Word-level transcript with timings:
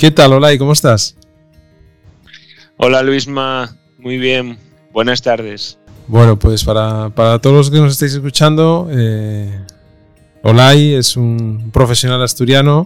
¿Qué 0.00 0.10
tal, 0.10 0.32
Olay? 0.32 0.56
¿Cómo 0.56 0.72
estás? 0.72 1.14
Hola, 2.78 3.02
Luisma. 3.02 3.76
Muy 3.98 4.16
bien. 4.16 4.56
Buenas 4.94 5.20
tardes. 5.20 5.78
Bueno, 6.08 6.38
pues 6.38 6.64
para, 6.64 7.10
todos 7.40 7.54
los 7.54 7.70
que 7.70 7.76
nos 7.76 7.92
estáis 7.92 8.14
escuchando, 8.14 8.88
eh, 8.90 9.62
Olay 10.42 10.94
es 10.94 11.18
un 11.18 11.70
profesional 11.70 12.22
asturiano 12.22 12.82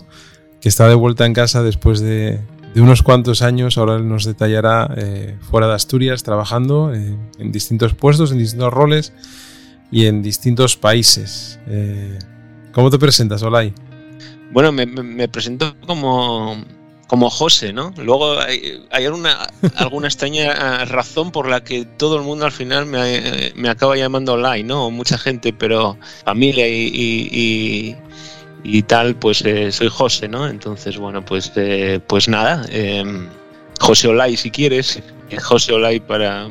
que 0.61 0.69
está 0.69 0.89
de 0.89 0.97
vuelta 0.97 1.25
en 1.25 1.35
casa 1.35 1.63
después 1.63 2.01
de, 2.01 2.41
unos 2.75 3.05
cuantos 3.05 3.43
años. 3.43 3.79
Ahora 3.79 3.95
él 3.95 4.09
nos 4.09 4.25
detallará 4.25 4.93
eh, 4.97 5.37
fuera 5.41 5.69
de 5.69 5.75
Asturias, 5.75 6.25
trabajando 6.25 6.93
eh, 6.93 7.17
en 7.39 7.53
distintos 7.53 7.95
puestos, 7.95 8.33
en 8.33 8.39
distintos 8.39 8.73
roles 8.73 9.13
y 9.93 10.07
en 10.07 10.21
distintos 10.21 10.77
países. 10.77 11.61
Eh, 11.69 12.19
¿Cómo 12.73 12.91
te 12.91 12.99
presentas, 12.99 13.41
Olay? 13.45 13.73
Bueno, 14.51 14.73
me, 14.73 15.29
presento 15.29 15.77
como, 15.87 16.57
como 17.07 17.31
José, 17.31 17.73
¿no? 17.73 17.93
Luego 17.97 18.39
hay, 18.41 18.81
alguna, 18.91 19.49
alguna 19.77 20.09
extraña 20.09 20.85
razón 20.85 21.31
por 21.31 21.49
la 21.49 21.63
que 21.63 21.85
todo 21.85 22.17
el 22.17 22.23
mundo 22.23 22.47
al 22.47 22.53
final 22.53 22.87
me, 22.87 23.69
acaba 23.69 23.97
llamando 23.97 24.35
Olay, 24.35 24.63
¿no? 24.63 24.91
Mucha 24.91 25.19
gente, 25.19 25.53
pero 25.53 25.97
familia 26.25 26.67
y 26.69 27.97
y 28.65 28.83
tal, 28.83 29.15
pues 29.15 29.43
eh, 29.45 29.71
soy 29.71 29.89
José, 29.89 30.27
¿no? 30.27 30.49
Entonces, 30.49 30.97
bueno, 30.97 31.25
pues, 31.25 31.53
eh, 31.55 32.01
pues 32.07 32.29
nada, 32.29 32.65
em, 32.71 33.29
José 33.79 34.09
Olay 34.09 34.37
si 34.37 34.51
quieres, 34.51 35.01
José 35.43 35.75
Olay 35.75 36.01
para, 36.01 36.49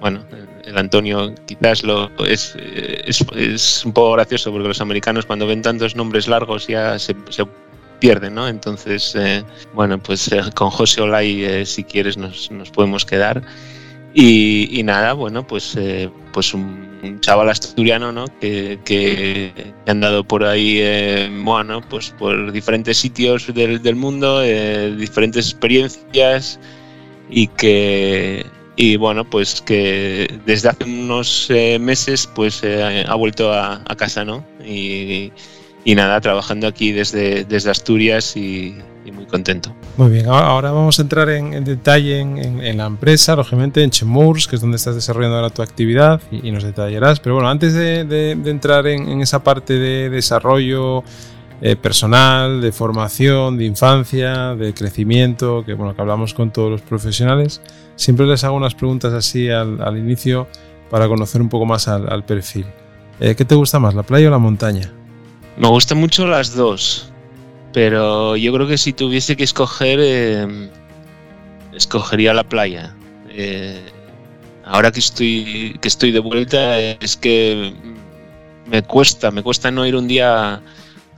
bueno, 0.00 0.24
el 0.64 0.76
Antonio 0.76 1.32
quizás 1.46 1.84
lo 1.84 2.10
es, 2.26 2.56
es, 2.56 3.84
un 3.84 3.92
poco 3.92 4.12
gracioso 4.12 4.50
porque 4.50 4.68
los 4.68 4.80
americanos 4.80 5.26
cuando 5.26 5.46
ven 5.46 5.62
tantos 5.62 5.94
nombres 5.94 6.26
largos 6.26 6.66
ya 6.66 6.98
se, 6.98 7.14
pierden, 8.00 8.34
¿no? 8.34 8.48
Entonces, 8.48 9.14
eh, 9.14 9.44
bueno, 9.74 10.02
pues 10.02 10.30
con 10.54 10.70
José 10.70 11.00
Olay 11.02 11.64
si 11.66 11.84
quieres 11.84 12.16
nos, 12.16 12.50
nos 12.50 12.70
podemos 12.70 13.04
quedar. 13.04 13.42
Y, 14.14 14.82
nada, 14.84 15.12
bueno, 15.12 15.46
pues, 15.46 15.76
eh, 15.76 16.10
pues 16.32 16.54
un, 16.54 17.20
chaval 17.20 17.50
asturiano, 17.50 18.10
¿no? 18.10 18.24
Que, 18.40 18.80
que, 18.84 19.52
ha 19.86 19.90
andado 19.90 20.24
por 20.24 20.44
ahí, 20.44 20.78
eh, 20.80 21.30
bueno, 21.44 21.80
pues 21.88 22.10
por 22.18 22.50
diferentes 22.50 22.96
sitios 22.96 23.52
del, 23.54 23.80
del 23.82 23.94
mundo, 23.94 24.42
eh, 24.42 24.94
diferentes 24.96 25.50
experiencias 25.50 26.58
y 27.30 27.46
que, 27.46 28.44
y 28.76 28.96
bueno, 28.96 29.28
pues 29.28 29.60
que 29.60 30.40
desde 30.44 30.70
hace 30.70 30.84
unos 30.84 31.48
meses, 31.78 32.28
pues 32.34 32.62
ha 32.64 33.14
vuelto 33.14 33.52
a, 33.52 33.82
a, 33.86 33.96
casa, 33.96 34.24
¿no? 34.24 34.44
Y 34.64 35.30
nada, 35.86 36.20
trabajando 36.20 36.66
aquí 36.66 36.92
desde, 36.92 37.44
desde 37.44 37.70
Asturias 37.70 38.36
y, 38.36 38.76
muy 39.12 39.24
contento. 39.24 39.74
Muy 39.96 40.10
bien, 40.10 40.26
ahora 40.26 40.70
vamos 40.70 40.98
a 40.98 41.02
entrar 41.02 41.30
en, 41.30 41.64
detalle 41.64 42.20
en, 42.20 42.76
la 42.76 42.84
empresa, 42.84 43.34
lógicamente 43.34 43.82
en 43.82 43.90
Chemours, 43.90 44.46
que 44.46 44.56
es 44.56 44.60
donde 44.60 44.76
estás 44.76 44.94
desarrollando 44.94 45.36
ahora 45.36 45.48
tu 45.48 45.62
actividad 45.62 46.20
y, 46.30 46.50
nos 46.50 46.62
detallarás. 46.62 47.18
Pero 47.20 47.36
bueno, 47.36 47.48
antes 47.48 47.72
de, 47.72 48.32
entrar 48.32 48.86
en, 48.86 49.20
esa 49.22 49.42
parte 49.42 49.74
de 49.78 50.10
desarrollo 50.10 51.04
eh, 51.62 51.74
personal, 51.74 52.60
de 52.60 52.70
formación, 52.70 53.56
de 53.56 53.64
infancia, 53.64 54.54
de 54.54 54.74
crecimiento, 54.74 55.64
que 55.64 55.72
bueno, 55.72 55.96
que 55.96 56.02
hablamos 56.02 56.34
con 56.34 56.52
todos 56.52 56.70
los 56.70 56.82
profesionales, 56.82 57.62
siempre 57.96 58.26
les 58.26 58.44
hago 58.44 58.56
unas 58.56 58.74
preguntas 58.74 59.12
así 59.14 59.48
al, 59.48 59.96
inicio 59.96 60.48
para 60.90 61.08
conocer 61.08 61.40
un 61.40 61.48
poco 61.48 61.64
más 61.64 61.88
al, 61.88 62.24
perfil. 62.24 62.66
Eh, 63.20 63.34
¿Qué 63.34 63.44
te 63.44 63.54
gusta 63.54 63.80
más, 63.80 63.94
la 63.94 64.02
playa 64.02 64.28
o 64.28 64.30
la 64.30 64.38
montaña? 64.38 64.92
Me 65.58 65.66
gustan 65.66 65.98
mucho 65.98 66.24
las 66.28 66.54
dos, 66.54 67.10
pero 67.72 68.36
yo 68.36 68.52
creo 68.52 68.68
que 68.68 68.78
si 68.78 68.92
tuviese 68.92 69.36
que 69.36 69.42
escoger, 69.42 69.98
eh, 70.00 70.70
escogería 71.74 72.32
la 72.32 72.48
playa. 72.48 72.94
Eh, 73.28 73.82
ahora 74.64 74.92
que 74.92 75.00
estoy, 75.00 75.76
que 75.82 75.88
estoy 75.88 76.12
de 76.12 76.20
vuelta, 76.20 76.78
es 76.78 77.16
que 77.16 77.74
me 78.66 78.84
cuesta, 78.84 79.32
me 79.32 79.42
cuesta 79.42 79.72
no 79.72 79.84
ir 79.84 79.96
un 79.96 80.06
día 80.06 80.62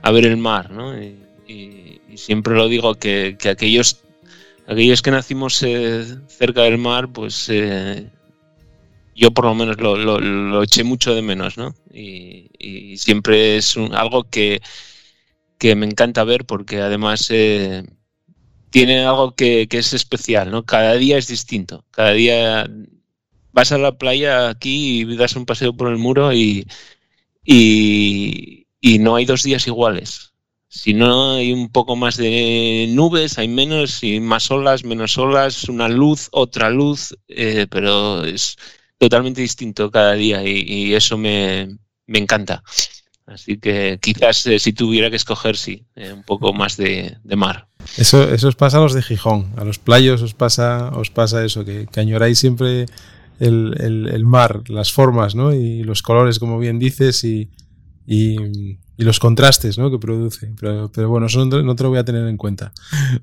a, 0.01 0.11
ver 0.11 0.25
el 0.25 0.37
mar, 0.37 0.71
¿no? 0.71 0.99
Y, 0.99 1.19
siempre 2.15 2.55
lo 2.55 2.67
digo 2.67 2.95
que, 2.95 3.37
aquellos, 3.49 4.01
aquellos 4.67 5.01
que 5.01 5.11
nacimos 5.11 5.61
eh, 5.63 6.03
cerca 6.27 6.63
del 6.63 6.77
mar, 6.77 7.07
pues 7.09 7.47
yo 9.15 9.31
por 9.31 9.45
lo 9.45 9.55
menos 9.55 9.77
lo, 9.77 10.63
eché 10.63 10.83
mucho 10.83 11.13
de 11.15 11.21
menos, 11.21 11.57
¿no? 11.57 11.75
Y, 11.93 12.97
siempre 12.97 13.57
es 13.57 13.77
algo 13.77 14.29
que, 14.29 14.61
me 15.61 15.85
encanta 15.85 16.23
ver 16.23 16.45
porque 16.45 16.81
además 16.81 17.27
eh, 17.29 17.83
tiene 18.69 19.05
algo 19.05 19.35
que, 19.35 19.67
es 19.69 19.93
especial, 19.93 20.51
¿no? 20.51 20.65
Cada 20.65 20.93
día 20.95 21.17
es 21.17 21.27
distinto. 21.27 21.85
Cada 21.91 22.11
día 22.13 22.69
vas 23.53 23.71
a 23.71 23.77
la 23.77 23.97
playa 23.97 24.49
aquí 24.49 25.01
y 25.01 25.15
das 25.15 25.35
un 25.35 25.45
paseo 25.45 25.75
por 25.75 25.89
el 25.91 25.97
muro 25.97 26.33
y, 26.33 26.65
y, 27.45 28.65
no 28.99 29.15
hay 29.15 29.25
dos 29.25 29.43
días 29.43 29.67
iguales. 29.67 30.33
Si 30.69 30.93
no 30.93 31.33
hay 31.33 31.51
un 31.51 31.69
poco 31.69 31.95
más 31.97 32.15
de 32.17 32.87
nubes, 32.91 33.37
hay 33.37 33.49
menos, 33.49 34.03
y 34.03 34.21
más 34.21 34.49
olas, 34.51 34.85
menos 34.85 35.17
olas, 35.17 35.67
una 35.67 35.89
luz, 35.89 36.29
otra 36.31 36.69
luz, 36.69 37.17
eh, 37.27 37.67
pero 37.69 38.23
es, 38.23 38.55
totalmente 39.01 39.41
distinto 39.41 39.89
cada 39.89 40.13
día 40.13 40.43
y, 40.45 40.93
eso 40.93 41.17
me, 41.17 41.75
encanta. 42.07 42.61
Así 43.25 43.57
que 43.57 43.97
quizás 43.99 44.45
eh, 44.45 44.59
si 44.59 44.73
tuviera 44.73 45.09
que 45.09 45.15
escoger, 45.15 45.57
sí, 45.57 45.87
eh, 45.95 46.13
un 46.13 46.21
poco 46.21 46.53
más 46.53 46.77
de, 46.77 47.17
mar. 47.35 47.67
Eso, 47.97 48.31
eso 48.31 48.47
os 48.47 48.55
pasa 48.55 48.77
a 48.77 48.81
los 48.81 48.93
de 48.93 49.01
Gijón, 49.01 49.53
a 49.57 49.63
los 49.63 49.79
playos 49.79 50.21
os 50.21 50.35
pasa, 50.35 50.89
os 50.89 51.09
pasa 51.09 51.43
eso, 51.43 51.65
que, 51.65 51.87
que 51.91 51.99
añoráis 51.99 52.37
siempre 52.37 52.85
el, 53.39 54.23
mar, 54.23 54.61
las 54.69 54.91
formas 54.91 55.33
¿no? 55.33 55.51
y 55.51 55.83
los 55.83 56.03
colores, 56.03 56.37
como 56.37 56.59
bien 56.59 56.77
dices, 56.77 57.23
y, 57.23 57.49
los 59.03 59.19
contrastes 59.19 59.77
¿no? 59.77 59.89
que 59.89 59.97
produce. 59.97 60.51
Pero, 60.59 60.89
bueno, 61.09 61.27
eso 61.27 61.43
no 61.45 61.75
te 61.75 61.83
lo 61.83 61.89
voy 61.89 61.99
a 61.99 62.05
tener 62.05 62.27
en 62.27 62.37
cuenta. 62.37 62.71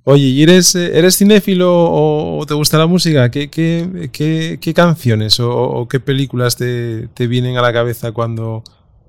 Oye, 0.04 0.26
¿y 0.26 0.42
eres, 0.42 0.74
eres 0.74 1.16
cinéfilo 1.16 1.70
o, 1.70 2.44
te 2.46 2.54
gusta 2.54 2.78
la 2.78 2.86
música? 2.86 3.30
¿Qué, 3.30 3.48
qué, 3.50 4.58
qué, 4.60 4.74
canciones 4.74 5.38
o, 5.40 5.86
qué 5.88 6.00
películas 6.00 6.56
te, 6.56 7.08
te, 7.08 7.26
vienen 7.26 7.56
a 7.56 7.62
la 7.62 7.72
cabeza 7.72 8.12
cuando 8.12 8.64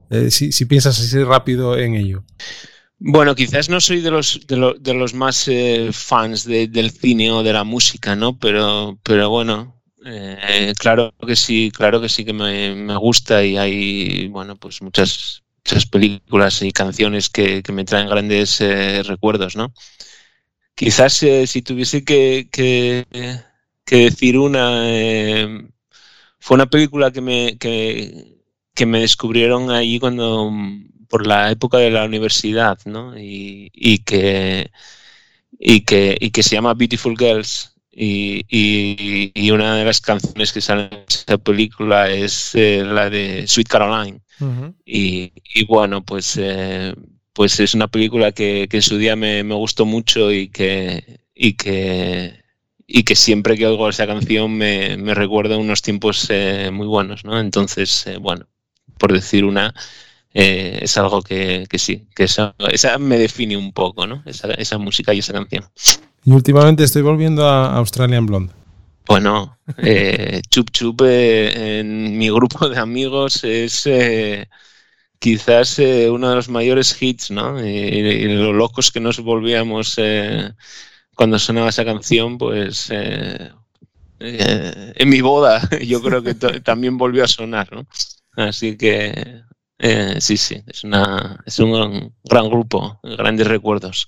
eh, 0.10 0.32
si, 0.32 0.52
si, 0.52 0.66
piensas 0.66 1.00
así 1.00 1.24
rápido 1.24 1.78
en 1.78 1.96
ello? 1.96 2.24
Bueno, 3.00 3.34
quizás 3.34 3.70
no 3.70 3.80
soy 3.80 4.02
de 4.02 4.12
los, 4.12 4.42
de, 4.46 4.94
los 4.94 5.14
más 5.14 5.48
eh, 5.48 5.90
fans 5.94 6.44
del 6.44 6.92
cine 6.92 7.32
o 7.32 7.44
de 7.44 7.54
la 7.54 7.64
música, 7.64 8.16
¿no? 8.16 8.38
Pero, 8.38 9.00
pero 9.04 9.30
bueno, 9.30 9.82
eh, 10.06 10.74
claro 10.78 11.14
que 11.26 11.38
sí, 11.38 11.72
claro 11.74 12.02
que 12.02 12.10
sí 12.10 12.26
que 12.26 12.34
me, 12.34 12.76
me 12.76 12.98
gusta 12.98 13.44
y 13.44 13.56
hay, 13.56 14.28
bueno, 14.28 14.58
pues 14.58 14.82
muchas 14.82 15.44
muchas 15.70 15.86
películas 15.86 16.62
y 16.64 16.72
canciones 16.72 17.30
que, 17.30 17.62
me 17.72 17.86
traen 17.86 18.10
grandes 18.10 18.60
eh, 18.62 19.04
recuerdos, 19.04 19.56
¿no? 19.56 19.72
Quizás 20.74 21.22
eh, 21.24 21.46
si 21.46 21.62
tuviese 21.62 22.04
que, 22.04 23.06
decir 23.86 24.38
una, 24.40 24.82
eh, 24.90 25.68
fue 26.40 26.56
una 26.56 26.66
película 26.66 27.12
que 27.12 27.22
me, 27.22 27.58
que, 27.60 28.86
me 28.86 29.02
descubrieron 29.02 29.70
ahí 29.70 30.00
cuando, 30.00 30.52
por 31.08 31.28
la 31.28 31.52
época 31.52 31.78
de 31.78 31.92
la 31.92 32.06
universidad, 32.06 32.80
¿no? 32.86 33.14
Y, 33.16 34.00
que, 34.06 34.72
y, 35.60 35.82
que, 35.82 36.18
y 36.20 36.32
que 36.32 36.44
se 36.44 36.56
llama 36.56 36.74
Beautiful 36.74 37.16
Girls. 37.18 37.76
Y, 38.02 38.46
y, 38.48 39.52
una 39.52 39.76
de 39.76 39.84
las 39.84 40.00
canciones 40.00 40.54
que 40.54 40.62
sale 40.62 40.84
en 40.84 41.04
esa 41.06 41.38
película 41.38 42.10
es 42.10 42.54
la 42.56 43.10
de 43.10 43.46
Sweet 43.46 43.68
Caroline 43.68 44.22
y, 44.86 45.66
bueno, 45.68 46.04
pues, 46.04 46.38
eh, 46.40 46.94
pues 47.34 47.60
es 47.60 47.74
una 47.74 47.88
película 47.88 48.32
que, 48.32 48.68
en 48.72 48.82
su 48.82 48.98
día 48.98 49.16
me, 49.16 49.42
gustó 49.44 49.86
mucho 49.86 50.32
y 50.32 50.50
que, 50.50 51.20
y 51.34 51.54
que, 51.54 52.42
y 52.88 53.04
que 53.04 53.16
siempre 53.16 53.58
que 53.58 53.68
oigo 53.68 53.90
esa 53.90 54.08
canción 54.08 54.58
me, 54.58 54.96
recuerda 55.14 55.58
unos 55.58 55.82
tiempos 55.82 56.28
eh, 56.30 56.70
muy 56.72 56.88
buenos, 56.88 57.26
¿no? 57.26 57.40
Entonces, 57.40 58.08
eh, 58.08 58.18
bueno, 58.18 58.48
por 58.98 59.14
decir 59.14 59.46
una, 59.46 59.74
es 60.32 60.98
algo 60.98 61.22
que, 61.22 61.68
sí, 61.78 62.08
que 62.16 62.24
esa, 62.24 62.56
esa, 62.72 62.98
me 62.98 63.18
define 63.18 63.58
un 63.58 63.74
poco, 63.74 64.08
¿no? 64.08 64.24
Esa, 64.26 64.54
esa 64.54 64.78
música 64.78 65.14
y 65.14 65.20
esa 65.20 65.34
canción. 65.34 65.66
Y 66.26 66.32
últimamente 66.32 66.84
estoy 66.84 67.02
volviendo 67.02 67.48
a 67.48 67.76
Australian 67.76 68.26
Blonde. 68.26 68.54
Bueno, 69.10 69.58
eh, 69.78 70.42
Chup 70.50 70.70
Chup 70.70 71.02
eh, 71.02 71.80
en 71.80 72.16
mi 72.16 72.30
grupo 72.30 72.70
de 72.70 72.78
amigos 72.78 73.44
es 73.44 73.88
eh, 73.88 74.48
quizás 75.18 75.80
eh, 75.80 76.12
uno 76.12 76.30
de 76.30 76.36
los 76.36 76.48
mayores 76.48 76.96
hits, 77.02 77.32
¿no? 77.32 77.60
Y, 77.66 78.24
lo 78.36 78.54
locos 78.54 78.92
que 78.92 79.00
nos 79.00 79.20
volvíamos 79.20 79.98
cuando 81.16 81.40
sonaba 81.40 81.70
esa 81.70 81.84
canción, 81.84 82.38
pues 82.38 82.92
en 82.92 83.50
mi 85.10 85.22
boda 85.22 85.68
yo 85.84 86.04
creo 86.04 86.22
que 86.22 86.36
también 86.36 87.00
volvió 87.00 87.24
a 87.24 87.28
sonar, 87.28 87.68
¿no? 87.74 87.88
Así 88.34 88.78
que 88.78 89.42
sí, 90.20 90.38
sí, 90.38 90.62
es, 90.68 90.84
una, 90.84 91.42
es 91.48 91.58
un 91.58 91.74
gran, 91.74 92.14
gran 92.24 92.48
grupo, 92.48 93.00
grandes 93.02 93.48
recuerdos. 93.48 94.08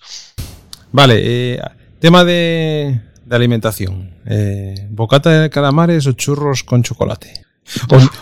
Vale, 0.91 1.59
Tema 2.01 2.25
de, 2.25 2.99
alimentación. 3.29 4.15
Eh, 4.25 4.87
¿Bocata 4.89 5.39
de 5.39 5.51
calamares 5.51 6.07
o 6.07 6.13
churros 6.13 6.63
con 6.63 6.81
chocolate? 6.81 7.45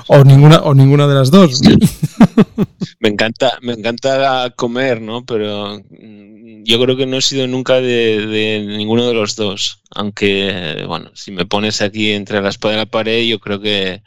O, 0.08 0.26
ninguna, 0.26 0.58
o 0.58 0.74
ninguna 0.74 1.08
de 1.08 1.16
las 1.16 1.31
dos. 1.31 1.62
me 3.00 3.08
encanta, 3.08 3.58
me 3.62 3.72
encanta 3.72 4.50
comer, 4.58 5.00
¿no? 5.00 5.26
Pero 5.26 5.80
mm, 5.80 6.64
yo 6.66 6.81
creo 6.81 6.98
que 6.98 7.06
no 7.06 7.16
he 7.16 7.22
sido 7.22 7.48
nunca 7.48 7.76
de, 7.76 8.66
ninguno 8.68 9.08
de 9.08 9.14
los 9.14 9.38
dos. 9.38 9.81
Aunque, 9.92 10.84
bueno, 10.86 11.12
si 11.14 11.31
me 11.31 11.46
pones 11.46 11.81
aquí 11.81 12.12
entre 12.12 12.42
la 12.42 12.50
espada 12.50 12.74
y 12.74 12.78
la 12.78 12.86
pared, 12.86 13.24
yo 13.28 13.40
creo 13.40 13.62
que 13.62 14.04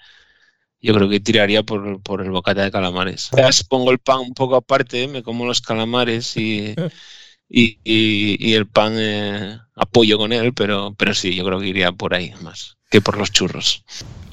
yo 0.83 0.93
creo 0.93 1.09
que 1.09 1.21
tiraría 1.21 1.63
por, 1.63 1.87
el 2.21 2.31
bocata 2.31 2.63
de 2.63 2.71
calamares. 2.71 3.31
pongo 3.71 3.91
el 3.91 4.01
pan 4.01 4.19
un 4.19 4.35
poco 4.35 4.57
aparte, 4.57 5.09
me 5.09 5.23
como 5.23 5.47
los 5.47 5.63
calamares 5.63 6.37
y, 6.37 6.75
y, 7.55 8.55
el 8.55 8.67
pan 8.67 8.95
eh, 8.97 9.59
apoyo 9.77 10.17
con 10.17 10.33
él, 10.33 10.55
pero, 10.55 10.95
pero 10.97 11.15
sí, 11.15 11.35
yo 11.35 11.45
creo 11.45 11.61
que 11.61 11.69
iría 11.69 11.93
por 11.93 12.15
ahí 12.15 12.33
más 12.43 12.77
que 12.93 13.01
por 13.01 13.17
los 13.17 13.33
churros. 13.33 13.85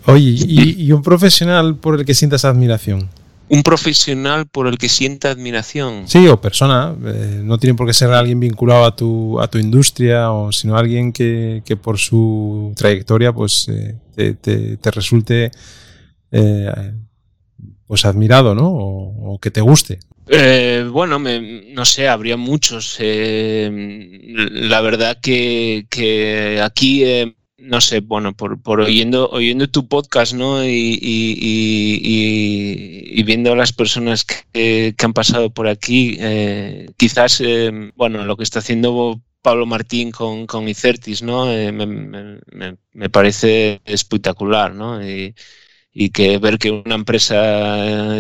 Oye, 0.05 0.35
¿y, 0.37 0.91
un 0.91 1.01
profesional 1.01 1.77
por 1.77 1.97
el 1.97 2.05
que 2.05 2.13
sientas 2.13 2.45
admiración? 2.45 3.09
Un 3.47 3.63
profesional 3.63 4.47
por 4.47 4.67
el 4.67 4.77
que 4.77 4.89
sienta 4.89 5.31
admiración. 5.31 6.07
Sí, 6.07 6.27
o 6.27 6.39
persona. 6.39 6.95
Eh, 7.05 7.41
no 7.43 7.57
tiene 7.57 7.75
por 7.75 7.87
qué 7.87 7.93
ser 7.93 8.11
alguien 8.11 8.39
vinculado 8.39 8.85
a 8.85 8.95
tu, 8.95 9.39
a 9.39 9.47
tu 9.47 9.57
industria, 9.57 10.31
o 10.31 10.51
sino 10.51 10.77
alguien 10.77 11.13
que, 11.13 11.63
por 11.81 11.97
su 11.97 12.73
trayectoria 12.75 13.33
pues 13.33 13.67
eh, 13.69 14.35
te, 14.39 14.91
resulte 14.91 15.51
eh, 16.31 16.93
pues 17.89 18.05
admirado, 18.05 18.53
¿no? 18.53 18.69
O, 18.69 19.39
que 19.41 19.49
te 19.49 19.61
guste. 19.61 19.97
bueno, 20.91 21.17
no 21.17 21.85
sé, 21.85 22.07
habría 22.07 22.37
muchos. 22.37 22.99
la 22.99 24.81
verdad 24.81 25.17
que, 25.19 26.61
aquí 26.63 27.03
no 27.57 27.81
sé, 27.81 28.01
bueno, 28.01 28.33
por, 28.35 28.59
oyendo, 28.79 29.31
tu 29.71 29.87
podcast, 29.87 30.33
¿no? 30.33 30.63
Y, 30.63 30.93
viendo 33.25 33.53
a 33.53 33.55
las 33.55 33.73
personas 33.73 34.23
que, 34.23 34.93
han 35.03 35.13
pasado 35.13 35.49
por 35.49 35.67
aquí, 35.67 36.15
eh, 36.19 36.91
quizás, 36.95 37.41
eh, 37.41 37.91
bueno, 37.95 38.23
lo 38.23 38.37
que 38.37 38.43
está 38.43 38.59
haciendo 38.59 39.19
Pablo 39.41 39.65
Martín 39.65 40.11
con, 40.11 40.45
con 40.45 40.69
Icertis, 40.69 41.23
¿no? 41.23 41.51
Eh, 41.51 41.71
me, 41.71 41.87
me, 41.87 42.39
me, 42.93 43.09
parece 43.09 43.81
espectacular, 43.83 44.75
¿no? 44.75 45.03
Y, 45.03 45.33
y 45.91 46.11
que 46.11 46.37
ver 46.37 46.57
que 46.59 46.71
una 46.71 46.95
empresa 46.95 48.17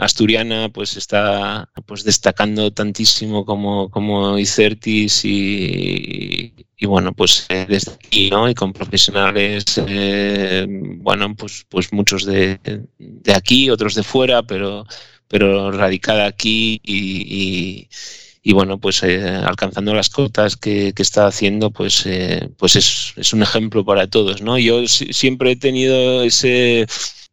asturiana 0.00 0.68
pues 0.68 0.96
está 0.96 1.68
pues 1.86 2.04
destacando 2.04 2.72
tantísimo 2.72 3.44
como, 3.44 3.90
como 3.90 4.38
Icertis 4.38 5.24
y, 5.24 6.54
y 6.76 6.86
bueno 6.86 7.12
pues 7.12 7.46
eh, 7.48 7.66
desde 7.68 7.92
aquí 7.92 8.30
¿no? 8.30 8.48
y 8.48 8.54
con 8.54 8.72
profesionales 8.72 9.64
eh, 9.88 10.66
bueno 10.68 11.34
pues 11.34 11.66
pues 11.68 11.92
muchos 11.92 12.24
de, 12.24 12.60
de, 12.98 13.34
aquí 13.34 13.68
otros 13.68 13.94
de 13.96 14.04
fuera 14.04 14.42
pero 14.44 14.86
pero 15.26 15.72
radicada 15.72 16.26
aquí 16.26 16.80
y 16.84 17.88
bueno, 18.50 18.78
pues 18.78 19.02
eh, 19.04 19.22
alcanzando 19.24 19.94
las 19.94 20.10
cotas 20.10 20.56
que, 20.56 20.92
está 20.96 21.26
haciendo, 21.28 21.70
pues, 21.70 22.04
eh, 22.06 22.48
pues 22.58 22.74
es, 22.74 23.12
es, 23.16 23.32
un 23.32 23.42
ejemplo 23.42 23.84
para 23.84 24.08
todos, 24.08 24.42
¿no? 24.42 24.58
Yo 24.58 24.86
siempre 24.88 25.52
he 25.52 25.56
tenido 25.56 26.24
ese 26.24 26.86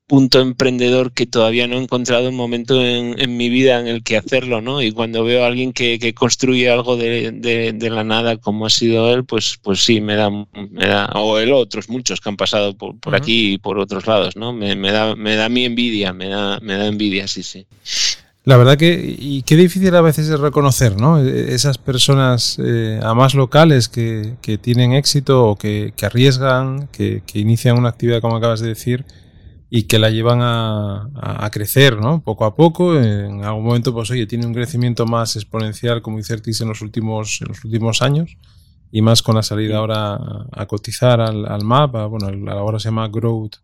punto 0.10 0.42
emprendedor 0.42 1.14
que 1.14 1.28
todavía 1.28 1.68
no 1.68 1.76
he 1.78 1.84
encontrado 1.84 2.30
un 2.30 2.36
momento 2.36 2.84
en, 2.84 3.20
en, 3.22 3.38
mi 3.38 3.48
vida 3.48 3.80
en 3.80 3.88
el 3.88 4.04
que 4.04 4.18
hacerlo, 4.18 4.60
¿no? 4.60 4.82
Y 4.82 4.92
cuando 4.92 5.24
veo 5.24 5.44
a 5.44 5.48
alguien 5.48 5.72
que, 5.72 6.00
que 6.00 6.16
construye 6.16 6.68
algo 6.70 6.98
de, 6.98 7.32
de, 7.32 7.90
la 7.92 8.04
nada 8.04 8.38
como 8.38 8.66
ha 8.66 8.72
sido 8.72 9.14
él, 9.14 9.24
pues, 9.24 9.60
pues 9.62 9.84
sí, 9.84 10.02
me 10.02 10.16
da, 10.16 10.32
me 10.32 10.88
da 10.88 11.06
o 11.14 11.38
él 11.38 11.54
otros, 11.54 11.90
muchos 11.90 12.22
que 12.22 12.30
han 12.30 12.38
pasado 12.38 12.76
por, 12.76 13.00
por 13.00 13.16
aquí 13.16 13.54
y 13.54 13.58
por 13.60 13.78
otros 13.78 14.08
lados, 14.08 14.36
¿no? 14.36 14.52
Me, 14.52 14.76
me, 14.76 14.92
da, 14.92 15.16
me 15.16 15.36
da 15.36 15.48
mi 15.48 15.66
envidia, 15.66 16.12
me 16.12 16.28
da, 16.28 16.60
me 16.60 16.76
da 16.76 16.88
envidia, 16.88 17.28
sí, 17.28 17.44
sí. 17.44 17.68
La 18.50 18.58
verdad 18.58 18.78
que, 18.80 19.16
y 19.20 19.44
qué 19.44 19.56
difícil 19.56 19.96
a 19.96 20.02
veces 20.02 20.28
es 20.28 20.40
reconocer, 20.40 21.00
¿no? 21.00 21.20
E, 21.20 21.54
esas 21.54 21.78
personas, 21.78 22.58
eh, 22.58 23.00
a 23.04 23.14
más 23.14 23.36
locales 23.36 23.90
que, 23.90 24.38
que, 24.42 24.58
tienen 24.58 24.94
éxito 24.94 25.46
o 25.46 25.56
que, 25.56 25.94
que 25.96 26.08
arriesgan, 26.08 26.88
que, 26.88 27.22
que, 27.28 27.38
inician 27.38 27.78
una 27.78 27.90
actividad, 27.90 28.22
como 28.22 28.38
acabas 28.38 28.60
de 28.60 28.70
decir, 28.70 29.06
y 29.70 29.84
que 29.84 30.00
la 30.00 30.10
llevan 30.10 30.40
a, 30.42 31.12
a, 31.14 31.52
crecer, 31.52 31.98
¿no? 32.02 32.24
Poco 32.24 32.44
a 32.44 32.56
poco. 32.56 33.00
En 33.00 33.44
algún 33.44 33.66
momento, 33.66 33.94
pues 33.94 34.10
oye, 34.10 34.26
tiene 34.26 34.48
un 34.48 34.54
crecimiento 34.56 35.06
más 35.06 35.36
exponencial, 35.36 36.02
como 36.02 36.18
Icertis 36.18 36.60
en 36.62 36.70
los 36.70 36.82
últimos, 36.82 37.42
en 37.44 37.50
los 37.50 37.64
últimos 37.64 38.02
años, 38.02 38.36
y 38.92 39.04
más 39.04 39.22
con 39.22 39.36
la 39.36 39.44
salida 39.44 39.78
ahora 39.78 40.18
a, 40.52 40.66
cotizar 40.66 41.22
al, 41.22 41.46
al 41.46 41.64
MAP, 41.64 41.92
bueno, 42.10 42.52
ahora 42.52 42.80
se 42.80 42.86
llama 42.86 43.10
Growth 43.10 43.58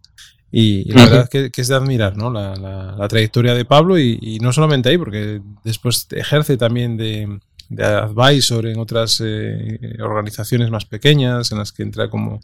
y, 0.57 0.86
la 0.94 1.04
verdad 1.04 1.30
que, 1.30 1.52
que, 1.52 1.60
es 1.60 1.68
de 1.68 1.75
admirar 1.75 2.16
¿no? 2.16 2.31
la, 2.31 2.56
la, 2.56 3.07
trayectoria 3.10 3.54
de 3.54 3.66
Pablo 3.66 4.00
y, 4.00 4.40
no 4.42 4.54
solamente 4.54 4.88
ahí, 4.88 4.98
porque 4.98 5.42
después 5.66 6.07
ejerce 6.12 6.56
también 6.56 6.96
de, 6.96 7.40
de 7.68 7.84
advisor 7.84 8.66
en 8.66 8.80
otras 8.80 9.22
eh, 9.22 9.98
organizaciones 10.00 10.72
más 10.72 10.86
pequeñas, 10.86 11.52
en 11.52 11.57
las 11.57 11.74
que 11.74 11.84
entra 11.84 12.10
como 12.10 12.40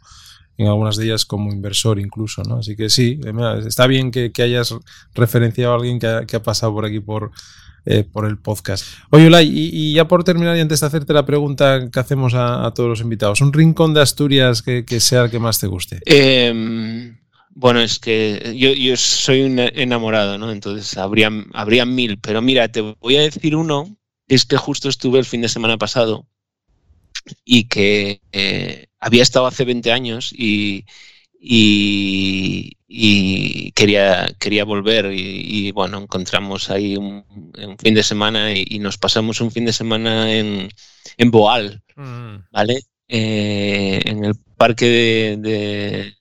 en 0.57 0.67
algunas 0.67 0.97
de 0.97 1.05
ellas 1.05 1.23
como 1.23 1.53
inversor 1.53 1.99
incluso, 1.99 2.43
¿no? 2.43 2.57
Así 2.57 2.75
que 2.75 2.89
sí, 2.89 3.17
eh, 3.23 3.63
está 3.65 3.87
bien 3.87 4.11
que, 4.11 4.33
que, 4.33 4.41
hayas 4.41 4.75
referenciado 5.15 5.71
a 5.71 5.75
alguien 5.77 5.97
que 5.97 6.07
ha, 6.07 6.25
que 6.25 6.35
ha 6.35 6.43
pasado 6.43 6.73
por 6.73 6.83
aquí 6.83 6.99
por, 6.99 7.31
eh, 7.85 8.03
por 8.03 8.25
el 8.25 8.37
podcast. 8.37 8.83
Oye, 9.11 9.27
Olay, 9.27 9.49
y, 9.49 9.93
ya 9.93 10.09
por 10.09 10.25
terminar 10.25 10.57
y 10.57 10.59
antes 10.59 10.81
de 10.81 10.85
hacerte 10.85 11.13
la 11.13 11.25
pregunta 11.25 11.89
que 11.89 11.99
hacemos 12.01 12.33
a, 12.33 12.65
a 12.65 12.73
todos 12.73 12.89
los 12.89 12.99
invitados, 12.99 13.39
¿un 13.39 13.53
rincón 13.53 13.93
de 13.93 14.01
Asturias 14.01 14.61
que, 14.61 14.83
que, 14.83 14.99
sea 14.99 15.23
el 15.23 15.31
que 15.31 15.39
más 15.39 15.61
te 15.61 15.67
guste? 15.67 16.01
Eh, 16.05 17.15
bueno, 17.53 17.81
es 17.81 17.99
que 17.99 18.53
yo, 18.57 18.71
yo 18.73 18.95
soy 18.97 19.41
un 19.41 19.59
enamorado, 19.59 20.37
¿no? 20.37 20.51
Entonces 20.51 20.97
habría, 20.97 21.29
habría 21.53 21.85
mil, 21.85 22.19
pero 22.19 22.41
mira, 22.41 22.71
te 22.71 22.81
voy 22.81 23.17
a 23.17 23.21
decir 23.21 23.55
uno, 23.55 23.97
es 24.27 24.45
que 24.45 24.57
justo 24.57 24.89
estuve 24.89 25.19
el 25.19 25.25
fin 25.25 25.41
de 25.41 25.49
semana 25.49 25.77
pasado 25.77 26.27
y 27.43 27.65
que 27.65 28.21
eh, 28.31 28.87
había 28.99 29.23
estado 29.23 29.47
hace 29.47 29.65
20 29.65 29.91
años 29.91 30.33
y, 30.33 30.85
y, 31.39 32.77
quería, 33.73 34.33
quería 34.39 34.63
volver 34.63 35.11
y, 35.13 35.71
bueno, 35.71 35.99
encontramos 35.99 36.69
ahí 36.69 36.95
un, 36.95 37.25
fin 37.79 37.93
de 37.93 38.03
semana 38.03 38.53
y, 38.53 38.79
nos 38.79 38.97
pasamos 38.97 39.41
un 39.41 39.51
fin 39.51 39.65
de 39.65 39.73
semana 39.73 40.33
en, 40.33 40.69
en 41.17 41.31
Boal, 41.31 41.83
mm. 41.95 42.35
¿vale? 42.51 42.81
Eh, 43.07 44.01
en 44.05 44.23
el 44.23 44.35
parque 44.55 45.35
de 45.37 46.15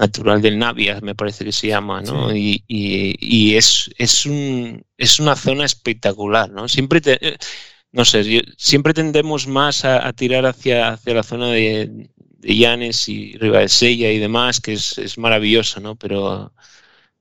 natural 0.00 0.40
del 0.40 0.58
Navia, 0.58 1.00
me 1.02 1.14
parece 1.14 1.44
que 1.44 1.52
se 1.52 1.68
llama, 1.68 2.00
¿no? 2.00 2.34
Y, 2.34 2.64
y, 2.66 3.54
es, 3.56 3.90
es, 3.98 4.24
un, 4.26 4.82
es 4.96 5.20
una 5.20 5.36
zona 5.36 5.66
espectacular, 5.66 6.50
¿no? 6.50 6.68
Siempre 6.68 7.00
te, 7.02 7.18
eh, 7.20 7.36
no 7.92 8.04
sé, 8.04 8.42
siempre 8.56 8.94
tendemos 8.94 9.46
más 9.46 9.84
a, 9.84 10.12
tirar 10.14 10.46
hacia, 10.46 10.88
hacia 10.88 11.14
la 11.14 11.22
zona 11.22 11.48
de, 11.48 12.10
de 12.16 12.56
Llanes 12.56 13.08
y 13.08 13.38
Sella 13.68 14.10
y 14.10 14.18
demás, 14.18 14.60
que 14.60 14.72
es, 14.72 14.96
es 14.98 15.18
maravilloso, 15.18 15.80
¿no? 15.80 15.96
Pero, 15.96 16.52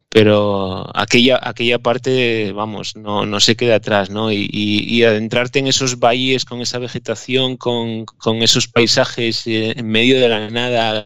pero 0.09 0.89
aquella, 0.97 1.39
aquella 1.41 1.79
parte, 1.79 2.53
vamos, 2.53 2.95
no, 2.95 3.25
no 3.25 3.39
se 3.41 3.55
queda 3.57 3.75
atrás, 3.75 4.09
¿no? 4.09 4.31
Y, 4.31 4.49
y, 4.51 5.03
adentrarte 5.03 5.59
en 5.59 5.67
esos 5.67 5.99
valles 5.99 6.45
con 6.45 6.61
esa 6.61 6.79
vegetación, 6.79 7.57
con, 7.57 8.05
con 8.05 8.37
esos 8.41 8.67
paisajes 8.67 9.45
eh, 9.47 9.73
en 9.77 9.87
medio 9.87 10.19
de 10.19 10.29
la 10.29 10.49
nada, 10.49 11.05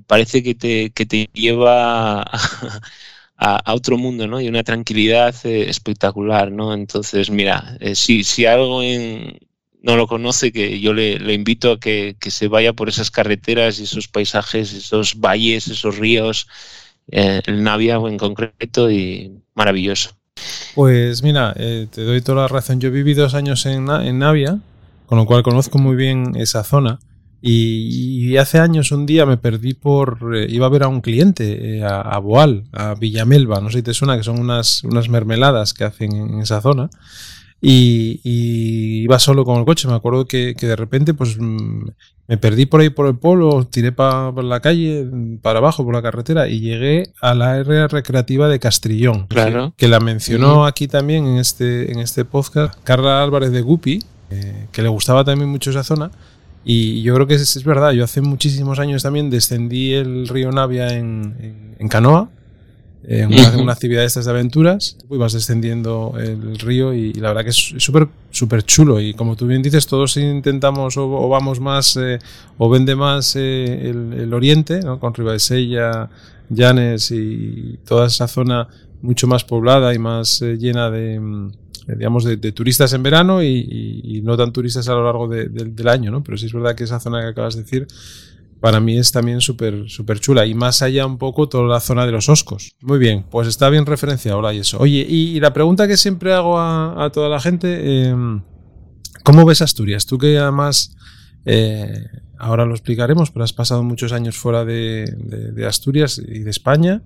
parece 0.00 0.42
que 0.42 0.54
te, 0.54 0.90
que 0.90 1.06
te 1.06 1.28
lleva 1.34 2.22
a, 3.36 3.74
otro 3.74 3.98
mundo, 3.98 4.26
¿no? 4.26 4.40
Y 4.40 4.48
una 4.48 4.62
tranquilidad 4.62 5.34
eh, 5.44 5.68
espectacular, 5.68 6.50
¿no? 6.50 6.74
Entonces, 6.74 7.30
mira, 7.30 7.76
eh, 7.80 7.94
si, 7.94 8.24
si 8.24 8.46
algo 8.46 8.80
no 9.82 9.96
lo 9.96 10.06
conoce, 10.06 10.52
que 10.52 10.80
yo 10.80 10.92
le, 10.94 11.16
invito 11.34 11.72
a 11.72 11.80
que, 11.80 12.16
se 12.28 12.48
vaya 12.48 12.72
por 12.72 12.88
esas 12.88 13.10
carreteras 13.10 13.78
y 13.78 13.84
esos 13.84 14.08
paisajes, 14.08 14.72
esos 14.72 15.20
valles, 15.20 15.68
esos 15.68 15.98
ríos, 15.98 16.46
eh, 17.10 17.42
el 17.46 17.62
Navia 17.62 17.96
en 17.96 18.16
concreto, 18.16 18.90
y 18.90 19.32
maravilloso. 19.54 20.10
Pues 20.74 21.22
mira, 21.22 21.52
te 21.54 22.02
doy 22.02 22.22
toda 22.22 22.42
la 22.42 22.48
razón. 22.48 22.80
Yo 22.80 22.90
viví 22.90 23.12
dos 23.12 23.34
años 23.34 23.66
en, 23.66 23.90
en 23.90 24.18
Navia, 24.18 24.58
con 25.06 25.18
lo 25.18 25.26
cual 25.26 25.42
conozco 25.42 25.78
muy 25.78 25.96
bien 25.96 26.32
esa 26.36 26.64
zona. 26.64 26.98
Y, 27.44 28.36
hace 28.36 28.60
años 28.60 28.92
un 28.92 29.04
día 29.04 29.26
me 29.26 29.36
perdí 29.36 29.74
por... 29.74 30.36
Eh, 30.36 30.46
iba 30.48 30.66
a 30.66 30.70
ver 30.70 30.84
a 30.84 30.88
un 30.88 31.00
cliente, 31.00 31.78
eh, 31.78 31.84
a, 31.84 32.16
Boal, 32.18 32.64
a 32.72 32.94
Villamelva, 32.94 33.60
no 33.60 33.68
sé 33.68 33.78
si 33.78 33.82
te 33.82 33.94
suena, 33.94 34.16
que 34.16 34.22
son 34.22 34.38
unas, 34.38 34.84
unas 34.84 35.08
mermeladas 35.08 35.74
que 35.74 35.84
hacen 35.84 36.12
en 36.12 36.40
esa 36.40 36.60
zona. 36.60 36.88
Y, 37.60 38.20
iba 39.02 39.18
solo 39.18 39.44
con 39.44 39.58
el 39.58 39.64
coche. 39.64 39.88
Me 39.88 39.94
acuerdo 39.94 40.24
que, 40.26 40.54
de 40.54 40.76
repente 40.76 41.14
pues 41.14 41.36
mm, 41.36 41.88
me 42.28 42.38
perdí 42.38 42.66
por 42.66 42.80
ahí 42.80 42.90
por 42.90 43.06
el 43.08 43.16
pueblo, 43.16 43.66
tiré 43.66 43.90
para 43.90 44.30
la 44.42 44.60
calle, 44.60 45.04
para 45.42 45.58
abajo 45.58 45.84
por 45.84 45.94
la 45.94 46.02
carretera 46.02 46.48
y 46.48 46.60
llegué 46.60 47.10
a 47.20 47.34
la 47.34 47.54
área 47.54 47.88
recreativa 47.88 48.48
de 48.48 48.60
Castrillón, 48.60 49.26
claro. 49.26 49.74
que, 49.76 49.88
la 49.88 49.98
mencionó 49.98 50.64
aquí 50.64 50.86
también 50.86 51.26
en 51.26 51.38
este, 51.38 51.92
en 51.92 51.98
este 51.98 52.24
podcast 52.24 52.74
Carla 52.84 53.22
Álvarez 53.22 53.50
de 53.50 53.62
Gupi, 53.62 54.02
eh, 54.30 54.66
que 54.70 54.82
le 54.82 54.88
gustaba 54.88 55.24
también 55.24 55.50
mucho 55.50 55.70
esa 55.70 55.84
zona 55.84 56.10
Y 56.64 57.02
yo 57.02 57.14
creo 57.14 57.26
que 57.26 57.34
es, 57.34 57.56
es 57.56 57.64
verdad, 57.64 57.92
yo 57.92 58.04
hace 58.04 58.20
muchísimos 58.20 58.78
años 58.78 59.02
también 59.02 59.30
descendí 59.30 59.94
el 59.94 60.28
río 60.28 60.52
Navia 60.52 60.96
en, 60.96 61.74
en, 61.78 61.88
canoa, 61.88 62.30
en 63.04 63.34
una, 63.60 63.72
actividad 63.72 64.02
de 64.02 64.06
estas 64.06 64.26
de 64.26 64.30
aventuras, 64.30 64.96
y 65.10 65.16
vas 65.16 65.32
descendiendo 65.32 66.14
el 66.18 66.58
río 66.58 66.94
y, 66.94 67.12
la 67.14 67.28
verdad 67.28 67.42
que 67.44 67.50
es 67.50 67.74
súper 67.78 68.08
súper 68.30 68.62
chulo. 68.62 69.00
Y 69.00 69.14
como 69.14 69.34
tú 69.34 69.46
bien 69.46 69.62
dices, 69.62 69.86
todos 69.86 70.16
intentamos 70.16 70.96
o, 70.96 71.28
vamos 71.28 71.58
más 71.58 71.96
eh, 71.96 72.20
o 72.58 72.70
vende 72.70 72.94
más 72.94 73.34
eh, 73.34 73.90
el, 73.90 74.12
el, 74.12 74.32
oriente, 74.32 74.80
¿no? 74.80 75.00
con 75.00 75.12
Sella, 75.40 76.08
Llanes 76.48 77.10
y 77.10 77.78
toda 77.84 78.06
esa 78.06 78.28
zona 78.28 78.68
mucho 79.00 79.26
más 79.26 79.44
poblada 79.44 79.92
y 79.94 79.98
más 79.98 80.40
eh, 80.42 80.56
llena 80.56 80.90
de, 80.90 81.18
mm, 81.18 81.52
digamos, 81.86 82.24
de, 82.24 82.36
turistas 82.52 82.92
en 82.92 83.02
verano 83.02 83.42
y, 83.42 84.20
no 84.24 84.36
tan 84.36 84.52
turistas 84.52 84.88
a 84.88 84.94
lo 84.94 85.04
largo 85.04 85.28
del 85.28 85.88
año, 85.88 86.10
¿no? 86.10 86.22
Pero 86.22 86.36
sí 86.36 86.46
es 86.46 86.52
verdad 86.52 86.74
que 86.74 86.84
esa 86.84 87.00
zona 87.00 87.20
que 87.20 87.28
acabas 87.28 87.56
de 87.56 87.62
decir, 87.62 87.86
para 88.60 88.80
mí 88.80 88.96
es 88.96 89.10
también 89.10 89.40
súper 89.40 89.88
súper 89.88 90.20
chula. 90.20 90.46
Y 90.46 90.54
más 90.54 90.82
allá 90.82 91.06
un 91.06 91.18
poco 91.18 91.48
toda 91.48 91.64
la 91.64 91.80
zona 91.80 92.06
de 92.06 92.12
los 92.12 92.28
Oscos. 92.28 92.72
Muy 92.80 92.98
bien, 92.98 93.24
pues 93.30 93.48
está 93.48 93.68
bien 93.70 93.86
referenciado 93.86 94.52
y 94.52 94.58
eso. 94.58 94.78
Oye, 94.78 95.04
y, 95.08 95.40
la 95.40 95.52
pregunta 95.52 95.88
que 95.88 95.96
siempre 95.96 96.32
hago 96.32 96.60
a, 96.60 97.10
toda 97.12 97.28
la 97.28 97.40
gente, 97.40 98.06
em, 98.06 98.42
¿cómo 99.24 99.44
ves 99.44 99.62
Asturias? 99.62 100.06
Tú 100.06 100.18
que 100.18 100.38
además... 100.38 100.96
Eh, 101.44 102.06
ahora 102.42 102.66
lo 102.66 102.74
explicaremos, 102.74 103.30
pero 103.30 103.44
has 103.44 103.52
pasado 103.52 103.84
muchos 103.84 104.12
años 104.12 104.36
fuera 104.36 104.64
de, 104.64 105.06
Asturias 105.66 106.18
y 106.18 106.40
de 106.40 106.50
España 106.50 107.02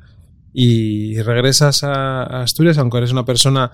y 0.52 1.21
regresas 1.21 1.85
a, 1.85 2.42
Asturias, 2.42 2.78
aunque 2.78 2.97
eres 2.97 3.12
una 3.12 3.26
persona 3.26 3.71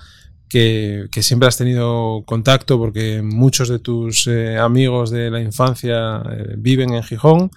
que, 0.52 1.22
siempre 1.22 1.48
has 1.48 1.56
tenido 1.56 2.24
contacto 2.26 2.78
porque 2.78 3.22
muchos 3.22 3.70
de 3.70 3.78
tus 3.78 4.26
eh, 4.26 4.58
amigos 4.58 5.10
de 5.10 5.30
la 5.30 5.40
infancia 5.40 6.22
eh, 6.30 6.54
viven 6.58 6.92
en 6.92 7.02
Gijón. 7.02 7.50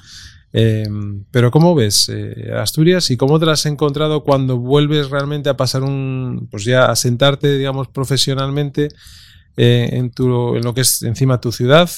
Eh, 0.54 0.88
pero 1.32 1.52
¿cómo 1.52 1.76
ves 1.76 2.10
Asturias 2.58 3.12
y 3.12 3.18
cómo 3.18 3.38
te 3.40 3.46
las 3.46 3.60
has 3.60 3.66
encontrado 3.66 4.24
cuando 4.24 4.58
vuelves 4.58 5.10
realmente 5.10 5.50
a 5.50 5.58
pasar 5.58 5.84
un, 5.84 6.48
pues 6.50 6.64
ya 6.64 6.86
a 6.86 6.96
sentarte, 6.96 7.58
digamos, 7.58 7.90
profesionalmente 7.90 8.88
en, 9.58 10.12
tu, 10.12 10.56
en 10.56 10.64
lo 10.64 10.74
que 10.74 10.82
es 10.82 11.02
encima 11.02 11.42
tu 11.42 11.52
ciudad? 11.52 11.90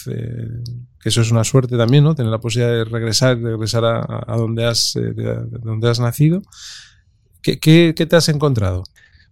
que 1.00 1.10
eso 1.10 1.22
es 1.22 1.30
una 1.30 1.44
suerte 1.44 1.77
también, 1.77 2.04
¿no? 2.04 2.16
Tener 2.16 2.32
la 2.32 2.39
posibilidad 2.39 2.74
de 2.74 2.86
regresar, 2.86 3.38
de 3.38 3.51
regresar 3.51 3.86
a, 3.86 4.36
donde, 4.36 4.66
has, 4.66 4.94
donde 4.96 5.89
has 5.89 6.00
nacido. 6.00 6.42
¿Qué, 7.44 7.60
qué, 7.60 7.94
qué 7.96 8.08
te 8.08 8.16
has 8.16 8.27
encontrado? 8.30 8.84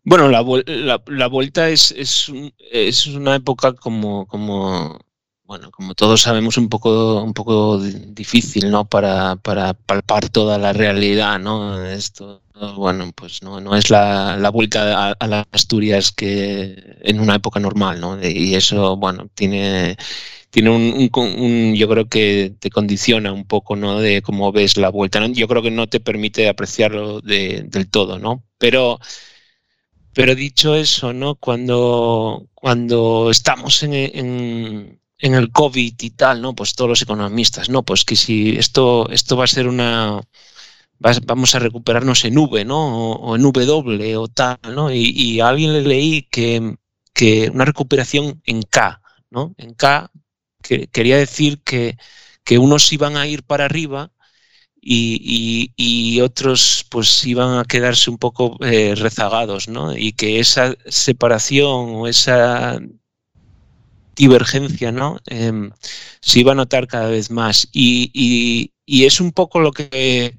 Bueno, 0.08 0.30
la, 0.30 0.44
la, 1.08 1.28
vuelta 1.28 1.70
es, 1.70 1.92
es, 1.92 2.32
es, 2.72 3.08
una 3.08 3.36
época 3.36 3.74
como, 3.74 4.28
como, 4.28 5.00
bueno, 5.46 5.72
como 5.72 5.96
todos 5.96 6.22
sabemos, 6.22 6.58
un 6.58 6.70
poco, 6.70 7.24
un 7.24 7.34
poco 7.34 7.80
difícil, 7.80 8.70
¿no? 8.70 8.86
Para, 8.88 9.36
para 9.38 9.74
palpar 9.74 10.30
toda 10.30 10.60
la 10.60 10.74
realidad, 10.74 11.40
¿no? 11.40 11.84
Esto, 11.84 12.44
bueno, 12.76 13.12
pues 13.16 13.42
no, 13.42 13.60
no 13.60 13.76
es 13.76 13.90
la, 13.90 14.38
la 14.38 14.50
vuelta 14.50 15.12
a, 15.20 15.28
las 15.28 15.48
Asturias 15.52 16.12
que 16.12 16.76
en 17.02 17.20
una 17.20 17.36
época 17.36 17.60
normal, 17.60 18.00
¿no? 18.00 18.20
Y 18.24 18.54
eso, 18.54 18.98
bueno, 18.98 19.28
tiene, 19.34 19.98
tiene 20.52 20.70
un, 20.70 21.10
un, 21.16 21.76
yo 21.76 21.90
creo 21.90 22.08
que 22.08 22.54
te 22.60 22.70
condiciona 22.70 23.34
un 23.34 23.46
poco, 23.46 23.76
¿no? 23.76 24.00
De 24.00 24.22
cómo 24.22 24.52
ves 24.52 24.78
la 24.78 24.90
vuelta. 24.90 25.26
Yo 25.30 25.48
creo 25.48 25.64
que 25.64 25.72
no 25.72 25.88
te 25.88 26.00
permite 26.00 26.48
apreciarlo 26.48 27.22
de, 27.22 27.64
del 27.68 27.90
todo, 27.90 28.20
¿no? 28.20 28.44
Pero 28.60 29.00
pero 30.16 30.34
dicho 30.34 30.76
eso, 30.76 31.12
¿no? 31.14 31.36
Cuando, 31.36 32.48
cuando 32.54 33.30
estamos 33.30 33.84
en, 33.84 33.94
en, 33.94 35.00
el 35.20 35.52
COVID 35.52 35.94
y 36.00 36.10
tal, 36.12 36.42
¿no? 36.42 36.56
Pues 36.56 36.74
todos 36.74 36.90
los 36.90 37.02
economistas, 37.02 37.70
¿no? 37.70 37.84
Pues 37.84 38.06
que 38.06 38.16
si 38.16 38.56
esto, 38.58 39.10
esto 39.10 39.36
va 39.36 39.44
a 39.44 39.48
ser 39.48 39.68
una. 39.68 40.22
vamos 41.00 41.56
a 41.56 41.60
recuperarnos 41.60 42.24
en 42.26 42.38
V, 42.38 42.64
¿no? 42.64 43.14
O, 43.16 43.36
en 43.36 43.42
W 43.44 44.18
o 44.18 44.28
tal, 44.30 44.58
¿no? 44.74 44.90
Y, 44.94 45.42
a 45.42 45.50
alguien 45.50 45.74
le 45.74 45.82
leí 45.82 46.24
que, 46.32 46.78
que 47.14 47.50
una 47.54 47.66
recuperación 47.66 48.42
en 48.46 48.62
K, 48.64 49.02
¿no? 49.32 49.54
En 49.58 49.74
K 49.74 50.12
que 50.62 50.88
quería 50.88 51.18
decir 51.18 51.62
que, 51.62 51.98
que 52.46 52.58
unos 52.58 52.92
iban 52.94 53.18
a 53.18 53.28
ir 53.28 53.44
para 53.44 53.66
arriba 53.66 54.12
y, 54.88 56.22
otros 56.22 56.86
pues 56.90 57.26
iban 57.26 57.58
a 57.60 57.66
quedarse 57.66 58.10
un 58.10 58.18
poco 58.18 58.58
eh, 58.62 58.94
rezagados, 58.96 59.68
¿no? 59.68 59.96
Y 59.98 60.14
que 60.14 60.40
esa 60.40 60.76
separación 60.88 61.96
o 61.96 62.08
esa 62.08 62.80
divergencia, 64.16 64.92
¿no? 64.92 65.20
Em, 65.26 65.72
se 66.22 66.40
iba 66.40 66.54
a 66.54 66.56
notar 66.56 66.88
cada 66.88 67.10
vez 67.10 67.32
más. 67.32 67.68
Y, 67.74 68.72
es 68.88 69.20
un 69.20 69.32
poco 69.32 69.60
lo 69.60 69.72
que 69.72 70.38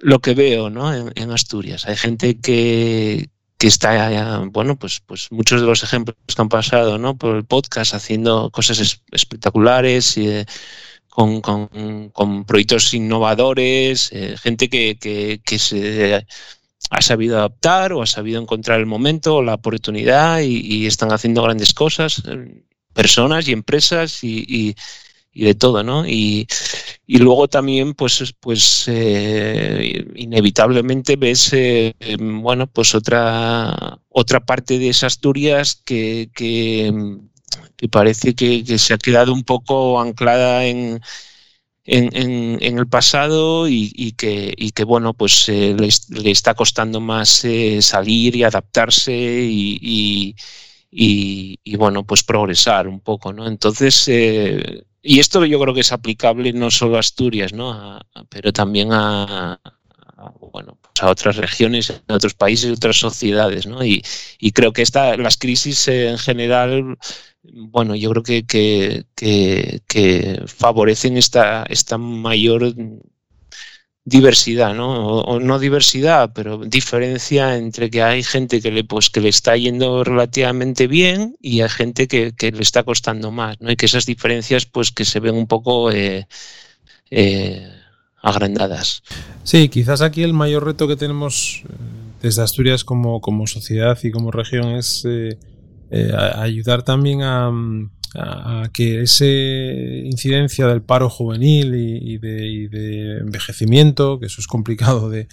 lo 0.00 0.20
que 0.20 0.34
veo, 0.34 0.70
¿no? 0.70 0.92
En, 0.94 1.30
Asturias. 1.30 1.86
Hay 1.86 1.96
gente 1.96 2.38
que, 2.40 3.30
que 3.58 3.66
está, 3.66 4.40
bueno, 4.50 4.76
pues, 4.78 5.00
pues 5.00 5.28
muchos 5.32 5.60
de 5.60 5.66
los 5.66 5.82
ejemplos 5.82 6.16
que 6.26 6.42
han 6.42 6.48
pasado, 6.48 6.98
¿no? 6.98 7.16
Por 7.16 7.36
el 7.36 7.44
podcast, 7.44 7.94
haciendo 7.94 8.50
cosas 8.50 9.00
espectaculares 9.12 10.16
y 10.18 10.44
con, 11.16 12.44
proyectos 12.44 12.92
innovadores, 12.92 14.10
eh, 14.12 14.36
gente 14.36 14.68
que, 14.68 15.40
se 15.58 16.26
ha 16.90 17.02
sabido 17.02 17.38
adaptar 17.38 17.92
o 17.94 18.02
ha 18.02 18.06
sabido 18.06 18.40
encontrar 18.40 18.78
el 18.80 18.86
momento 18.86 19.36
o 19.36 19.42
la 19.42 19.54
oportunidad 19.54 20.40
y, 20.40 20.86
están 20.86 21.12
haciendo 21.12 21.42
grandes 21.42 21.72
cosas, 21.72 22.22
eh, 22.28 22.62
personas 22.92 23.48
y 23.48 23.52
empresas 23.52 24.22
y, 24.22 24.76
de 25.32 25.54
todo, 25.54 25.82
¿no? 25.82 26.06
Y, 26.06 26.46
luego 27.06 27.48
también, 27.48 27.94
pues, 27.94 28.34
pues 28.38 28.84
eh, 28.88 30.04
inevitablemente 30.16 31.16
ves, 31.16 31.54
bueno, 32.18 32.66
pues 32.66 32.94
otra, 32.94 33.98
otra 34.10 34.40
parte 34.44 34.78
de 34.78 34.90
esas 34.90 35.14
Asturias 35.14 35.80
que, 35.84 36.30
que 36.34 36.92
que 37.76 37.88
parece 37.88 38.34
que, 38.34 38.78
se 38.78 38.94
ha 38.94 38.98
quedado 38.98 39.32
un 39.32 39.44
poco 39.44 40.00
anclada 40.00 40.64
en, 40.66 41.00
en, 41.86 42.78
el 42.78 42.88
pasado 42.88 43.68
y, 43.68 44.12
que, 44.12 44.84
bueno, 44.84 45.14
pues 45.14 45.48
eh, 45.48 45.76
le, 45.78 46.30
está 46.30 46.54
costando 46.54 47.00
más 47.00 47.44
eh, 47.44 47.80
salir 47.82 48.36
y 48.36 48.44
adaptarse 48.44 49.12
y, 49.14 50.34
bueno, 51.76 52.04
pues 52.04 52.22
progresar 52.22 52.88
un 52.88 53.00
poco, 53.00 53.32
¿no? 53.32 53.46
Entonces, 53.46 54.08
eh, 54.08 54.84
y 55.02 55.20
esto 55.20 55.44
yo 55.44 55.60
creo 55.60 55.74
que 55.74 55.80
es 55.80 55.92
aplicable 55.92 56.52
no 56.52 56.70
solo 56.70 56.96
a 56.96 57.00
Asturias, 57.00 57.52
¿no? 57.52 58.00
pero 58.28 58.52
también 58.52 58.88
a, 58.92 59.60
bueno, 60.52 60.78
pues 60.80 61.02
a 61.02 61.10
otras 61.10 61.36
regiones, 61.36 61.90
a 62.08 62.14
otros 62.14 62.34
países, 62.34 62.70
a 62.70 62.74
otras 62.74 62.96
sociedades, 62.96 63.66
¿no? 63.66 63.84
Y, 63.84 64.02
y 64.38 64.52
creo 64.52 64.72
que 64.72 64.82
esta, 64.82 65.16
las 65.16 65.36
crisis 65.36 65.86
en 65.88 66.18
general 66.18 66.98
bueno, 67.52 67.94
yo 67.94 68.10
creo 68.10 68.22
que, 68.22 68.44
que, 69.14 70.42
favorecen 70.46 71.16
esta, 71.16 71.64
esta 71.64 71.98
mayor 71.98 72.74
diversidad, 74.06 74.72
¿no? 74.72 75.18
O, 75.18 75.40
no 75.40 75.58
diversidad, 75.58 76.30
pero 76.32 76.58
diferencia 76.58 77.56
entre 77.56 77.90
que 77.90 78.02
hay 78.02 78.22
gente 78.22 78.60
que 78.62 78.70
le, 78.70 78.84
pues, 78.84 79.10
que 79.10 79.20
le 79.20 79.28
está 79.28 79.56
yendo 79.56 80.04
relativamente 80.04 80.86
bien 80.86 81.36
y 81.42 81.60
hay 81.60 81.68
gente 81.68 82.06
que, 82.06 82.32
le 82.38 82.62
está 82.62 82.84
costando 82.84 83.32
más, 83.32 83.60
¿no? 83.60 83.70
Y 83.70 83.76
que 83.76 83.86
esas 83.86 84.06
diferencias, 84.06 84.64
pues, 84.64 84.92
que 84.92 85.04
se 85.04 85.18
ven 85.18 85.34
un 85.34 85.48
poco 85.48 85.90
eh, 85.90 86.28
eh, 87.10 87.68
agrandadas. 88.22 89.02
Sí, 89.42 89.68
quizás 89.68 90.00
aquí 90.02 90.22
el 90.22 90.32
mayor 90.32 90.64
reto 90.64 90.86
que 90.86 90.96
tenemos 90.96 91.64
eh, 91.64 91.72
desde 92.22 92.42
Asturias 92.42 92.84
como, 92.84 93.20
como 93.20 93.48
sociedad 93.48 93.98
y 94.04 94.12
como 94.12 94.30
región 94.30 94.76
es 94.76 95.04
ayudar 95.90 96.82
también 96.82 97.22
a, 97.22 97.50
que 98.72 99.02
esa 99.02 99.26
incidencia 99.26 100.66
del 100.66 100.82
paro 100.82 101.10
juvenil 101.10 101.74
y, 101.74 102.18
de, 102.18 103.18
envejecimiento, 103.18 104.18
que 104.18 104.26
eso 104.26 104.40
es 104.40 104.46
complicado 104.46 105.10
de, 105.10 105.28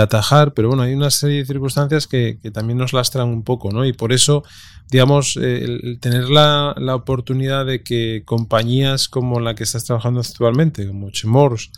atajar, 0.00 0.52
pero 0.54 0.68
bueno, 0.68 0.82
hay 0.82 0.94
una 0.94 1.10
serie 1.10 1.38
de 1.38 1.46
circunstancias 1.46 2.06
que, 2.06 2.38
también 2.52 2.78
nos 2.78 2.92
lastran 2.92 3.28
un 3.28 3.42
poco, 3.42 3.70
¿no? 3.70 3.84
Y 3.84 3.92
por 3.92 4.12
eso, 4.12 4.44
digamos, 4.90 5.36
eh, 5.36 5.64
el, 5.64 5.98
tener 6.00 6.28
la, 6.28 6.74
oportunidad 6.94 7.66
de 7.66 7.82
que 7.82 8.22
compañías 8.24 9.08
como 9.08 9.40
la 9.40 9.54
que 9.54 9.64
estás 9.64 9.84
trabajando 9.84 10.20
actualmente, 10.20 10.86
como 10.86 11.10
Chemors, 11.10 11.70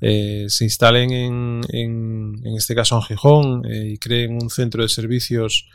eh, 0.00 0.46
se 0.48 0.64
instalen 0.64 1.12
en, 1.12 1.60
en, 1.68 2.56
este 2.56 2.74
caso 2.74 2.96
en 2.96 3.02
Gijón 3.02 3.62
y 3.64 3.96
creen 3.98 4.34
un 4.42 4.50
centro 4.50 4.82
de 4.82 4.88
servicios 4.88 5.66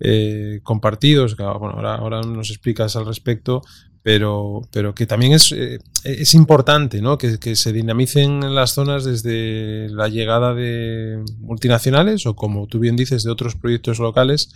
eh, 0.00 0.60
compartidos, 0.62 1.36
bueno, 1.36 1.74
ahora, 1.76 1.96
ahora, 1.96 2.22
nos 2.22 2.50
explicas 2.50 2.94
al 2.96 3.06
respecto, 3.06 3.62
pero, 4.02 4.62
pero 4.72 4.94
que 4.94 5.06
también 5.06 5.32
es, 5.32 5.52
eh, 5.52 5.80
es 6.04 6.34
importante 6.34 7.02
¿no? 7.02 7.18
que, 7.18 7.56
se 7.56 7.72
dinamicen 7.72 8.54
las 8.54 8.72
zonas 8.72 9.04
desde 9.04 9.88
la 9.90 10.08
llegada 10.08 10.54
de 10.54 11.22
multinacionales 11.40 12.24
o, 12.26 12.34
como 12.34 12.66
tú 12.68 12.78
bien 12.78 12.96
dices, 12.96 13.22
de 13.24 13.30
otros 13.30 13.56
proyectos 13.56 13.98
locales 13.98 14.50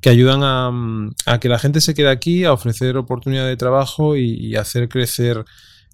que 0.00 0.10
ayudan 0.10 0.40
a, 0.44 1.38
que 1.40 1.48
la 1.48 1.58
gente 1.58 1.80
se 1.80 1.94
quede 1.94 2.10
aquí, 2.10 2.44
a 2.44 2.52
ofrecer 2.52 2.96
oportunidad 2.96 3.46
de 3.46 3.56
trabajo 3.56 4.16
y, 4.16 4.56
hacer 4.56 4.88
crecer 4.88 5.44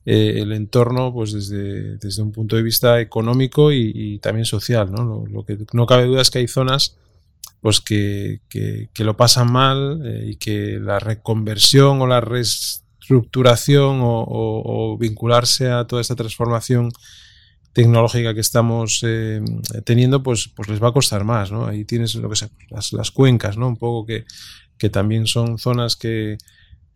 eh, 0.07 0.35
el 0.37 0.53
entorno 0.53 1.13
pues 1.13 1.33
desde, 1.33 1.99
desde, 1.99 2.23
un 2.23 2.33
punto 2.33 2.57
de 2.57 2.63
vista 2.63 3.01
económico 3.01 3.71
y, 3.71 4.19
también 4.19 4.45
social. 4.47 4.91
¿no? 4.91 5.25
Lo, 5.31 5.45
que 5.45 5.59
no 5.73 5.87
cabe 5.87 6.07
duda 6.07 6.23
es 6.23 6.31
que 6.31 6.41
hay 6.41 6.49
zonas 6.49 6.97
pues 7.61 7.81
que, 7.81 8.41
que, 8.49 9.05
lo 9.05 9.17
pasan 9.17 9.53
mal 9.53 10.01
eh, 10.05 10.31
y 10.31 10.37
que 10.37 10.79
la 10.81 10.99
reconversión 10.99 12.01
o 12.01 12.07
la 12.07 12.21
reestructuración 12.21 13.99
o, 14.03 14.97
vincularse 14.99 15.71
a 15.71 15.87
toda 15.87 16.03
esta 16.03 16.15
transformación 16.15 16.91
tecnológica 17.73 18.35
que 18.35 18.41
estamos 18.41 19.01
eh, 19.05 19.41
teniendo, 19.85 20.23
pues, 20.23 20.51
pues 20.55 20.69
les 20.69 20.83
va 20.83 20.89
a 20.89 20.93
costar 20.93 21.25
más, 21.25 21.53
¿no? 21.53 21.67
Ahí 21.67 21.85
tienes 21.85 22.15
lo 22.15 22.29
que 22.29 22.37
sea, 22.37 22.49
las, 22.71 22.93
las 22.93 23.11
cuencas, 23.11 23.57
¿no? 23.57 23.69
Un 23.69 23.77
poco 23.77 24.07
que, 24.07 24.25
que 24.79 24.91
también 24.91 25.27
son 25.27 25.59
zonas 25.59 25.97
que, 25.97 26.39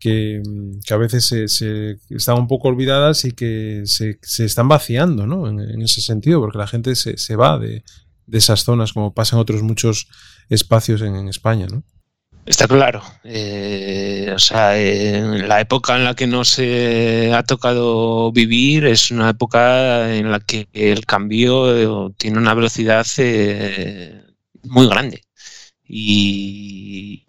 que, 0.03 0.41
a 0.89 0.97
veces 0.97 1.25
se, 1.27 1.97
están 2.09 2.37
un 2.37 2.47
poco 2.47 2.67
olvidadas 2.67 3.23
y 3.23 3.31
que 3.31 3.83
se, 3.85 4.19
se 4.21 4.43
están 4.43 4.67
vaciando, 4.67 5.25
¿no? 5.25 5.47
En, 5.47 5.81
ese 5.81 6.01
sentido, 6.01 6.41
porque 6.41 6.57
la 6.57 6.67
gente 6.67 6.95
se, 6.95 7.17
se 7.17 7.35
va 7.37 7.57
de, 7.57 7.83
de, 8.27 8.37
esas 8.37 8.63
zonas, 8.63 8.91
como 8.91 9.13
pasa 9.13 9.37
en 9.37 9.41
otros 9.41 9.61
muchos 9.61 10.07
espacios 10.53 11.01
en, 11.01 11.27
España, 11.27 11.67
¿no? 11.67 11.83
Está 12.45 12.67
claro. 12.67 13.01
Eh, 13.23 14.31
o 14.35 14.39
sea, 14.39 14.73
la 14.75 15.61
época 15.61 15.95
en 15.95 16.03
la 16.03 16.13
que 16.13 16.27
nos 16.27 16.59
ha 16.59 17.43
tocado 17.43 18.31
vivir 18.33 18.85
es 18.85 19.11
una 19.11 19.29
época 19.29 20.13
en 20.13 20.29
la 20.29 20.41
que 20.41 20.67
el 20.73 21.05
cambio 21.05 22.11
tiene 22.17 22.37
una 22.37 22.53
velocidad 22.53 23.05
eh, 23.17 24.21
muy 24.63 24.87
grande. 24.87 25.23
Y, 25.87 27.23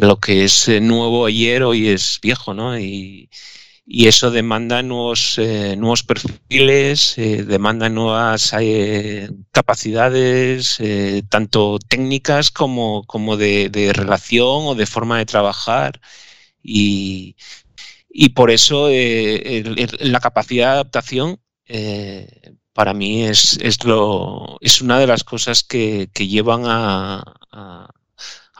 lo 0.00 0.18
que 0.18 0.44
es 0.44 0.68
nuevo 0.80 1.26
ayer 1.26 1.62
hoy 1.62 1.88
es 1.88 2.18
viejo, 2.22 2.54
¿no? 2.54 2.74
Y 3.92 4.06
eso 4.06 4.30
demanda 4.30 4.84
nuevos, 4.84 5.36
eh, 5.38 5.74
nuevos 5.76 6.04
perfiles, 6.04 7.18
eh, 7.18 7.42
demanda 7.44 7.88
nuevas 7.88 8.54
eh, 8.60 9.28
capacidades, 9.50 10.78
tanto 11.28 11.78
técnicas 11.80 12.52
como, 12.52 13.04
como 13.06 13.36
de, 13.36 13.90
relación 13.92 14.66
o 14.68 14.74
de 14.76 14.86
forma 14.86 15.18
de 15.18 15.26
trabajar. 15.26 16.00
Y, 16.62 17.36
y 18.08 18.30
por 18.30 18.50
eso 18.52 18.88
la 18.90 20.20
capacidad 20.20 20.66
de 20.68 20.72
adaptación 20.72 21.40
para 22.72 22.94
mí 22.94 23.24
es, 23.24 23.58
es, 23.60 23.84
lo, 23.84 24.58
es 24.60 24.80
una 24.82 25.00
de 25.00 25.06
las 25.08 25.24
cosas 25.24 25.64
que, 25.64 26.10
que 26.14 26.28
llevan 26.28 26.62
a 26.66 27.24
a 27.52 27.88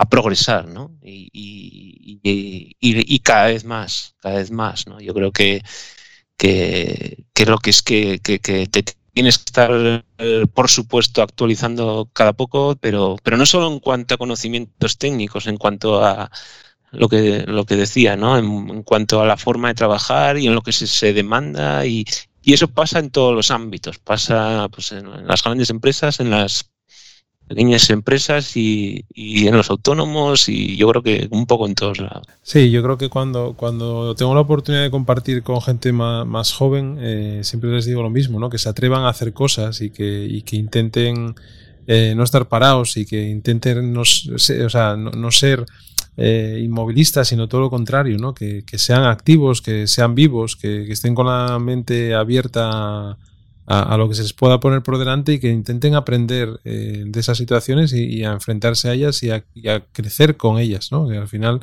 progresar, 0.09 0.66
¿no? 0.66 0.97
Y, 1.02 1.28
y, 1.33 3.19
cada 3.21 3.47
vez 3.47 3.64
más, 3.64 4.16
cada 4.21 4.37
vez 4.37 4.50
más, 4.50 4.87
¿no? 4.87 5.00
Yo 5.00 5.14
creo 5.14 5.33
que, 5.33 5.62
que, 6.37 7.25
que 7.35 7.47
lo 7.47 7.59
que 7.59 7.71
es 7.71 7.83
que, 7.83 8.19
que, 8.21 8.38
te 8.38 8.85
tienes 9.12 9.38
que 9.38 9.45
estar, 9.47 10.04
por 10.54 10.71
supuesto, 10.71 11.23
actualizando 11.23 12.09
cada 12.12 12.33
poco, 12.33 12.76
pero, 12.80 13.16
pero 13.23 13.37
no 13.37 13.47
solo 13.47 13.71
en 13.73 13.80
cuanto 13.80 14.14
a 14.14 14.19
conocimientos 14.19 14.99
técnicos, 14.99 15.47
en 15.47 15.57
cuanto 15.57 16.04
a 16.04 16.30
lo 16.92 17.09
que, 17.09 17.45
lo 17.47 17.66
que 17.66 17.76
decía, 17.76 18.16
¿no? 18.16 18.38
En, 18.38 18.83
cuanto 18.83 19.21
a 19.21 19.26
la 19.26 19.37
forma 19.37 19.69
de 19.69 19.75
trabajar 19.75 20.38
y 20.38 20.47
en 20.47 20.54
lo 20.54 20.62
que 20.62 20.73
se, 20.73 20.87
se 20.87 21.12
demanda 21.12 21.85
y, 21.87 22.04
y 22.42 22.54
eso 22.54 22.69
pasa 22.69 22.99
en 22.99 23.11
todos 23.11 23.35
los 23.35 23.50
ámbitos, 23.50 23.99
pasa 23.99 24.69
pues, 24.71 24.92
en 24.92 25.26
las 25.26 25.42
grandes 25.45 25.71
empresas, 25.71 26.21
en 26.21 26.30
las 26.30 26.71
pequeñas 27.50 27.90
empresas 27.90 28.57
y, 28.57 29.04
en 29.16 29.57
los 29.57 29.71
autónomos 29.71 30.49
y 30.49 30.76
yo 30.76 30.88
creo 30.88 31.02
que 31.02 31.26
un 31.33 31.47
poco 31.47 31.66
en 31.66 31.75
todos 31.75 31.99
lados. 31.99 32.25
Sí, 32.45 32.71
yo 32.71 32.80
creo 32.80 32.97
que 32.97 33.09
cuando, 33.09 33.54
cuando 33.57 34.14
tengo 34.14 34.37
la 34.37 34.42
oportunidad 34.42 34.84
de 34.84 34.91
compartir 34.93 35.43
con 35.43 35.60
gente 35.60 35.91
más, 35.91 36.52
joven, 36.52 36.99
eh, 37.00 37.41
siempre 37.43 37.71
les 37.71 37.86
digo 37.86 38.02
lo 38.02 38.10
mismo, 38.10 38.39
¿no? 38.39 38.50
que 38.50 38.58
se 38.58 38.69
atrevan 38.69 39.02
a 39.02 39.08
hacer 39.08 39.32
cosas 39.32 39.80
y 39.80 39.91
que, 39.91 40.26
y 40.30 40.43
que 40.43 40.54
intenten 40.54 41.34
eh, 41.89 42.15
no 42.17 42.23
estar 42.23 42.47
parados 42.47 42.97
y 42.97 43.04
que 43.04 43.21
intenten 43.28 43.93
no, 43.93 44.02
o 44.02 44.06
sea, 44.69 44.95
no, 44.95 45.30
ser 45.32 45.67
eh, 46.17 46.60
inmovilistas, 46.63 47.26
sino 47.26 47.49
todo 47.49 47.63
lo 47.63 47.71
contrario, 47.71 48.17
¿no? 48.17 48.32
que, 48.32 48.63
que 48.65 48.78
sean 48.78 49.02
activos, 49.02 49.60
que 49.60 49.89
sean 49.89 50.15
vivos, 50.15 50.54
que, 50.54 50.82
estén 50.93 51.17
con 51.17 51.26
la 51.26 51.58
mente 51.58 52.15
abierta 52.15 53.19
lo 53.67 54.09
que 54.09 54.15
se 54.15 54.23
les 54.23 54.33
pueda 54.33 54.59
poner 54.61 54.83
por 54.83 54.99
delante 54.99 55.35
y 55.35 55.39
que 55.39 55.51
intenten 55.51 55.95
aprender 55.95 56.61
eh, 56.65 57.05
de 57.07 57.21
esas 57.21 57.39
situaciones 57.39 57.93
y, 57.93 58.25
a 58.25 58.33
enfrentarse 58.33 58.89
a 58.89 58.95
ellas 58.95 59.23
y 59.23 59.31
a, 59.31 59.45
crecer 59.93 60.37
con 60.37 60.59
ellas, 60.59 60.91
¿no? 60.91 61.09
Que 61.09 61.17
al 61.17 61.29
final 61.29 61.61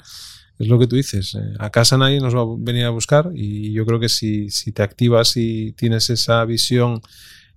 es 0.58 0.68
lo 0.68 0.80
que 0.80 0.88
tú 0.88 0.96
dices, 0.96 1.36
eh, 1.36 1.54
a 1.60 1.70
casa 1.70 1.98
nadie 1.98 2.20
nos 2.20 2.36
va 2.36 2.42
a 2.42 2.46
venir 2.58 2.86
a 2.86 2.90
buscar 2.90 3.30
y 3.36 3.74
yo 3.74 3.86
creo 3.86 4.00
que 4.00 4.10
si, 4.10 4.50
si 4.50 4.72
te 4.72 4.82
activas 4.82 5.38
y 5.38 5.74
tienes 5.74 6.10
esa 6.10 6.44
visión 6.46 7.02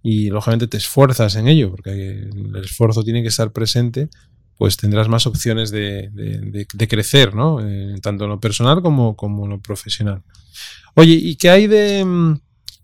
y 0.03 0.31
lógicamente 0.31 0.67
te 0.67 0.77
esfuerzas 0.77 1.37
en 1.37 1.49
ello, 1.49 1.71
porque 1.71 1.91
el 1.91 2.57
esfuerzo 2.65 3.05
tiene 3.05 3.23
que 3.23 3.29
estar 3.29 3.53
presente, 3.53 4.09
pues 4.57 4.77
tendrás 4.77 5.09
más 5.09 5.27
opciones 5.27 5.71
de, 5.71 6.11
de, 6.13 6.89
crecer, 6.89 7.35
¿no? 7.35 7.67
Eh, 7.67 7.95
tanto 8.03 8.25
en 8.25 8.31
lo 8.31 8.41
personal 8.41 8.83
como, 8.83 9.17
como 9.17 9.45
en 9.45 9.51
lo 9.53 9.61
profesional. 9.61 10.23
Oye, 10.95 11.15
¿y 11.15 11.37
qué 11.37 11.49
hay 11.49 11.67
de, 11.67 12.05
mm, 12.05 12.41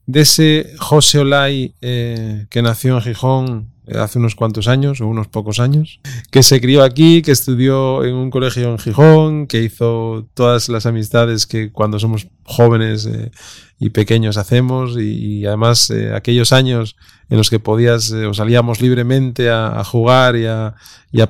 de 0.06 0.20
ese 0.20 0.74
José 0.78 1.18
Olay 1.18 1.74
eh, 1.80 2.46
que 2.48 2.62
nació 2.62 2.94
en 2.94 3.02
Gijón 3.02 3.70
eh, 3.86 3.98
hace 3.98 4.18
unos 4.18 4.34
cuantos 4.34 4.66
años 4.66 5.00
o 5.00 5.06
unos 5.06 5.28
pocos 5.28 5.60
años, 5.60 6.00
que 6.30 6.42
se 6.42 6.60
crió 6.60 6.82
aquí, 6.82 7.22
que 7.22 7.32
estudió 7.32 8.04
en 8.04 8.14
un 8.14 8.30
colegio 8.30 8.70
en 8.70 8.78
Gijón, 8.78 9.46
que 9.46 9.62
hizo 9.62 10.26
todas 10.34 10.68
las 10.68 10.86
amistades 10.86 11.46
que 11.46 11.70
cuando 11.70 11.98
somos 11.98 12.26
jóvenes 12.44 13.06
eh, 13.06 13.30
y 13.78 13.90
pequeños 13.90 14.36
hacemos 14.36 14.96
y, 14.98 15.44
además 15.46 15.92
aquellos 16.14 16.52
años 16.52 16.96
en 17.28 17.38
los 17.38 17.50
que 17.50 17.58
podías 17.58 18.10
o 18.12 18.32
salíamos 18.32 18.80
libremente 18.80 19.50
a, 19.50 19.82
jugar 19.84 20.36
y 20.36 20.46
a, 20.46 20.74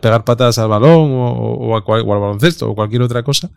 pegar 0.01 0.25
patadas 0.25 0.59
al 0.59 0.69
balón 0.69 1.11
o, 1.13 1.77
al 1.77 2.05
baloncesto 2.05 2.71
o 2.71 2.75
cualquier 2.75 3.03
otra 3.03 3.23
cosa. 3.23 3.51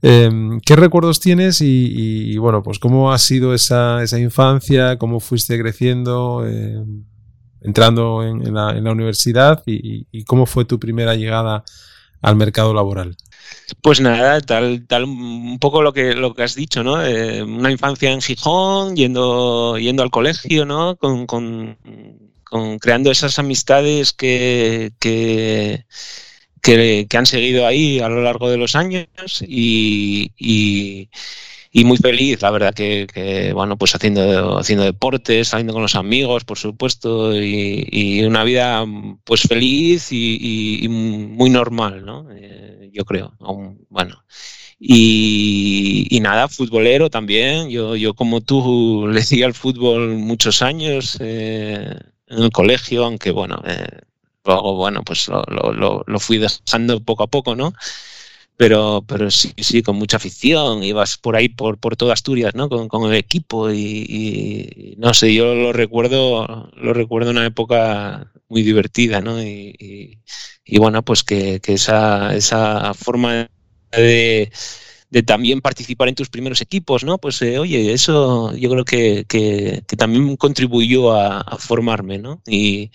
Em, 0.00 0.60
¿Qué 0.60 0.74
recuerdos 0.74 1.20
tienes 1.20 1.60
y, 1.60 2.36
bueno, 2.38 2.62
pues 2.62 2.80
cómo 2.80 3.12
ha 3.12 3.18
sido 3.18 3.54
esa, 3.54 4.02
esa 4.02 4.18
infancia, 4.18 4.98
cómo 4.98 5.20
fuiste 5.20 5.56
creciendo, 5.58 6.44
em, 6.44 7.04
entrando 7.60 8.24
en, 8.24 8.52
la, 8.52 8.72
universidad 8.90 9.62
y, 9.64 10.24
cómo 10.24 10.46
fue 10.46 10.64
tu 10.64 10.80
primera 10.80 11.14
llegada 11.14 11.64
al 12.22 12.36
mercado 12.36 12.72
laboral? 12.72 13.16
Pues 13.82 14.00
nada, 14.00 14.40
tal, 14.40 14.86
tal 14.86 15.04
un 15.04 15.58
poco 15.58 15.82
lo 15.82 15.92
que 15.92 16.14
lo 16.14 16.34
que 16.34 16.42
has 16.42 16.54
dicho, 16.54 16.82
¿no? 16.82 17.04
Eh, 17.04 17.42
una 17.42 17.70
infancia 17.70 18.10
en 18.10 18.22
Gijón, 18.22 18.96
yendo, 18.96 19.76
yendo 19.78 20.02
al 20.02 20.10
colegio, 20.10 20.64
¿no? 20.64 20.96
Con, 20.96 21.26
con, 21.26 21.76
con 22.44 22.78
creando 22.78 23.10
esas 23.10 23.38
amistades 23.38 24.12
que, 24.12 24.92
que 24.98 25.84
que, 26.62 27.08
han 27.12 27.26
seguido 27.26 27.66
ahí 27.66 27.98
a 27.98 28.08
lo 28.08 28.22
largo 28.22 28.48
de 28.48 28.56
los 28.56 28.76
años 28.76 29.08
y, 29.46 30.32
y, 30.38 31.10
muy 31.84 31.96
feliz, 31.96 32.42
la 32.42 32.50
verdad, 32.50 32.74
que, 32.74 33.50
bueno, 33.54 33.78
pues 33.78 33.94
haciendo, 33.94 34.58
haciendo 34.58 34.84
deportes, 34.84 35.48
saliendo 35.48 35.72
con 35.72 35.82
los 35.82 35.94
amigos, 35.94 36.44
por 36.44 36.58
supuesto, 36.58 37.34
y, 37.34 38.22
una 38.24 38.44
vida 38.44 38.84
pues 39.24 39.42
feliz 39.42 40.08
y, 40.10 40.86
muy 40.88 41.50
normal, 41.50 42.04
¿no? 42.04 42.28
Eh, 42.30 42.90
yo 42.92 43.04
creo, 43.04 43.34
bueno. 43.88 44.22
Y, 44.78 46.18
nada, 46.20 46.48
futbolero 46.48 47.08
también. 47.08 47.70
Yo, 47.70 47.96
yo 47.96 48.14
como 48.14 48.40
tú 48.40 49.06
le 49.08 49.22
di 49.22 49.42
al 49.42 49.54
fútbol 49.54 50.16
muchos 50.16 50.60
años 50.62 51.16
eh, 51.20 51.94
en 52.26 52.42
el 52.42 52.50
colegio, 52.50 53.04
aunque 53.04 53.30
bueno, 53.30 53.62
eh, 53.64 53.86
Luego, 54.44 54.74
bueno, 54.74 55.02
pues 55.04 55.28
lo, 55.28 55.44
lo, 55.72 56.02
lo, 56.04 56.18
fui 56.18 56.38
dejando 56.38 57.00
poco 57.00 57.22
a 57.22 57.28
poco, 57.28 57.54
¿no? 57.54 57.72
Pero, 58.56 59.04
pero 59.08 59.30
sí, 59.30 59.52
sí, 59.58 59.82
con 59.82 59.96
mucha 59.96 60.18
afición, 60.18 60.84
ibas 60.84 61.16
por 61.18 61.36
ahí, 61.36 61.48
por, 61.48 61.78
por 61.78 61.96
toda 61.96 62.12
Asturias, 62.12 62.54
¿no? 62.54 62.68
Con, 62.68 62.88
con 62.88 63.10
el 63.10 63.16
equipo 63.18 63.72
y, 63.72 64.94
no 64.98 65.14
sé, 65.14 65.34
yo 65.34 65.54
lo 65.54 65.72
recuerdo, 65.72 66.70
lo 66.76 66.92
recuerdo 66.92 67.30
una 67.30 67.46
época 67.46 68.30
muy 68.48 68.62
divertida, 68.62 69.20
¿no? 69.20 69.42
Y, 69.42 70.20
y, 70.64 70.78
bueno, 70.78 71.02
pues 71.04 71.24
que, 71.24 71.60
que, 71.60 71.74
esa, 71.74 72.34
esa 72.36 72.94
forma 72.94 73.48
de, 73.90 74.52
de 75.10 75.22
también 75.22 75.60
participar 75.60 76.08
en 76.08 76.14
tus 76.14 76.28
primeros 76.30 76.60
equipos, 76.60 77.04
¿no? 77.04 77.18
Pues 77.18 77.40
eh, 77.42 77.58
oye, 77.58 77.92
eso 77.92 78.54
yo 78.56 78.70
creo 78.70 78.84
que, 78.84 79.24
que, 79.28 79.82
también 79.96 80.36
contribuyó 80.36 81.12
a, 81.12 81.40
a 81.40 81.58
formarme, 81.58 82.18
¿no? 82.18 82.42
Y, 82.46 82.90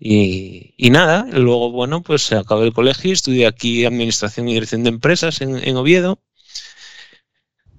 y, 0.00 0.90
nada, 0.90 1.26
luego, 1.32 1.72
bueno, 1.72 2.02
pues 2.02 2.32
acabé 2.32 2.66
el 2.66 2.72
colegio, 2.72 3.12
estudié 3.12 3.46
aquí 3.46 3.84
Administración 3.84 4.48
y 4.48 4.54
Dirección 4.54 4.84
de 4.84 4.90
Empresas 4.90 5.40
en, 5.40 5.76
Oviedo. 5.76 6.20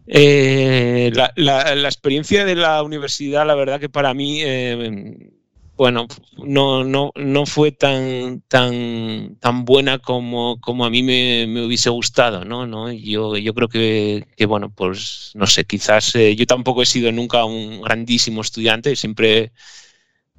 Eh, 0.08 1.12
la, 1.14 1.86
experiencia 1.86 2.44
de 2.46 2.56
la 2.56 2.84
universidad, 2.84 3.46
la 3.46 3.56
verdad 3.56 3.80
que 3.80 3.90
para 3.90 4.14
mí, 4.14 4.42
eh, 4.44 5.32
bueno, 5.80 6.08
no, 6.44 6.84
no, 6.84 7.12
no 7.16 7.46
fue 7.46 7.72
tan, 7.72 8.42
tan, 8.50 9.38
tan 9.40 9.64
buena 9.64 10.00
como, 10.00 10.60
como 10.60 10.84
a 10.84 10.90
mí 10.90 11.04
me, 11.04 11.46
hubiese 11.66 11.90
gustado, 11.90 12.44
¿no? 12.44 12.68
¿no? 12.68 12.92
Yo, 12.92 13.38
yo 13.38 13.54
creo 13.54 13.70
que, 13.70 14.28
que, 14.36 14.46
bueno, 14.46 14.74
pues 14.76 15.32
no 15.36 15.48
sé, 15.48 15.64
quizás 15.64 16.14
eh, 16.16 16.36
yo 16.36 16.46
tampoco 16.46 16.82
he 16.82 16.86
sido 16.86 17.14
nunca 17.14 17.46
un 17.46 17.82
grandísimo 17.82 18.42
estudiante, 18.42 18.98
siempre, 18.98 19.54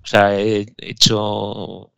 o 0.03 0.07
sea, 0.07 0.39
he 0.39 0.67
hecho, 0.79 1.93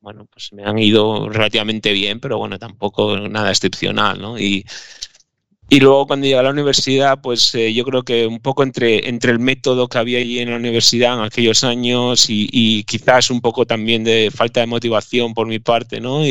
bueno, 0.00 0.26
pues 0.26 0.52
me 0.52 0.64
han 0.64 0.78
ido 0.78 1.28
relativamente 1.28 1.92
bien, 1.92 2.20
pero 2.20 2.38
bueno, 2.38 2.58
tampoco 2.58 3.16
nada 3.28 3.50
excepcional, 3.50 4.20
¿no? 4.20 4.38
Y, 4.38 4.64
y 5.68 5.80
luego 5.80 6.06
cuando 6.06 6.26
llegué 6.26 6.38
a 6.38 6.42
la 6.44 6.50
universidad, 6.50 7.20
pues 7.20 7.52
eh, 7.56 7.74
yo 7.74 7.84
creo 7.84 8.04
que 8.04 8.26
un 8.26 8.38
poco 8.38 8.62
entre, 8.62 9.08
entre 9.08 9.32
el 9.32 9.40
método 9.40 9.88
que 9.88 9.98
había 9.98 10.20
allí 10.20 10.38
en 10.38 10.50
la 10.50 10.56
universidad 10.56 11.18
en 11.18 11.24
aquellos 11.24 11.64
años 11.64 12.26
y, 12.28 12.84
quizás 12.84 13.30
un 13.30 13.40
poco 13.40 13.66
también 13.66 14.04
de 14.04 14.30
falta 14.32 14.60
de 14.60 14.66
motivación 14.66 15.34
por 15.34 15.48
mi 15.48 15.58
parte, 15.58 16.00
¿no? 16.00 16.24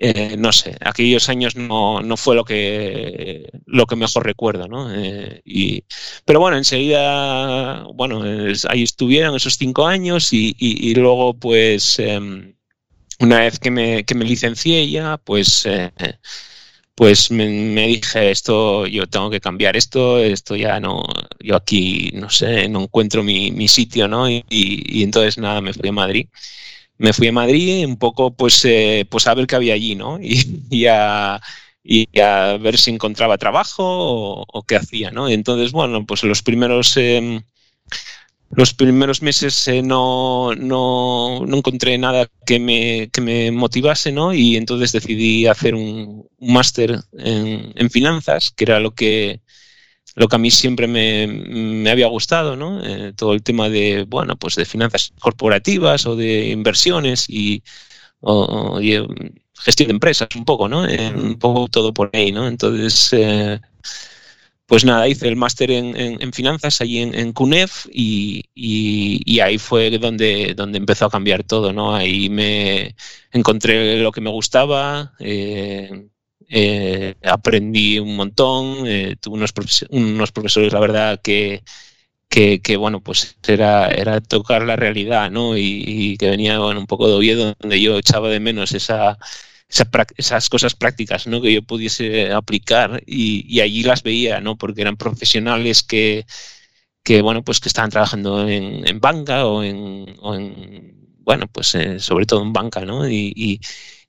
Eh, 0.00 0.36
no 0.38 0.52
sé, 0.52 0.76
aquellos 0.80 1.28
años 1.28 1.56
no, 1.56 2.00
no, 2.00 2.16
fue 2.16 2.36
lo 2.36 2.44
que, 2.44 3.50
lo 3.66 3.86
que 3.86 3.96
mejor 3.96 4.24
recuerdo, 4.24 4.68
¿no? 4.68 4.94
Eh, 4.94 5.42
y, 5.44 5.84
pero 6.24 6.40
bueno, 6.40 6.56
enseguida, 6.56 7.84
bueno, 7.94 8.22
ahí 8.68 8.82
estuvieron 8.82 9.34
esos 9.36 9.56
cinco 9.56 9.86
años 9.86 10.32
y, 10.32 10.54
y, 10.58 10.94
luego 10.94 11.34
pues 11.34 11.98
em, 11.98 12.54
una 13.20 13.40
vez 13.40 13.58
que 13.58 13.70
me, 13.70 14.04
que 14.04 14.14
me 14.14 14.24
licencié 14.24 14.88
ya, 14.88 15.18
pues 15.18 15.66
pues 16.98 17.30
me, 17.30 17.46
dije 17.86 18.32
esto, 18.32 18.86
yo 18.88 19.06
tengo 19.06 19.30
que 19.30 19.40
cambiar 19.40 19.76
esto, 19.76 20.18
esto 20.18 20.56
ya 20.56 20.80
no, 20.80 21.04
yo 21.38 21.54
aquí, 21.54 22.10
no 22.14 22.28
sé, 22.28 22.68
no 22.68 22.82
encuentro 22.82 23.22
mi, 23.22 23.68
sitio, 23.68 24.08
¿no? 24.08 24.28
Y, 24.28 24.44
entonces 25.04 25.38
nada, 25.38 25.60
me 25.60 25.72
fui 25.72 25.88
a 25.90 25.92
Madrid. 25.92 26.26
Me 26.98 27.12
fui 27.12 27.28
a 27.28 27.32
Madrid 27.32 27.86
un 27.86 27.96
poco, 27.96 28.32
pues, 28.34 28.64
eh, 28.64 29.06
pues 29.08 29.26
a 29.26 29.34
ver 29.34 29.46
qué 29.46 29.56
había 29.56 29.74
allí, 29.74 29.94
¿no? 29.94 30.18
Y, 31.90 32.18
a, 32.18 32.58
ver 32.60 32.76
si 32.76 32.90
encontraba 32.90 33.38
trabajo 33.38 34.44
o, 34.46 34.62
qué 34.64 34.76
hacía, 34.76 35.10
¿no? 35.10 35.30
Y 35.30 35.32
entonces, 35.32 35.72
bueno, 35.72 36.04
pues 36.06 36.22
los 36.24 36.42
primeros... 36.42 36.96
Em, 36.96 37.42
los 38.50 38.72
primeros 38.74 39.22
meses 39.22 39.68
eh, 39.68 39.82
no, 39.82 40.54
no, 40.54 41.44
no, 41.46 41.56
encontré 41.56 41.98
nada 41.98 42.28
que 42.46 42.58
me, 42.58 43.10
que 43.10 43.20
me, 43.20 43.50
motivase, 43.52 44.10
¿no? 44.12 44.32
Y 44.32 44.56
entonces 44.56 44.92
decidí 44.92 45.46
hacer 45.46 45.74
un, 45.74 46.26
máster 46.40 46.98
en, 47.18 47.72
en, 47.74 47.90
finanzas, 47.90 48.50
que 48.50 48.64
era 48.64 48.80
lo 48.80 48.94
que, 48.94 49.42
lo 50.18 50.28
que 50.28 50.36
a 50.36 50.38
mí 50.38 50.50
siempre 50.50 50.86
me, 50.88 51.26
me 51.26 51.90
había 51.90 52.08
gustado, 52.08 52.56
¿no? 52.56 52.84
Eh, 52.84 53.12
todo 53.16 53.34
el 53.34 53.42
tema 53.42 53.68
de, 53.68 54.04
bueno, 54.08 54.36
pues 54.36 54.56
de 54.56 54.64
finanzas 54.64 55.12
corporativas 55.20 56.06
o 56.06 56.16
de 56.16 56.48
inversiones 56.48 57.26
y, 57.28 57.62
o, 58.20 58.80
eh, 58.82 59.06
gestión 59.54 59.88
de 59.88 59.94
empresas, 59.94 60.28
un 60.36 60.44
poco, 60.44 60.68
¿no? 60.68 60.82
un 60.82 61.38
poco 61.38 61.68
todo 61.68 61.94
por 61.94 62.10
ahí, 62.12 62.32
¿no? 62.32 62.48
Entonces, 62.48 63.12
pues 64.66 64.84
nada, 64.84 65.08
hice 65.08 65.28
el 65.28 65.36
máster 65.36 65.70
en, 65.70 66.32
finanzas 66.32 66.80
allí 66.80 66.98
en, 66.98 67.32
CUNEF 67.32 67.86
y, 67.92 69.40
ahí 69.40 69.56
fue 69.58 69.90
donde, 69.98 70.54
donde 70.54 70.78
empezó 70.78 71.06
a 71.06 71.10
cambiar 71.10 71.44
todo, 71.44 71.72
¿no? 71.72 71.94
Ahí 71.94 72.28
me 72.28 72.94
encontré 73.32 74.02
lo 74.02 74.12
que 74.12 74.20
me 74.20 74.30
gustaba, 74.30 75.14
eh, 75.20 76.08
eh, 76.48 77.14
aprendí 77.22 77.98
un 77.98 78.16
montón, 78.16 78.86
eh, 78.86 79.16
tuve 79.20 79.36
unos, 79.36 79.52
unos, 79.90 80.32
profesores, 80.32 80.72
la 80.72 80.80
verdad, 80.80 81.20
que, 81.22 81.62
que, 82.28 82.76
bueno, 82.76 83.02
pues 83.02 83.36
era, 83.46 83.88
era 83.88 84.20
tocar 84.20 84.62
la 84.64 84.76
realidad, 84.76 85.30
¿no? 85.30 85.56
Y, 85.56 86.16
que 86.18 86.30
venía 86.30 86.60
un 86.60 86.86
poco 86.86 87.08
de 87.08 87.14
Oviedo, 87.14 87.54
donde 87.60 87.80
yo 87.80 87.98
echaba 87.98 88.28
de 88.28 88.40
menos 88.40 88.72
esa 88.72 89.18
esas 89.68 90.48
cosas 90.48 90.74
prácticas 90.74 91.26
¿no? 91.26 91.40
que 91.42 91.52
yo 91.52 91.62
pudiese 91.62 92.32
aplicar 92.32 93.02
y, 93.06 93.60
allí 93.60 93.82
las 93.82 94.02
veía, 94.02 94.40
¿no? 94.40 94.56
porque 94.56 94.80
eran 94.80 94.96
profesionales 94.96 95.82
que, 95.82 96.26
que 97.02 97.22
bueno, 97.22 97.44
pues 97.44 97.60
que 97.60 97.68
estaban 97.68 97.90
trabajando 97.90 98.48
en, 98.48 99.00
banca 99.00 99.46
o 99.46 99.62
en, 99.62 100.06
bueno, 101.18 101.46
pues 101.48 101.74
eh, 101.74 102.00
sobre 102.00 102.26
todo 102.26 102.42
en 102.42 102.52
banca, 102.52 102.80
¿no? 102.86 103.08
Y, 103.08 103.60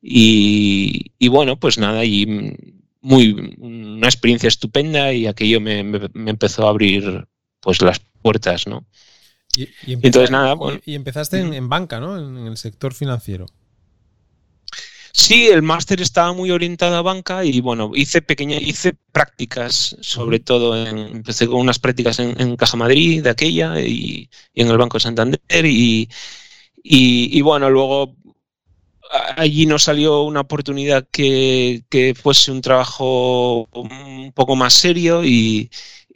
bueno, 0.02 1.60
pues 1.60 1.78
nada, 1.78 2.06
y 2.06 2.56
muy, 3.02 3.56
una 3.60 4.08
experiencia 4.08 4.48
estupenda 4.48 5.14
y 5.14 5.28
aquello 5.28 5.62
me, 5.62 5.84
me, 5.84 6.32
empezó 6.32 6.66
a 6.66 6.70
abrir 6.70 7.28
pues 7.60 7.82
las 7.82 8.00
puertas, 8.22 8.68
¿no? 8.68 8.86
Y, 9.56 9.68
Entonces 9.88 10.32
nada, 10.32 10.56
y 10.86 10.96
empezaste 10.96 11.40
en, 11.40 11.54
en 11.54 11.70
banca, 11.70 12.00
¿no? 12.00 12.18
En 12.18 12.48
el 12.48 12.58
sector 12.58 12.94
financiero. 12.94 13.48
Sí, 15.12 15.48
el 15.48 15.62
máster 15.62 16.02
estaba 16.02 16.34
muy 16.34 16.52
orientado 16.52 16.96
a 16.96 17.02
banca 17.02 17.44
y 17.44 17.62
bueno, 17.62 17.92
hice 17.96 18.22
pequeñas, 18.22 18.62
hice 18.62 18.96
prácticas, 19.12 19.98
sobre 20.02 20.40
todo 20.40 20.78
empecé 20.78 21.48
con 21.48 21.58
unas 21.58 21.80
prácticas 21.80 22.20
en, 22.20 22.56
Caja 22.56 22.78
Madrid 22.78 23.24
de 23.24 23.30
aquella 23.30 23.82
y, 23.82 24.30
en 24.54 24.68
el 24.70 24.78
Banco 24.78 25.00
Santander 25.00 25.40
y, 25.66 26.10
y, 26.84 27.42
bueno, 27.42 27.70
luego 27.70 28.16
allí 29.38 29.66
nos 29.66 29.84
salió 29.84 30.22
una 30.24 30.42
oportunidad 30.42 31.08
que, 31.12 31.84
que 31.90 32.14
fuese 32.16 32.52
un 32.52 32.62
trabajo 32.62 33.68
un 33.74 34.32
poco 34.34 34.56
más 34.56 34.74
serio 34.74 35.24
y, 35.24 35.70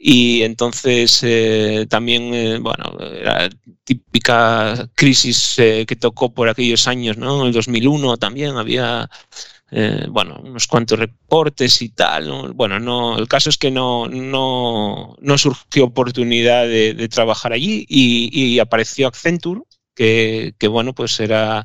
y 0.06 0.42
entonces 0.42 1.20
eh, 1.22 1.86
también, 1.88 2.34
eh, 2.34 2.58
bueno, 2.58 2.92
típica 3.84 4.86
crisis 4.94 5.58
eh, 5.58 5.86
que 5.88 5.96
tocó 5.96 6.34
por 6.34 6.46
aquellos 6.46 6.86
años, 6.86 7.16
¿no? 7.16 7.40
En 7.40 7.46
el 7.46 7.52
2001 7.54 8.18
también 8.18 8.58
había, 8.58 9.08
bueno, 10.10 10.40
unos 10.44 10.66
cuantos 10.66 10.98
reportes 10.98 11.80
y 11.80 11.88
tal. 11.88 12.52
Bueno, 12.52 12.78
no, 12.80 13.18
el 13.18 13.28
caso 13.28 13.48
es 13.48 13.56
que 13.56 13.70
no, 13.70 14.06
no, 14.08 15.16
no 15.20 15.38
surgió 15.38 15.84
oportunidad 15.86 16.64
de, 16.66 17.08
trabajar 17.08 17.54
allí 17.54 17.86
y, 17.88 18.58
apareció 18.58 19.08
Accenture, 19.08 19.62
que, 19.94 20.54
que, 20.58 20.68
bueno, 20.68 20.94
pues 20.94 21.18
era, 21.18 21.64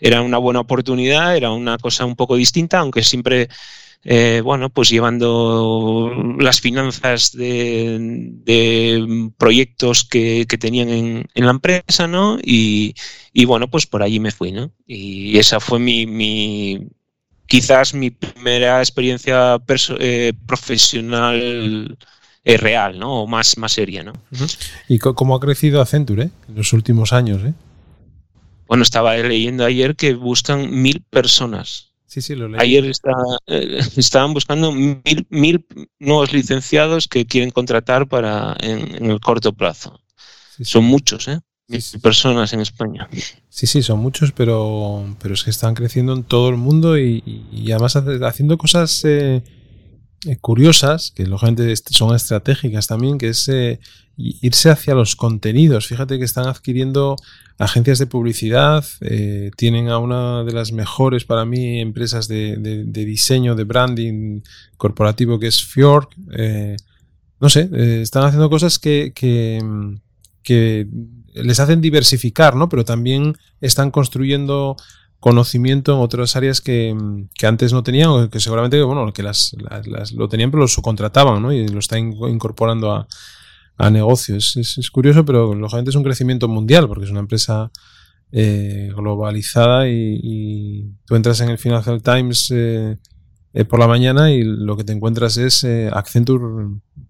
era 0.00 0.22
una 0.22 0.38
buena 0.38 0.60
oportunidad, 0.60 1.36
era 1.36 1.50
una 1.50 1.78
cosa 1.78 2.04
un 2.04 2.16
poco 2.16 2.36
distinta, 2.36 2.78
aunque 2.78 3.02
siempre 3.02 3.48
eh, 4.02 4.40
bueno, 4.42 4.70
pues 4.70 4.88
llevando 4.88 6.10
las 6.38 6.60
finanzas 6.60 7.32
de, 7.32 9.30
proyectos 9.36 10.04
que, 10.04 10.46
tenían 10.58 10.88
en, 10.88 11.28
la 11.34 11.50
empresa, 11.50 12.06
¿no? 12.06 12.38
Y, 12.42 12.94
bueno, 13.44 13.68
pues 13.68 13.86
por 13.86 14.02
allí 14.02 14.18
me 14.18 14.30
fui, 14.30 14.52
¿no? 14.52 14.72
Y 14.86 15.36
esa 15.38 15.60
fue 15.60 15.78
mi, 15.78 16.88
quizás 17.46 17.92
mi 17.92 18.10
primera 18.10 18.78
experiencia 18.78 19.60
eh, 19.98 20.32
profesional 20.46 21.98
eh, 22.44 22.56
real, 22.56 22.98
¿no? 22.98 23.22
O 23.22 23.26
más, 23.26 23.58
más 23.58 23.72
seria, 23.72 24.02
¿no? 24.02 24.14
¿Y 24.88 24.98
cómo 24.98 25.36
ha 25.36 25.40
crecido 25.40 25.82
Accenture 25.82 26.30
en 26.48 26.54
los 26.54 26.72
últimos 26.72 27.12
años, 27.12 27.42
eh? 27.44 27.52
Bueno, 28.70 28.84
estaba 28.84 29.16
leyendo 29.16 29.64
ayer 29.64 29.96
que 29.96 30.14
buscan 30.14 30.70
mil 30.70 31.02
personas 31.10 31.90
Sí, 32.06 32.22
sí, 32.22 32.36
lo 32.36 32.48
leí. 32.48 32.60
Ayer 32.60 32.84
eh, 33.48 33.80
estaban 33.96 34.32
buscando 34.32 34.70
mil, 34.70 35.66
nuevos 35.98 36.32
licenciados 36.32 37.08
que 37.08 37.26
quieren 37.26 37.50
contratar 37.50 38.06
para 38.06 38.56
en, 38.60 39.10
el 39.10 39.18
corto 39.18 39.52
plazo. 39.52 40.00
son 40.62 40.84
muchos, 40.84 41.26
¿eh? 41.26 41.40
Mil 41.66 41.82
personas 42.00 42.52
en 42.52 42.60
España. 42.60 43.08
Sí, 43.48 43.66
sí, 43.66 43.82
son 43.82 43.98
muchos, 43.98 44.30
pero, 44.30 45.16
pero 45.20 45.34
es 45.34 45.42
que 45.42 45.50
están 45.50 45.74
creciendo 45.74 46.12
en 46.12 46.22
todo 46.22 46.48
el 46.48 46.56
mundo 46.56 46.96
y, 46.96 47.22
además 47.70 47.96
haciendo 47.96 48.56
cosas 48.56 49.04
eh, 49.04 49.42
eh, 50.26 50.36
curiosas, 50.40 51.12
que 51.12 51.26
lógicamente 51.26 51.74
son 51.76 52.14
estratégicas 52.14 52.86
también, 52.86 53.18
que 53.18 53.30
es 53.30 53.48
irse 54.42 54.70
hacia 54.70 54.94
los 54.94 55.16
contenidos. 55.16 55.86
Fíjate 55.86 56.18
que 56.18 56.24
están 56.24 56.46
adquiriendo 56.46 57.16
agencias 57.58 57.98
de 57.98 58.06
publicidad, 58.06 58.84
eh, 59.02 59.50
tienen 59.56 59.88
a 59.88 59.98
una 59.98 60.44
de 60.44 60.52
las 60.52 60.72
mejores 60.72 61.24
para 61.24 61.44
mí 61.44 61.80
empresas 61.80 62.26
de, 62.26 62.56
diseño, 62.86 63.54
de 63.54 63.64
branding 63.64 64.40
corporativo 64.78 65.38
que 65.38 65.48
es 65.48 65.62
Fjord. 65.64 66.08
Eh, 66.32 66.76
no 67.38 67.48
sé, 67.48 67.68
eh, 67.72 68.00
están 68.02 68.24
haciendo 68.24 68.48
cosas 68.48 68.78
que, 68.78 69.12
que, 69.14 70.88
les 71.34 71.60
hacen 71.60 71.80
diversificar, 71.80 72.56
¿no? 72.56 72.68
Pero 72.68 72.84
también 72.84 73.36
están 73.60 73.90
construyendo 73.90 74.76
conocimiento 75.20 75.92
en 75.92 76.00
otras 76.00 76.34
áreas 76.34 76.60
que, 76.60 76.96
antes 77.42 77.72
no 77.72 77.82
tenían, 77.82 78.08
o 78.08 78.30
que 78.30 78.40
seguramente, 78.40 78.82
bueno, 78.82 79.12
que 79.12 79.22
las, 79.22 79.54
lo 80.12 80.28
tenían 80.28 80.50
pero 80.50 80.62
lo 80.62 80.68
subcontrataban, 80.68 81.42
¿no? 81.42 81.52
Y 81.52 81.68
lo 81.68 81.78
están 81.78 82.12
incorporando 82.12 82.90
a, 82.90 83.06
a 83.80 83.90
negocios. 83.90 84.56
Es, 84.56 84.90
curioso, 84.90 85.24
pero 85.24 85.54
lógicamente 85.54 85.90
es 85.90 85.96
un 85.96 86.04
crecimiento 86.04 86.48
mundial 86.48 86.86
porque 86.86 87.04
es 87.04 87.10
una 87.10 87.20
empresa 87.20 87.70
eh, 88.30 88.92
globalizada 88.94 89.88
y, 89.88 90.92
tú 91.06 91.16
entras 91.16 91.40
en 91.40 91.48
el 91.48 91.58
Financial 91.58 92.02
Times 92.02 92.50
eh, 92.54 92.98
eh, 93.54 93.64
por 93.64 93.80
la 93.80 93.88
mañana 93.88 94.30
y 94.30 94.44
lo 94.44 94.76
que 94.76 94.84
te 94.84 94.92
encuentras 94.92 95.36
es 95.38 95.64
Accenture 95.92 96.44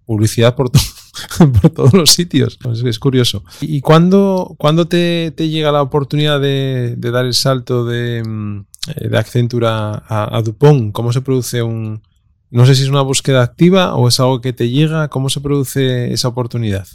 publicidad 0.06 0.54
por, 0.56 0.70
todos 0.70 1.92
los 1.92 2.10
sitios. 2.10 2.58
Es, 2.84 2.98
curioso. 2.98 3.44
¿Y 3.60 3.80
cuándo, 3.80 4.56
te, 4.88 5.32
llega 5.36 5.72
la 5.72 5.82
oportunidad 5.82 6.40
de, 6.40 6.96
dar 6.96 7.26
el 7.26 7.34
salto 7.34 7.84
de, 7.84 8.22
mm, 8.24 8.64
de 9.10 9.18
Accenture 9.18 9.66
a, 9.68 10.40
Dupont? 10.44 10.92
¿Cómo 10.92 11.12
se 11.12 11.20
produce 11.20 11.62
un... 11.62 12.02
No 12.50 12.66
sé 12.66 12.74
si 12.74 12.82
es 12.82 12.88
una 12.88 13.02
búsqueda 13.02 13.42
activa 13.42 13.94
o 13.94 14.08
es 14.08 14.18
algo 14.20 14.40
que 14.40 14.52
te 14.52 14.68
llega. 14.68 15.08
¿Cómo 15.08 15.30
se 15.30 15.40
produce 15.40 16.12
esa 16.12 16.28
oportunidad? 16.28 16.86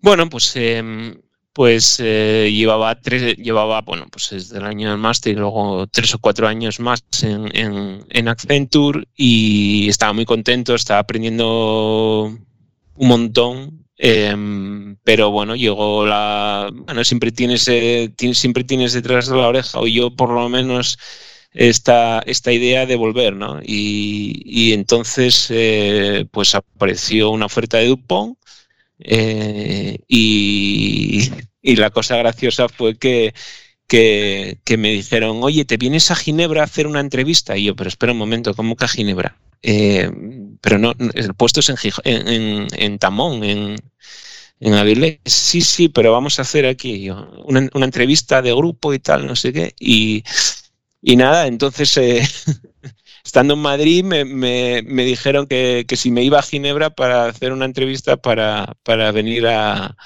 Bueno, 0.00 0.28
pues 0.28 0.54
em, 0.56 1.14
pues 1.58 1.98
eh, 1.98 2.52
llevaba 2.52 3.00
tres, 3.00 3.36
llevaba, 3.36 3.80
bueno, 3.82 4.06
pues 4.12 4.30
desde 4.30 4.58
el 4.58 4.64
año 4.64 4.90
del 4.90 4.98
máster 4.98 5.32
y 5.32 5.36
luego 5.36 5.88
tres 5.88 6.14
o 6.14 6.20
cuatro 6.20 6.46
años 6.46 6.78
más 6.78 7.02
en, 7.22 7.50
en, 8.08 8.28
Accenture 8.28 9.08
y 9.16 9.88
estaba 9.88 10.12
muy 10.12 10.24
contento, 10.24 10.76
estaba 10.76 11.00
aprendiendo 11.00 12.32
un 12.94 13.08
montón, 13.08 13.86
em, 13.96 14.96
pero 15.02 15.32
bueno, 15.32 15.56
llegó 15.56 16.06
la, 16.06 16.70
bueno, 16.72 17.02
siempre 17.02 17.32
tienes, 17.32 17.66
eh, 17.66 18.14
siempre 18.34 18.62
tienes 18.62 18.92
detrás 18.92 19.28
de 19.28 19.36
la 19.36 19.48
oreja, 19.48 19.80
o 19.80 19.88
yo 19.88 20.14
por 20.14 20.30
lo 20.30 20.48
menos 20.48 20.96
esta, 21.52 22.20
esta 22.26 22.52
idea 22.52 22.86
de 22.86 22.96
volver, 22.96 23.34
¿no? 23.34 23.60
Y, 23.62 24.42
y 24.44 24.72
entonces, 24.72 25.46
eh, 25.50 26.26
pues 26.30 26.54
apareció 26.54 27.30
una 27.30 27.46
oferta 27.46 27.78
de 27.78 27.88
Dupont 27.88 28.38
eh, 29.00 29.98
y, 30.08 31.30
la 31.62 31.90
cosa 31.90 32.16
graciosa 32.16 32.68
fue 32.68 32.96
que, 32.96 33.34
que, 33.86 34.58
me 34.78 34.90
dijeron, 34.90 35.42
oye, 35.42 35.64
¿te 35.64 35.76
vienes 35.76 36.10
a 36.10 36.16
Ginebra 36.16 36.62
a 36.62 36.64
hacer 36.64 36.86
una 36.86 37.00
entrevista? 37.00 37.56
Y 37.56 37.64
yo, 37.64 37.76
pero 37.76 37.88
espera 37.88 38.12
un 38.12 38.18
momento, 38.18 38.54
¿cómo 38.54 38.76
que 38.76 38.84
a 38.84 38.88
Ginebra? 38.88 39.38
Eh, 39.62 40.10
pero 40.60 40.78
no, 40.78 40.94
el 41.14 41.34
puesto 41.34 41.60
es 41.60 41.68
en, 41.68 41.76
en, 42.04 42.66
en 42.72 42.98
Tamón, 42.98 43.44
en, 43.44 43.76
en 44.60 44.74
Avilés. 44.74 45.18
Sí, 45.24 45.60
sí, 45.60 45.88
pero 45.88 46.12
vamos 46.12 46.38
a 46.38 46.42
hacer 46.42 46.66
aquí 46.66 47.10
una, 47.10 47.68
una, 47.74 47.84
entrevista 47.84 48.42
de 48.42 48.54
grupo 48.54 48.94
y 48.94 48.98
tal, 48.98 49.26
no 49.26 49.36
sé 49.36 49.52
qué. 49.52 49.74
Y, 49.78 50.24
y 51.02 51.16
nada, 51.16 51.46
entonces 51.46 51.96
eh, 51.96 52.22
estando 53.24 53.54
en 53.54 53.60
Madrid 53.60 54.04
me, 54.04 54.24
me, 54.24 55.04
dijeron 55.04 55.46
que, 55.46 55.84
que, 55.88 55.96
si 55.96 56.10
me 56.10 56.22
iba 56.22 56.38
a 56.38 56.42
Ginebra 56.42 56.90
para 56.90 57.26
hacer 57.26 57.52
una 57.52 57.64
entrevista 57.64 58.16
para, 58.16 58.74
para 58.82 59.12
venir 59.12 59.46
a, 59.46 59.96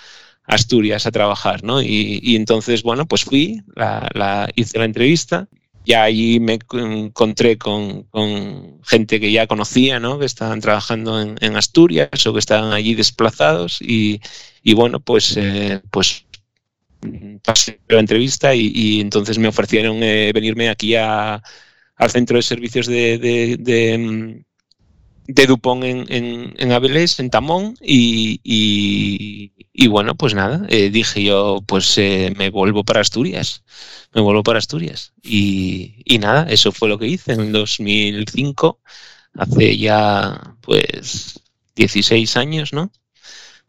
Asturias 0.45 1.07
a 1.07 1.13
trabajar, 1.13 1.63
¿no? 1.63 1.81
Y, 1.83 2.21
y 2.23 2.37
entonces, 2.37 2.83
bueno, 2.83 3.07
pues 3.07 3.25
fui, 3.25 3.63
la, 3.77 4.09
la, 4.13 4.49
hice 4.57 4.79
la 4.79 4.85
entrevista, 4.85 5.49
ya 5.85 6.03
allí 6.05 6.41
me 6.41 6.59
encontré 6.73 7.59
con, 7.59 8.05
con, 8.05 8.81
gente 8.85 9.21
que 9.21 9.33
ya 9.33 9.47
conocía, 9.47 10.01
¿no? 10.01 10.19
Que 10.19 10.27
estaban 10.27 10.61
trabajando 10.61 11.21
en, 11.21 11.37
en 11.41 11.57
Asturias 11.57 12.27
o 12.27 12.33
que 12.33 12.39
estaban 12.39 12.73
allí 12.73 12.95
desplazados 12.95 13.81
y, 13.81 14.21
y 14.63 14.75
bueno, 14.75 15.01
pues, 15.01 15.37
eh, 15.37 15.81
pues 15.91 16.27
pasé 17.45 17.81
la 17.89 18.01
entrevista 18.01 18.55
y, 18.55 19.01
entonces 19.01 19.39
me 19.39 19.49
ofrecieron 19.49 20.03
eh, 20.03 20.33
venirme 20.35 20.69
aquí 20.69 20.95
a 20.97 21.43
al 21.97 22.11
centro 22.11 22.37
de 22.37 22.43
servicios 22.43 22.87
de, 22.87 23.19
de, 23.19 23.57
de, 23.59 23.99
mm, 23.99 24.45
Dupont 25.47 25.85
en, 25.85 26.07
en, 26.09 26.55
en 26.59 26.73
en 27.19 27.31
Tamón, 27.31 27.75
y, 27.81 28.41
y, 29.73 29.87
bueno, 29.89 30.15
pues 30.17 30.35
nada, 30.35 30.67
eh, 30.69 30.91
dije 30.91 31.23
yo, 31.23 31.61
pues 31.67 31.97
eh, 31.99 32.33
me 32.37 32.51
vuelvo 32.51 32.85
para 32.85 33.01
Asturias, 33.01 33.63
me 34.15 34.21
vuelvo 34.21 34.43
para 34.43 34.59
Asturias. 34.59 35.13
Y, 35.23 36.03
y 36.05 36.19
nada, 36.19 36.47
eso 36.51 36.73
fue 36.73 36.89
lo 36.89 36.99
que 36.99 37.07
hice 37.07 37.33
en 37.33 37.41
el 37.41 37.53
2005, 37.53 38.81
hace 39.35 39.79
ya 39.79 40.57
pues 40.61 41.41
16 41.77 42.37
años, 42.37 42.73
¿no? 42.73 42.91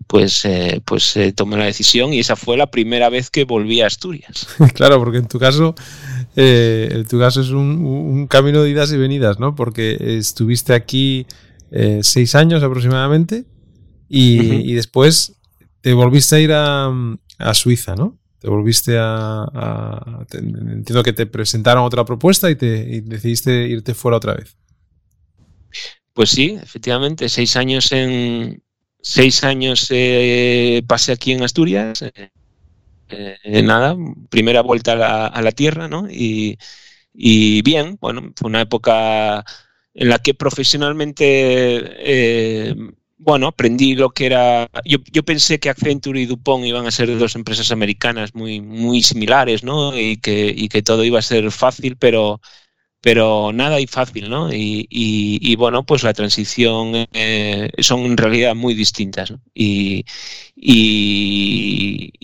Pues, 0.07 0.45
eh, 0.45 0.81
pues 0.85 1.15
eh, 1.17 1.33
tomé 1.33 1.57
la 1.57 1.65
decisión 1.65 2.13
y 2.13 2.19
esa 2.19 2.35
fue 2.35 2.57
la 2.57 2.67
primera 2.67 3.09
vez 3.09 3.29
que 3.29 3.45
volví 3.45 3.81
a 3.81 3.87
Asturias. 3.87 4.47
claro, 4.73 4.99
porque 4.99 5.17
en 5.17 5.27
tu 5.27 5.39
caso, 5.39 5.75
eh, 6.35 6.89
en 6.91 7.07
tu 7.07 7.19
caso 7.19 7.41
es 7.41 7.49
un, 7.49 8.27
camino 8.27 8.63
de 8.63 8.69
idas 8.69 8.91
y 8.91 8.97
venidas, 8.97 9.39
¿no? 9.39 9.55
Porque 9.55 9.97
estuviste 10.17 10.73
aquí 10.73 11.25
seis 12.01 12.35
años 12.35 12.61
aproximadamente 12.61 13.45
y, 14.07 14.73
después 14.73 15.33
te 15.81 15.93
volviste 15.93 16.35
a 16.35 16.39
ir 16.39 16.51
a, 16.53 17.53
Suiza, 17.53 17.95
¿no? 17.95 18.19
Te 18.39 18.47
volviste 18.47 18.97
a, 18.99 20.25
entiendo 20.31 21.01
que 21.01 21.13
te 21.13 21.25
presentaron 21.25 21.83
otra 21.83 22.05
propuesta 22.05 22.51
y, 22.51 22.55
te, 22.55 22.95
y 22.95 23.01
decidiste 23.01 23.67
irte 23.67 23.93
fuera 23.93 24.17
otra 24.17 24.35
vez. 24.35 24.55
Pues 26.13 26.29
sí, 26.29 26.57
efectivamente, 26.61 27.27
seis 27.27 27.55
años 27.55 27.91
en, 27.91 28.63
seis 29.03 29.43
años 29.43 29.87
eh, 29.91 30.81
pasé 30.87 31.11
aquí 31.11 31.33
en 31.33 31.43
Asturias. 31.43 32.01
Eh, 32.01 32.31
eh, 33.43 33.61
nada, 33.61 33.95
primera 34.29 34.61
vuelta 34.61 35.27
a 35.27 35.41
la, 35.41 35.51
tierra, 35.51 35.87
¿no? 35.87 36.07
Y, 36.09 36.57
bien, 37.61 37.97
bueno, 38.01 38.31
fue 38.35 38.49
una 38.49 38.61
época 38.61 39.45
en 39.93 40.09
la 40.09 40.19
que 40.19 40.33
profesionalmente, 40.33 42.75
bueno, 43.17 43.47
aprendí 43.47 43.93
lo 43.93 44.09
que 44.11 44.25
era. 44.25 44.69
Yo, 44.85 45.23
pensé 45.23 45.59
que 45.59 45.69
Accenture 45.69 46.19
y 46.19 46.25
Dupont 46.25 46.65
iban 46.65 46.87
a 46.87 46.91
ser 46.91 47.15
dos 47.17 47.35
empresas 47.35 47.71
americanas 47.71 48.33
muy, 48.33 49.03
similares, 49.03 49.63
¿no? 49.63 49.97
Y 49.99 50.17
que 50.17 50.81
todo 50.83 51.03
iba 51.03 51.19
a 51.19 51.21
ser 51.21 51.51
fácil, 51.51 51.97
pero 51.97 52.41
pero 53.03 53.51
nada 53.53 53.81
y 53.81 53.87
fácil, 53.87 54.29
¿no? 54.29 54.47
Y, 54.49 55.55
bueno, 55.57 55.83
pues 55.85 56.03
la 56.03 56.13
transición 56.13 57.05
eh, 57.11 57.69
son 57.79 57.99
en 58.05 58.15
realidad 58.15 58.55
muy 58.55 58.73
distintas. 58.75 59.33
Y, 59.53 60.05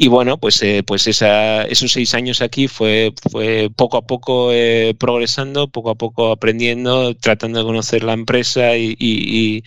bueno, 0.08 0.38
pues, 0.40 0.62
eh, 0.64 0.84
pues 0.88 1.06
esa, 1.08 1.64
esos 1.64 1.92
seis 1.92 2.14
años 2.14 2.42
aquí 2.42 2.70
fue, 2.70 3.12
fue 3.30 3.70
poco 3.76 3.98
a 3.98 4.04
poco 4.08 4.54
eh, 4.54 4.96
progresando, 4.98 5.68
poco 5.68 5.90
a 5.90 5.96
poco 5.96 6.32
aprendiendo, 6.32 7.14
tratando 7.14 7.60
de 7.60 7.66
conocer 7.66 8.04
la 8.06 8.14
empresa 8.14 8.78
y, 8.78 9.62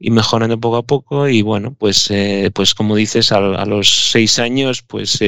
mejorando 0.00 0.58
poco 0.58 0.76
a 0.78 0.82
poco. 0.82 1.28
Y 1.28 1.42
bueno, 1.42 1.76
pues, 1.78 2.10
pues 2.54 2.74
como 2.74 2.96
dices, 2.96 3.30
a, 3.30 3.40
los 3.66 4.10
seis 4.10 4.40
años, 4.40 4.82
pues 4.82 5.20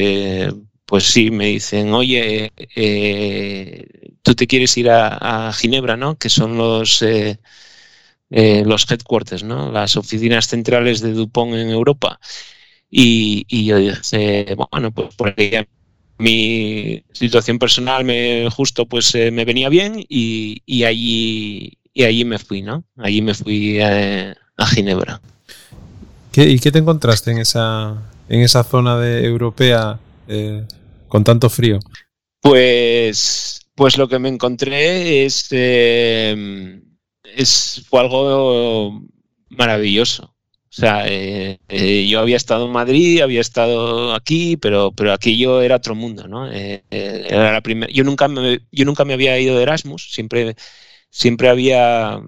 pues 0.92 1.04
sí, 1.04 1.30
me 1.30 1.46
dicen, 1.46 1.94
oye, 1.94 2.52
eh, 2.76 3.86
tú 4.22 4.34
te 4.34 4.46
quieres 4.46 4.76
ir 4.78 4.88
a, 4.90 5.52
Ginebra, 5.52 5.96
¿no? 5.96 6.16
Que 6.16 6.28
son 6.28 6.56
los, 6.56 7.02
eh, 7.02 7.38
eh, 8.30 8.62
los 8.64 8.90
headquarters, 8.90 9.42
¿no? 9.42 9.70
Las 9.70 9.96
oficinas 9.96 10.46
centrales 10.46 11.00
de 11.00 11.12
Dupont 11.12 11.54
en 11.54 11.70
Europa. 11.70 12.18
Y, 12.90 13.64
yo 13.64 13.78
dije, 13.78 14.54
bueno, 14.70 14.92
pues 14.92 15.14
por 15.14 15.34
mi 16.18 17.02
situación 17.12 17.58
personal 17.58 18.04
me 18.04 18.48
justo 18.50 18.86
pues 18.86 19.14
me 19.14 19.44
venía 19.44 19.68
bien 19.68 20.04
y, 20.08 20.62
y, 20.66 20.84
allí 20.84 21.78
y 21.94 22.04
allí 22.04 22.24
me 22.24 22.38
fui, 22.38 22.62
¿no? 22.62 22.84
Allí 22.96 23.22
me 23.22 23.34
fui 23.34 23.80
a, 23.80 24.36
Ginebra. 24.66 25.20
¿Y 26.36 26.58
qué 26.60 26.70
te 26.70 26.78
encontraste 26.78 27.32
en 27.32 27.38
esa 27.38 28.00
en 28.28 28.40
esa 28.40 28.62
zona 28.62 28.98
de 28.98 29.24
europea 29.24 29.98
con 31.08 31.24
tanto 31.24 31.50
frío? 31.50 31.80
Pues, 32.42 33.61
pues 33.74 33.96
lo 33.98 34.08
que 34.08 34.18
me 34.18 34.28
encontré 34.28 35.24
es, 35.24 35.48
eh, 35.50 36.80
fue 37.88 38.00
algo 38.00 39.02
maravilloso. 39.50 40.24
O 40.24 40.74
sea, 40.74 41.06
eh, 41.06 41.58
eh, 41.68 42.06
yo 42.08 42.20
había 42.20 42.36
estado 42.36 42.66
en 42.66 42.72
Madrid, 42.72 43.20
había 43.20 43.42
estado 43.42 44.14
aquí, 44.14 44.56
pero, 44.56 44.92
pero 44.92 45.12
aquello 45.12 45.60
era 45.60 45.76
otro 45.76 45.94
mundo, 45.94 46.28
¿no? 46.28 46.50
era 46.50 47.52
la 47.52 47.60
primera. 47.60 47.92
Yo 47.92 48.04
nunca 48.04 48.26
me, 48.28 48.60
yo 48.70 48.84
nunca 48.86 49.04
me 49.04 49.12
había 49.12 49.38
ido 49.38 49.56
de 49.56 49.64
Erasmus, 49.64 50.10
siempre, 50.12 50.56
siempre 51.10 51.50
había, 51.50 52.20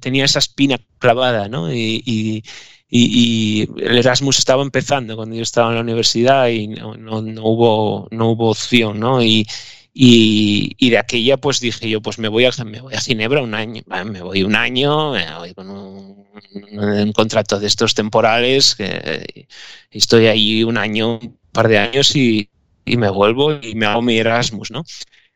tenía 0.00 0.24
esa 0.24 0.40
espina 0.40 0.80
clavada, 0.98 1.48
¿no? 1.48 1.72
y, 1.72 2.02
y, 2.94 3.62
el 3.78 3.96
Erasmus 3.98 4.38
estaba 4.38 4.62
empezando 4.62 5.16
cuando 5.16 5.34
yo 5.34 5.42
estaba 5.42 5.70
en 5.70 5.76
la 5.76 5.80
universidad 5.80 6.48
y 6.48 6.68
no, 6.68 6.94
no, 6.94 7.42
hubo, 7.42 8.06
no 8.10 8.30
hubo 8.30 8.50
opción, 8.50 9.00
¿no? 9.00 9.22
Y, 9.22 9.46
y, 9.94 10.90
de 10.90 10.98
aquella 10.98 11.36
pues 11.36 11.60
dije 11.60 11.88
yo, 11.88 12.00
pues 12.00 12.18
me 12.18 12.28
voy 12.28 12.44
a, 12.46 12.50
me 12.64 12.80
voy 12.80 12.94
a 12.94 13.00
Ginebra 13.00 13.42
un 13.42 13.54
año, 13.54 13.82
me 14.06 14.22
voy 14.22 14.42
un 14.42 14.56
año, 14.56 15.12
me 15.12 15.38
voy 15.38 15.54
con 15.54 15.70
un, 15.70 17.12
contrato 17.12 17.60
de 17.60 17.66
estos 17.66 17.94
temporales, 17.94 18.74
que 18.74 19.46
estoy 19.90 20.26
ahí 20.26 20.64
un 20.64 20.78
año, 20.78 21.18
un 21.18 21.38
par 21.52 21.68
de 21.68 21.78
años 21.78 22.16
y, 22.16 22.48
y 22.84 22.96
me 22.96 23.10
vuelvo 23.10 23.52
y 23.62 23.74
me 23.74 23.86
hago 23.86 24.02
mi 24.02 24.18
Erasmus, 24.18 24.70
¿no? 24.70 24.84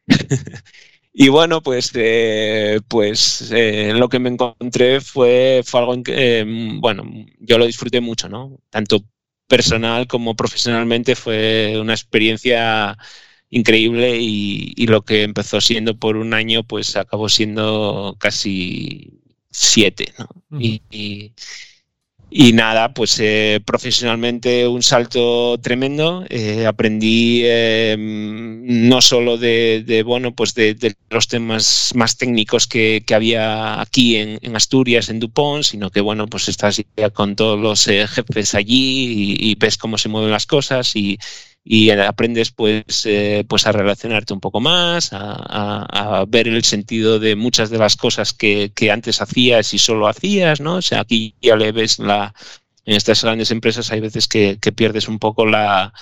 Y 1.19 1.31
bueno, 1.31 1.63
pues, 1.63 1.93
eh, 1.95 2.81
pues 2.89 3.51
eh, 3.51 3.95
lo 3.95 4.11
que 4.11 4.19
me 4.19 4.29
encontré 4.29 5.01
fue, 5.01 5.63
fue 5.65 5.81
algo 5.81 5.95
en 5.95 6.03
que, 6.05 6.41
em, 6.41 6.79
bueno, 6.79 7.05
yo 7.41 7.57
lo 7.57 7.65
disfruté 7.65 8.03
mucho, 8.03 8.29
¿no? 8.29 8.61
Tanto 8.69 9.01
personal 9.47 10.07
como 10.09 10.37
profesionalmente 10.37 11.17
fue 11.17 11.79
una 11.81 11.95
experiencia 11.95 12.99
increíble 13.51 14.19
y, 14.21 14.87
lo 14.87 15.03
que 15.03 15.23
empezó 15.23 15.61
siendo 15.61 15.97
por 15.99 16.17
un 16.17 16.35
año, 16.35 16.65
pues 16.65 16.97
acabó 16.97 17.29
siendo 17.29 18.17
casi 18.19 19.21
siete, 19.51 20.13
¿no? 20.19 20.29
y, 20.61 20.83
y 22.29 22.53
nada, 22.53 22.93
pues 22.93 23.19
eh, 23.21 23.61
profesionalmente 23.65 24.67
un 24.67 24.83
salto 24.83 25.59
tremendo. 25.59 26.25
Eh, 26.29 26.67
aprendí 26.67 27.43
eh, 27.45 27.97
no 27.99 29.01
solo 29.01 29.39
de, 29.39 30.03
bueno, 30.05 30.35
pues 30.35 30.53
de, 30.55 30.97
los 31.09 31.29
temas 31.29 31.93
más 31.95 32.17
técnicos 32.17 32.67
que, 32.67 33.03
había 33.15 33.81
aquí 33.81 34.17
en, 34.17 34.57
Asturias, 34.57 35.09
en 35.09 35.21
Dupont, 35.21 35.63
sino 35.63 35.91
que 35.91 36.01
bueno, 36.01 36.27
pues 36.27 36.49
estás 36.49 36.83
ya 36.97 37.11
con 37.11 37.37
todos 37.37 37.61
los 37.61 37.85
jefes 37.85 38.55
allí 38.55 39.37
y, 39.39 39.55
ves 39.55 39.79
cómo 39.79 39.97
se 39.97 40.09
mueven 40.09 40.33
las 40.33 40.47
cosas 40.47 40.97
y, 40.97 41.19
aprendes 42.07 42.53
pues, 42.53 43.07
pues 43.49 43.67
a 43.67 43.73
relacionarte 43.73 44.33
un 44.33 44.41
poco 44.41 44.61
más, 44.61 45.11
a, 45.13 46.25
ver 46.29 46.49
el 46.49 46.65
sentido 46.65 47.19
de 47.19 47.37
muchas 47.37 47.71
de 47.71 47.79
las 47.79 47.97
cosas 47.97 48.33
que, 48.33 48.73
que 48.75 48.91
antes 48.91 49.21
hacías 49.21 49.75
y 49.75 49.79
solo 49.79 50.09
hacías, 50.09 50.61
¿no? 50.61 50.77
O 50.77 50.83
sea, 50.83 51.01
aquí 51.01 51.35
ya 51.41 51.57
le 51.57 51.73
ves 51.73 51.99
la 51.99 52.33
en 52.87 52.95
estas 52.95 53.23
grandes 53.23 53.51
empresas 53.51 53.91
hay 53.91 54.01
veces 54.01 54.29
que, 54.29 54.59
pierdes 54.75 55.09
un 55.09 55.19
poco 55.19 55.45
la, 55.45 55.93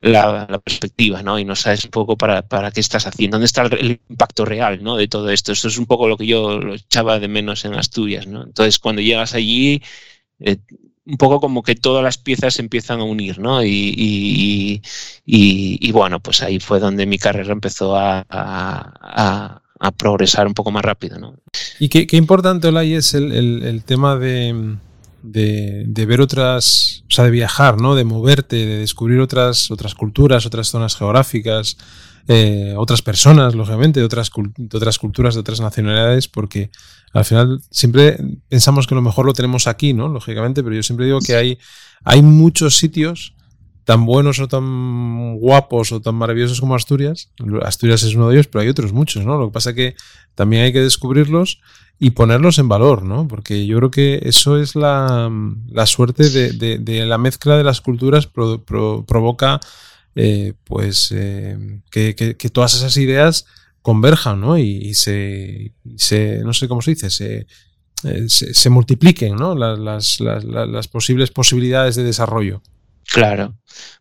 la, 0.00 0.46
perspectiva, 0.64 1.22
¿no? 1.22 1.38
Y 1.38 1.44
no 1.44 1.56
sabes 1.56 1.84
un 1.84 1.90
poco 1.90 2.16
para, 2.16 2.42
qué 2.72 2.80
estás 2.80 3.06
haciendo, 3.08 3.36
dónde 3.36 3.46
está 3.46 3.62
el, 3.62 4.00
impacto 4.08 4.44
real, 4.44 4.82
¿no? 4.82 4.96
De 4.96 5.08
todo 5.08 5.30
esto. 5.30 5.50
Esto 5.50 5.68
es 5.68 5.76
un 5.76 5.86
poco 5.86 6.08
lo 6.08 6.16
que 6.16 6.26
yo 6.26 6.60
echaba 6.74 7.18
de 7.18 7.26
menos 7.26 7.64
en 7.64 7.74
Asturias, 7.74 8.26
¿no? 8.28 8.44
Entonces, 8.44 8.78
cuando 8.78 9.02
llegas 9.02 9.34
allí, 9.34 9.82
eh, 10.38 10.58
un 11.06 11.16
poco 11.16 11.40
como 11.40 11.62
que 11.62 11.74
todas 11.74 12.02
las 12.02 12.18
piezas 12.18 12.54
se 12.54 12.62
empiezan 12.62 13.00
a 13.00 13.04
unir, 13.04 13.38
¿no? 13.38 13.62
Y, 13.64 14.80
bueno, 15.92 16.20
pues 16.20 16.42
ahí 16.42 16.60
fue 16.60 16.80
donde 16.80 17.06
mi 17.06 17.18
carrera 17.18 17.52
empezó 17.52 17.96
a, 17.96 19.60
progresar 19.98 20.46
un 20.46 20.54
poco 20.54 20.70
más 20.70 20.84
rápido, 20.84 21.18
¿no? 21.18 21.36
Y 21.78 21.88
qué, 21.88 22.16
importante, 22.16 22.68
Olay, 22.68 22.94
es 22.94 23.14
el 23.14 23.82
tema 23.84 24.16
de 24.16 24.76
de, 25.24 26.06
ver 26.06 26.20
otras, 26.20 27.02
o 27.08 27.10
sea, 27.10 27.24
de 27.24 27.30
viajar, 27.30 27.80
¿no? 27.80 27.94
De 27.94 28.04
moverte, 28.04 28.56
de 28.56 28.78
descubrir 28.78 29.20
otras, 29.20 29.70
otras 29.70 29.94
culturas, 29.94 30.46
otras 30.46 30.68
zonas 30.68 30.96
geográficas, 30.96 31.76
eh, 32.26 32.74
otras 32.76 33.02
personas, 33.02 33.54
lógicamente, 33.54 34.00
de 34.00 34.06
otras, 34.06 34.30
de 34.56 34.76
otras 34.76 34.98
culturas, 34.98 35.34
de 35.34 35.40
otras 35.40 35.60
nacionalidades, 35.60 36.28
porque 36.28 36.70
al 37.12 37.24
final 37.24 37.60
siempre 37.70 38.16
pensamos 38.48 38.86
que 38.86 38.94
lo 38.94 39.02
mejor 39.02 39.26
lo 39.26 39.34
tenemos 39.34 39.66
aquí, 39.66 39.92
¿no? 39.92 40.08
Lógicamente, 40.08 40.62
pero 40.62 40.74
yo 40.74 40.82
siempre 40.82 41.06
digo 41.06 41.18
que 41.20 41.36
hay, 41.36 41.58
hay 42.02 42.22
muchos 42.22 42.76
sitios 42.78 43.34
tan 43.84 44.06
buenos 44.06 44.40
o 44.40 44.48
tan 44.48 45.36
guapos 45.36 45.92
o 45.92 46.00
tan 46.00 46.14
maravillosos 46.14 46.60
como 46.60 46.74
Asturias. 46.74 47.30
Asturias 47.62 48.02
es 48.02 48.14
uno 48.14 48.28
de 48.28 48.36
ellos, 48.36 48.46
pero 48.48 48.62
hay 48.62 48.68
otros 48.68 48.92
muchos, 48.92 49.24
¿no? 49.24 49.38
Lo 49.38 49.48
que 49.48 49.52
pasa 49.52 49.70
es 49.70 49.76
que 49.76 49.94
también 50.34 50.64
hay 50.64 50.72
que 50.72 50.80
descubrirlos 50.80 51.60
y 51.98 52.10
ponerlos 52.10 52.58
en 52.58 52.68
valor, 52.68 53.02
¿no? 53.02 53.28
Porque 53.28 53.66
yo 53.66 53.76
creo 53.76 53.90
que 53.90 54.20
eso 54.24 54.58
es 54.58 54.74
la, 54.74 55.30
suerte 55.84 56.30
de, 56.30 57.06
la 57.06 57.18
mezcla 57.18 57.56
de 57.56 57.64
las 57.64 57.80
culturas 57.80 58.26
provoca 58.26 59.60
eh, 60.16 60.54
pues 60.64 61.12
eh, 61.12 61.80
que, 61.90 62.50
todas 62.52 62.74
esas 62.74 62.96
ideas 62.96 63.46
converjan, 63.82 64.40
¿no? 64.40 64.56
Y, 64.58 64.94
se, 64.94 65.72
se, 65.96 66.38
no 66.38 66.52
sé 66.52 66.68
cómo 66.68 66.82
se 66.82 66.92
dice, 66.92 67.10
se, 67.10 67.46
eh, 68.04 68.26
se, 68.28 68.70
multipliquen, 68.70 69.34
¿no? 69.34 69.54
Las, 69.54 70.88
posibles 70.88 71.30
posibilidades 71.30 71.96
de 71.96 72.04
desarrollo. 72.04 72.62
Claro, 73.06 73.54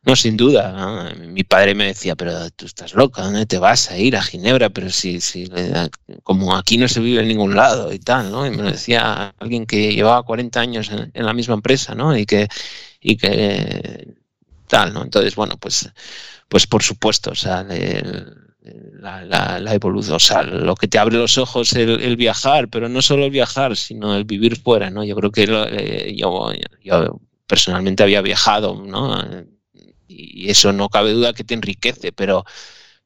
no, 0.04 0.16
sin 0.16 0.38
duda. 0.38 1.14
Mi 1.18 1.44
padre 1.44 1.76
me 1.76 1.88
decía, 1.88 2.16
pero 2.16 2.50
tú 2.52 2.66
estás 2.66 2.94
loca, 2.94 3.24
¿dónde 3.24 3.46
te 3.46 3.58
vas 3.58 3.92
a 3.92 3.98
ir 3.98 4.16
a 4.16 4.22
Ginebra? 4.22 4.70
Pero 4.70 4.90
si, 4.90 5.20
si 5.20 5.50
como 6.24 6.56
aquí 6.56 6.78
no 6.78 6.88
se 6.88 7.02
vive 7.02 7.22
en 7.22 7.28
ningún 7.28 7.56
lado 7.56 7.92
y 7.92 8.00
tal, 8.00 8.32
¿no? 8.32 8.46
Y 8.46 8.52
me 8.52 8.64
lo 8.64 8.72
decía 8.72 9.34
alguien 9.40 9.66
que 9.66 9.94
llevaba 9.94 10.24
40 10.24 10.60
años 10.60 10.90
en, 10.92 11.26
la 11.26 11.34
misma 11.34 11.56
empresa, 11.56 11.96
¿no? 11.96 12.18
Y 12.18 12.26
que, 12.26 12.48
y 13.02 13.18
que 13.18 14.23
Entonces, 14.74 15.36
bueno, 15.36 15.58
pues, 15.58 15.90
pues 16.48 16.68
por 16.68 16.84
supuesto, 16.84 17.32
o 17.32 17.36
sea, 17.36 17.64
la, 17.64 19.60
la, 19.60 19.74
evolución, 19.74 20.16
o 20.16 20.20
sea, 20.20 20.44
lo 20.44 20.76
que 20.76 20.88
te 20.88 20.98
abre 20.98 21.18
los 21.18 21.38
ojos 21.38 21.74
el, 21.74 22.02
el, 22.02 22.16
viajar, 22.16 22.70
pero 22.70 22.90
no 22.90 23.02
solo 23.02 23.26
el 23.26 23.32
viajar, 23.32 23.76
sino 23.76 24.16
el 24.16 24.24
vivir 24.24 24.56
fuera, 24.56 24.90
¿no? 24.90 25.04
Yo 25.04 25.16
creo 25.16 25.32
que 25.32 25.44
eh, 25.44 26.16
yo, 26.16 26.52
yo 26.84 27.20
personalmente 27.48 28.04
había 28.04 28.22
viajado, 28.22 28.84
¿no? 28.84 29.22
Y 30.08 30.50
eso 30.50 30.72
no 30.74 30.90
cabe 30.90 31.12
duda 31.12 31.34
que 31.34 31.44
te 31.44 31.54
enriquece, 31.54 32.12
pero, 32.12 32.46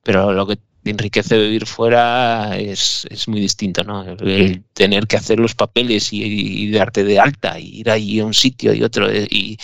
pero 0.03 0.33
lo 0.33 0.45
que 0.47 0.57
te 0.87 0.91
enriquece 0.91 1.37
vivir 1.37 1.65
fuera 1.65 2.57
es, 2.57 3.07
muy 3.27 3.41
distinto, 3.41 3.83
¿no? 3.83 4.03
El, 4.03 4.63
tener 4.73 5.07
que 5.07 5.17
hacer 5.17 5.39
los 5.39 5.55
papeles 5.55 6.09
y, 6.11 6.71
darte 6.71 7.03
de 7.03 7.19
alta, 7.19 7.59
y 7.59 7.79
ir 7.79 7.89
ahí 7.89 8.19
a 8.19 8.25
un 8.25 8.33
sitio 8.33 8.73
y 8.73 8.83
otro, 8.83 9.13
y, 9.13 9.57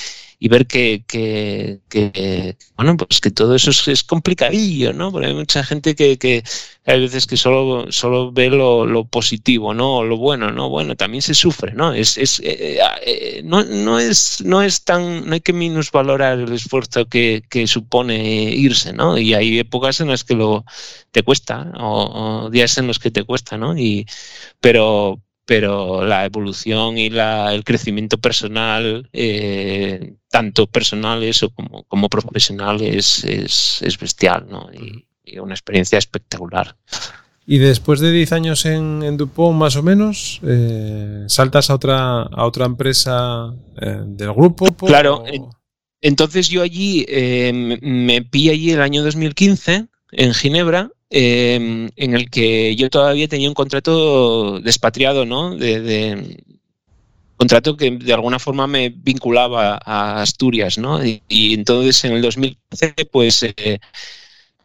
y 0.43 0.49
ver 0.49 0.67
que, 0.67 1.05
que, 1.07 1.79
que, 1.87 2.57
bueno, 2.75 2.97
pues 2.97 3.21
que 3.21 3.31
todo 3.31 3.55
eso 3.55 3.71
es, 3.71 4.03
complicadillo, 4.03 4.91
¿no? 4.91 5.09
Porque 5.09 5.27
hay 5.27 5.33
mucha 5.33 5.63
gente 5.63 5.95
que, 5.95 6.17
que 6.17 6.43
hay 6.85 6.99
veces 6.99 7.25
que 7.27 7.37
solo, 7.37 7.89
solo 7.93 8.29
ve 8.33 8.49
lo, 8.49 9.05
positivo, 9.05 9.73
¿no? 9.73 10.03
Lo 10.03 10.17
bueno, 10.17 10.51
¿no? 10.51 10.67
Bueno, 10.67 10.97
también 10.97 11.21
se 11.21 11.33
sufre, 11.33 11.71
¿no? 11.71 11.93
Es, 11.93 12.17
es, 12.17 12.41
eh, 12.41 12.77
eh, 13.05 13.41
no, 13.45 13.63
no, 13.63 13.99
es, 13.99 14.41
no 14.43 14.61
es 14.61 14.83
tan, 14.83 15.25
no 15.27 15.33
hay 15.33 15.39
que 15.39 15.53
minusvalorar 15.53 16.37
el 16.37 16.51
esfuerzo 16.51 17.05
que, 17.05 17.43
que 17.49 17.65
supone 17.65 18.51
irse, 18.51 18.91
¿no? 18.91 19.17
Y 19.17 19.33
hay 19.35 19.59
épocas 19.59 20.01
en 20.01 20.09
las 20.09 20.25
que 20.25 20.35
lo 20.35 20.65
te 21.11 21.23
cuesta, 21.23 21.71
o, 21.79 22.47
o 22.47 22.49
días 22.49 22.77
en 22.77 22.87
los 22.87 22.99
que 22.99 23.11
te 23.11 23.23
cuesta, 23.23 23.57
¿no? 23.57 23.77
Y, 23.77 24.05
pero, 24.59 25.21
pero 25.45 26.05
la 26.05 26.25
evolución 26.25 26.97
y 26.97 27.09
la, 27.09 27.53
el 27.53 27.63
crecimiento 27.63 28.17
personal, 28.17 29.09
eh, 29.11 30.13
tanto 30.29 30.67
personal 30.67 31.23
eso 31.23 31.49
como, 31.49 31.83
como 31.83 32.09
profesional, 32.09 32.81
es, 32.81 33.23
es, 33.25 33.97
bestial 33.99 34.45
¿no? 34.49 34.69
y, 34.73 35.05
una 35.39 35.53
experiencia 35.53 35.97
espectacular. 35.97 36.75
Y 37.45 37.57
después 37.57 37.99
de 37.99 38.11
10 38.11 38.31
años 38.33 38.65
en, 38.65 39.03
en, 39.03 39.17
Dupont, 39.17 39.57
más 39.57 39.75
o 39.75 39.83
menos, 39.83 40.39
eh, 40.43 41.25
saltas 41.27 41.69
a 41.69 41.75
otra, 41.75 42.21
a 42.21 42.45
otra 42.45 42.65
empresa 42.65 43.53
eh, 43.81 44.01
del 44.05 44.31
grupo. 44.33 44.73
claro, 44.75 45.23
entonces 46.01 46.49
yo 46.49 46.61
allí 46.61 47.05
me 47.81 48.21
pillé 48.21 48.51
allí 48.51 48.71
el 48.71 48.81
año 48.81 49.03
2015 49.03 49.87
en 50.11 50.33
Ginebra 50.33 50.91
Em, 51.15 51.91
en 51.95 52.15
el 52.15 52.31
que 52.31 52.75
yo 52.75 52.89
todavía 52.89 53.27
tenía 53.27 53.47
un 53.47 53.53
contrato 53.53 54.59
despatriado, 54.59 55.25
¿no? 55.25 55.55
De, 55.55 56.43
contrato 57.37 57.77
que 57.77 57.91
de 57.91 58.13
alguna 58.13 58.39
forma 58.39 58.65
me 58.65 58.89
vinculaba 58.89 59.79
a 59.85 60.23
Asturias, 60.23 60.79
¿no? 60.79 61.05
Y, 61.05 61.53
entonces 61.53 62.03
en 62.05 62.13
el 62.13 62.23
2015, 62.23 63.05
pues 63.11 63.43
eh, 63.43 63.79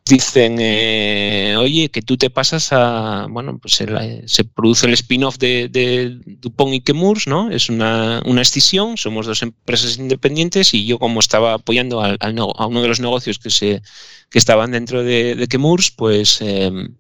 dicen, 0.08 0.56
eh, 0.60 1.56
oye, 1.58 1.90
que 1.90 2.02
tú 2.02 2.16
te 2.16 2.30
pasas 2.30 2.72
a, 2.72 3.26
bueno, 3.30 3.58
pues 3.58 3.74
se 3.74 4.44
produce 4.44 4.86
el 4.86 4.94
spin-off 4.94 5.38
de, 5.38 6.18
Dupont 6.26 6.74
y 6.74 6.80
Kemurs, 6.80 7.26
¿no? 7.26 7.50
Es 7.50 7.68
una, 7.68 8.22
una, 8.24 8.42
escisión, 8.42 8.96
somos 8.96 9.26
dos 9.26 9.42
empresas 9.42 9.98
independientes 9.98 10.74
y 10.74 10.86
yo 10.86 10.98
como 10.98 11.20
estaba 11.20 11.54
apoyando 11.54 12.00
al, 12.00 12.18
a 12.20 12.66
uno 12.66 12.82
de 12.82 12.88
los 12.88 13.00
negocios 13.00 13.38
que 13.38 13.50
se 13.50 13.82
que 14.30 14.38
estaban 14.38 14.72
dentro 14.72 15.02
de, 15.04 15.34
de 15.34 15.46
Kemurs, 15.48 15.90
pues, 15.90 16.40
em, 16.40 16.96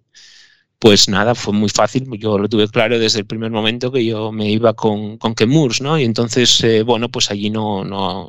pues 0.78 1.08
nada, 1.08 1.34
fue 1.34 1.52
muy 1.52 1.68
fácil. 1.68 2.08
Yo 2.18 2.38
lo 2.38 2.48
tuve 2.48 2.68
claro 2.68 2.98
desde 2.98 3.20
el 3.20 3.26
primer 3.26 3.50
momento 3.50 3.92
que 3.92 4.04
yo 4.04 4.32
me 4.32 4.50
iba 4.50 4.74
con, 4.74 5.18
con 5.18 5.34
Kemurs, 5.34 5.80
¿no? 5.80 5.98
Y 5.98 6.04
entonces, 6.04 6.62
eh, 6.64 6.82
bueno, 6.82 7.08
pues 7.10 7.30
allí 7.30 7.50
no, 7.50 7.84
no, 7.84 8.28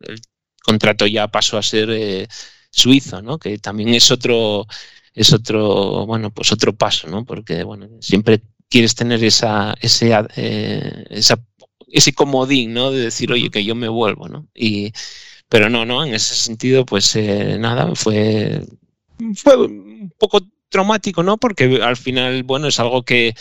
el 0.00 0.20
contrato 0.62 1.06
ya 1.06 1.28
pasó 1.28 1.58
a 1.58 1.62
ser 1.62 1.90
eh, 1.90 2.28
suizo, 2.74 3.22
¿no? 3.22 3.38
Que 3.38 3.58
también 3.58 3.90
es 3.90 4.10
otro, 4.10 4.66
es 5.14 5.32
otro, 5.32 6.06
bueno, 6.06 6.30
pues 6.30 6.52
otro 6.52 6.74
paso, 6.74 7.08
¿no? 7.08 7.24
Porque, 7.24 7.64
bueno, 7.64 7.88
siempre 8.00 8.42
quieres 8.68 8.94
tener 8.94 9.22
esa, 9.24 9.74
ese, 9.80 10.12
eh, 10.36 11.04
esa, 11.10 11.40
ese 11.88 12.12
comodín, 12.12 12.74
¿no? 12.74 12.90
De 12.90 13.04
decir, 13.04 13.30
oye, 13.32 13.50
que 13.50 13.64
yo 13.64 13.74
me 13.74 13.88
vuelvo, 13.88 14.28
¿no? 14.28 14.48
Y, 14.54 14.92
pero 15.48 15.70
no, 15.70 15.84
no, 15.84 16.04
en 16.04 16.14
ese 16.14 16.34
sentido, 16.34 16.84
pues 16.84 17.14
eh, 17.16 17.56
nada, 17.58 17.94
fue, 17.94 18.66
fue 19.36 19.56
un 19.56 20.12
poco 20.18 20.40
traumático, 20.68 21.22
¿no? 21.22 21.38
Porque 21.38 21.80
al 21.82 21.96
final, 21.96 22.42
bueno, 22.42 22.66
es 22.68 22.80
algo 22.80 23.04
que, 23.04 23.34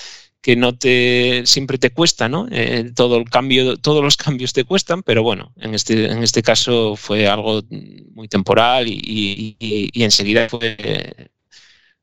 que 0.43 0.57
no 0.57 0.77
te 0.77 1.43
siempre 1.45 1.77
te 1.77 1.91
cuesta, 1.91 2.27
¿no? 2.27 2.47
Eh, 2.51 2.91
todo 2.93 3.17
el 3.17 3.29
cambio, 3.29 3.77
todos 3.77 4.03
los 4.03 4.17
cambios 4.17 4.51
te 4.51 4.65
cuestan, 4.65 5.01
pero 5.01 5.23
bueno, 5.23 5.53
en 5.57 5.73
este, 5.73 6.11
en 6.11 6.21
este 6.21 6.43
caso 6.43 6.97
fue 6.97 7.27
algo 7.27 7.63
muy 8.11 8.27
temporal 8.27 8.89
y, 8.89 9.55
y, 9.57 10.03
enseguida 10.03 10.49
fue, 10.49 10.75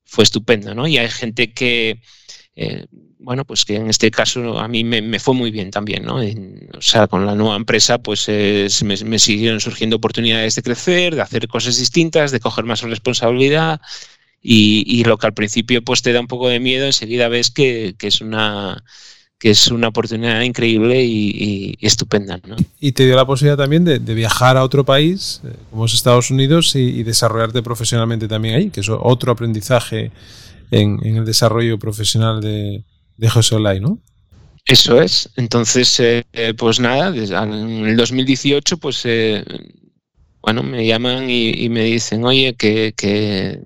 fue 0.04 0.24
estupendo, 0.24 0.74
¿no? 0.74 0.88
Y 0.88 0.96
hay 0.96 1.10
gente 1.10 1.52
que 1.52 2.00
eh, 2.56 2.86
bueno, 3.18 3.44
pues 3.44 3.66
que 3.66 3.76
en 3.76 3.88
este 3.90 4.10
caso 4.10 4.58
a 4.58 4.68
mí 4.68 4.84
me, 4.84 5.18
fue 5.20 5.34
muy 5.34 5.50
bien 5.50 5.70
también, 5.70 6.04
¿no? 6.04 6.16
o 6.16 6.80
sea, 6.80 7.06
con 7.08 7.26
la 7.26 7.34
nueva 7.34 7.56
empresa, 7.56 7.98
pues 7.98 8.24
eh, 8.28 8.68
me, 8.84 9.18
siguieron 9.18 9.60
surgiendo 9.60 9.96
oportunidades 9.96 10.54
de 10.54 10.62
crecer, 10.62 11.14
de 11.14 11.20
hacer 11.20 11.46
cosas 11.46 11.78
distintas, 11.78 12.30
de 12.30 12.40
coger 12.40 12.64
más 12.64 12.80
responsabilidad 12.80 13.82
y, 14.42 15.04
lo 15.04 15.18
que 15.18 15.26
al 15.26 15.34
principio 15.34 15.82
pues 15.82 16.02
te 16.02 16.12
da 16.12 16.20
un 16.20 16.26
poco 16.26 16.48
de 16.48 16.60
miedo, 16.60 16.86
enseguida 16.86 17.28
ves 17.28 17.50
que, 17.50 17.94
es 18.00 18.20
una 18.20 18.82
que 19.38 19.50
es 19.50 19.68
una 19.68 19.88
oportunidad 19.88 20.42
increíble 20.42 21.02
y, 21.02 21.76
estupenda. 21.80 22.40
¿no? 22.46 22.56
Y 22.78 22.92
te 22.92 23.06
dio 23.06 23.16
la 23.16 23.26
posibilidad 23.26 23.56
también 23.56 23.84
de, 23.84 23.98
viajar 23.98 24.56
a 24.56 24.64
otro 24.64 24.84
país, 24.84 25.40
eh, 25.44 25.52
como 25.70 25.86
es 25.86 25.94
Estados 25.94 26.30
Unidos, 26.30 26.74
y, 26.74 27.02
desarrollarte 27.02 27.62
profesionalmente 27.62 28.28
también 28.28 28.54
ahí, 28.54 28.70
que 28.70 28.80
es 28.80 28.88
otro 28.88 29.32
aprendizaje 29.32 30.10
en, 30.70 30.98
el 31.04 31.24
desarrollo 31.24 31.78
profesional 31.78 32.40
de, 32.40 32.84
de 33.16 33.28
José 33.28 33.54
Olay, 33.54 33.80
¿no? 33.80 33.98
Eso 34.66 35.00
es. 35.00 35.30
Entonces, 35.36 35.98
eh, 36.00 36.24
eh, 36.32 36.54
pues 36.54 36.78
nada, 36.80 37.08
en 37.08 37.86
el 37.86 37.96
2018, 37.96 38.76
pues, 38.76 39.04
bueno, 40.42 40.62
me 40.62 40.86
llaman 40.86 41.30
y, 41.30 41.68
me 41.70 41.84
dicen, 41.84 42.24
oye, 42.24 42.54
que, 42.54 42.92
que 42.94 43.60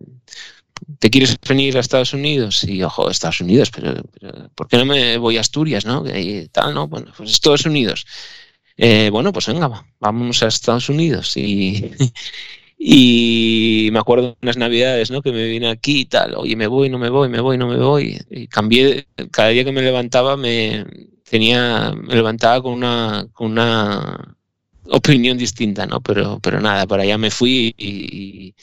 ¿te 0.98 1.10
quieres 1.10 1.36
venir 1.48 1.76
a 1.76 1.80
Estados 1.80 2.12
Unidos? 2.14 2.64
Y 2.64 2.82
ojo, 2.82 3.10
Estados 3.10 3.40
Unidos, 3.40 3.70
pero, 3.70 3.94
¿por 4.54 4.68
qué 4.68 4.76
no 4.78 4.84
me 4.84 5.18
voy 5.18 5.36
a 5.36 5.40
Asturias, 5.40 5.84
no? 5.84 6.04
Y 6.06 6.48
tal, 6.48 6.74
¿no? 6.74 6.88
Bueno, 6.88 7.12
pues 7.16 7.30
Estados 7.30 7.66
Unidos. 7.66 8.06
Eh, 8.76 9.10
bueno, 9.10 9.32
pues 9.32 9.46
venga, 9.46 9.86
vamos 10.00 10.42
a 10.42 10.48
Estados 10.48 10.88
Unidos. 10.88 11.36
Y, 11.36 11.90
y 12.78 13.88
me 13.92 13.98
acuerdo 13.98 14.28
de 14.28 14.36
unas 14.42 14.56
navidades, 14.56 15.10
¿no? 15.10 15.22
Que 15.22 15.32
me 15.32 15.44
vine 15.46 15.68
aquí 15.68 16.00
y 16.02 16.04
tal, 16.06 16.34
oye, 16.34 16.56
me 16.56 16.66
voy, 16.66 16.90
no 16.90 16.98
me 16.98 17.10
voy, 17.10 17.28
me 17.28 17.40
voy, 17.40 17.58
no 17.58 17.68
me 17.68 17.78
voy. 17.78 18.20
Y 18.30 18.48
cambié, 18.48 19.06
cada 19.30 19.48
día 19.50 19.64
que 19.64 19.72
me 19.72 19.82
levantaba 19.82 20.36
me 20.36 20.84
tenía, 21.28 21.92
me 21.96 22.14
levantaba 22.14 22.62
con 22.62 22.72
una, 22.74 23.26
con 23.32 23.52
una 23.52 24.36
opinión 24.90 25.38
distinta, 25.38 25.86
¿no? 25.86 26.00
Pero, 26.00 26.38
pero 26.40 26.60
nada, 26.60 26.86
para 26.86 27.02
allá 27.02 27.18
me 27.18 27.30
fui 27.30 27.74
y 27.78 28.54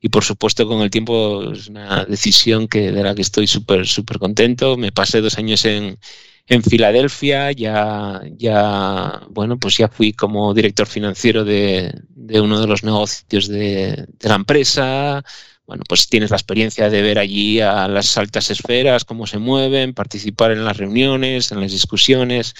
y 0.00 0.08
por 0.08 0.24
supuesto 0.24 0.68
con 0.68 0.82
el 0.82 0.90
tiempo 0.90 1.52
es 1.52 1.68
una 1.68 2.04
decisión 2.04 2.68
que 2.68 2.92
de 2.92 3.02
la 3.02 3.14
que 3.14 3.22
estoy 3.22 3.46
súper 3.46 3.86
súper 3.86 4.18
contento. 4.18 4.76
Me 4.76 4.92
pasé 4.92 5.20
dos 5.20 5.38
años 5.38 5.64
en, 5.64 5.98
en 6.46 6.62
Filadelfia, 6.62 7.52
ya, 7.52 8.22
ya, 8.36 9.20
bueno, 9.30 9.58
pues 9.58 9.76
ya 9.78 9.88
fui 9.88 10.12
como 10.12 10.54
director 10.54 10.86
financiero 10.86 11.44
de, 11.44 11.92
de 12.10 12.40
uno 12.40 12.60
de 12.60 12.66
los 12.68 12.84
negocios 12.84 13.48
de, 13.48 14.06
la 14.20 14.36
empresa. 14.36 15.24
Bueno, 15.66 15.82
pues 15.88 16.08
tienes 16.08 16.30
la 16.30 16.36
experiencia 16.36 16.88
de 16.88 17.02
ver 17.02 17.18
allí 17.18 17.60
a 17.60 17.88
las 17.88 18.16
altas 18.16 18.50
esferas, 18.50 19.04
cómo 19.04 19.26
se 19.26 19.38
mueven, 19.38 19.94
participar 19.94 20.52
en 20.52 20.64
las 20.64 20.76
reuniones, 20.76 21.50
en 21.50 21.60
las 21.60 21.72
discusiones. 21.72 22.54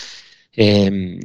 Em, 0.53 1.21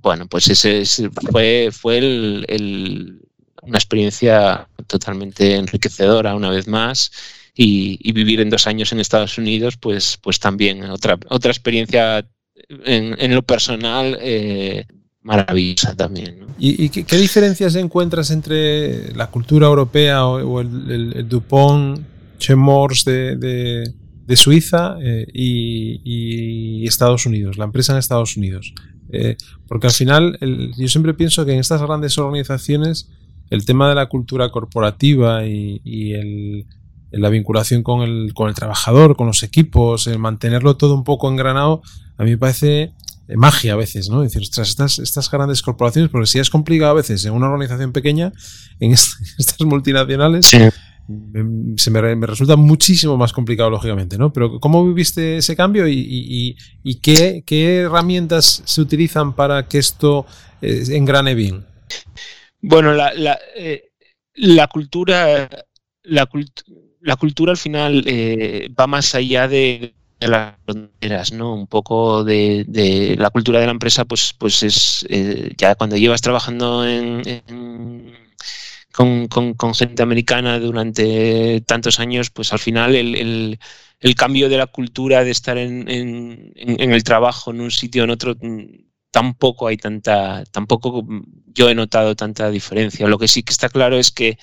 bueno, 0.00 0.26
pues 0.26 0.48
ese, 0.48 1.10
fue, 1.30 1.70
fue 1.72 1.98
el, 1.98 3.20
una 3.62 3.78
experiencia 3.78 4.68
totalmente 4.86 5.56
enriquecedora 5.56 6.34
una 6.34 6.50
vez 6.50 6.68
más 6.68 7.10
y, 7.54 8.12
vivir 8.12 8.40
en 8.40 8.50
dos 8.50 8.66
años 8.66 8.92
en 8.92 9.00
Estados 9.00 9.38
Unidos, 9.38 9.76
pues, 9.76 10.18
pues 10.22 10.38
también 10.38 10.84
otra, 10.84 11.18
otra 11.28 11.50
experiencia 11.50 12.26
en, 12.84 13.34
lo 13.34 13.42
personal 13.42 14.18
eh, 14.20 14.86
maravillosa 15.22 15.96
también. 15.96 16.46
¿Y, 16.58 16.88
qué, 16.88 17.16
diferencias 17.16 17.74
encuentras 17.74 18.30
entre 18.30 19.14
la 19.14 19.30
cultura 19.30 19.66
europea 19.66 20.26
o, 20.26 20.60
el, 20.60 21.28
Dupont 21.28 22.00
Chemors 22.38 23.04
de, 23.04 23.36
de, 23.36 24.36
Suiza 24.36 24.96
eh, 25.02 25.26
y, 25.32 26.86
Estados 26.86 27.26
Unidos, 27.26 27.58
la 27.58 27.64
empresa 27.64 27.92
en 27.92 27.98
Estados 27.98 28.36
Unidos? 28.36 28.72
Eh, 29.10 29.36
porque 29.68 29.86
al 29.86 29.92
final 29.92 30.38
yo 30.76 30.88
siempre 30.88 31.14
pienso 31.14 31.44
que 31.44 31.52
en 31.52 31.60
estas 31.60 31.80
grandes 31.82 32.18
organizaciones 32.18 33.08
el 33.50 33.64
tema 33.64 33.88
de 33.88 33.94
la 33.94 34.06
cultura 34.06 34.50
corporativa 34.50 35.46
y, 35.46 36.12
el, 36.12 36.66
la 37.12 37.28
vinculación 37.28 37.82
con 37.82 38.02
el, 38.02 38.32
con 38.34 38.48
el 38.48 38.54
trabajador, 38.54 39.16
con 39.16 39.26
los 39.26 39.42
equipos, 39.42 40.06
el 40.06 40.18
mantenerlo 40.18 40.76
todo 40.76 40.94
un 40.94 41.04
poco 41.04 41.30
engranado, 41.30 41.82
a 42.18 42.24
mí 42.24 42.30
me 42.30 42.38
parece 42.38 42.92
eh, 43.28 43.36
magia 43.36 43.74
a 43.74 43.76
veces, 43.76 44.08
¿no? 44.08 44.22
Es 44.22 44.32
decir, 44.32 44.48
estas, 44.48 44.98
estas 44.98 45.30
grandes 45.30 45.62
corporaciones, 45.62 46.10
porque 46.10 46.26
si 46.26 46.38
es 46.38 46.50
complicado 46.50 46.92
a 46.92 46.94
veces 46.94 47.24
en 47.24 47.32
una 47.32 47.46
organización 47.46 47.92
pequeña, 47.92 48.32
en 48.80 48.92
estas 49.38 49.60
multinacionales, 49.60 50.50
se 51.76 51.90
me, 51.90 52.26
resulta 52.26 52.56
muchísimo 52.56 53.16
más 53.16 53.32
complicado, 53.32 53.70
lógicamente, 53.70 54.18
¿no? 54.18 54.32
Pero 54.32 54.58
¿cómo 54.58 54.86
viviste 54.86 55.36
ese 55.36 55.54
cambio 55.54 55.86
y, 55.86 56.56
y, 56.82 56.94
qué, 56.96 57.44
herramientas 57.80 58.62
se 58.64 58.80
utilizan 58.80 59.34
para 59.34 59.68
que 59.68 59.78
esto 59.78 60.26
eh, 60.60 60.84
engrane 60.90 61.34
bien? 61.34 61.64
Bueno, 62.60 62.92
la, 62.92 63.14
la, 63.14 63.38
eh, 63.56 63.90
la 64.34 64.66
cultura, 64.66 65.48
la, 66.02 66.28
la, 67.00 67.16
cultura 67.16 67.52
al 67.52 67.58
final 67.58 68.02
eh, 68.06 68.68
va 68.78 68.88
más 68.88 69.14
allá 69.14 69.46
de, 69.46 69.94
las 70.18 70.54
fronteras, 70.64 71.32
¿no? 71.32 71.54
Un 71.54 71.68
poco 71.68 72.24
de, 72.24 73.14
la 73.16 73.30
cultura 73.30 73.60
de 73.60 73.66
la 73.66 73.72
empresa, 73.72 74.04
pues, 74.04 74.34
pues 74.36 74.64
es 74.64 75.06
ya 75.56 75.76
cuando 75.76 75.96
llevas 75.96 76.20
trabajando 76.20 76.84
en, 76.84 77.22
con, 78.96 79.28
con, 79.28 79.74
gente 79.74 80.02
americana 80.02 80.58
durante 80.58 81.60
tantos 81.66 82.00
años, 82.00 82.30
pues 82.30 82.52
al 82.54 82.58
final 82.58 82.94
el, 82.96 83.14
el, 83.14 83.58
el 84.00 84.14
cambio 84.14 84.48
de 84.48 84.56
la 84.56 84.66
cultura 84.66 85.22
de 85.22 85.30
estar 85.30 85.58
en, 85.58 85.86
en, 85.90 86.52
en, 86.56 86.92
el 86.92 87.04
trabajo 87.04 87.50
en 87.50 87.60
un 87.60 87.70
sitio 87.70 88.04
en 88.04 88.10
otro 88.10 88.36
tampoco 89.10 89.66
hay 89.66 89.76
tanta, 89.76 90.44
tampoco 90.50 91.06
yo 91.46 91.68
he 91.68 91.74
notado 91.74 92.16
tanta 92.16 92.50
diferencia. 92.50 93.06
Lo 93.06 93.18
que 93.18 93.28
sí 93.28 93.42
que 93.42 93.52
está 93.52 93.68
claro 93.68 93.98
es 93.98 94.10
que 94.10 94.38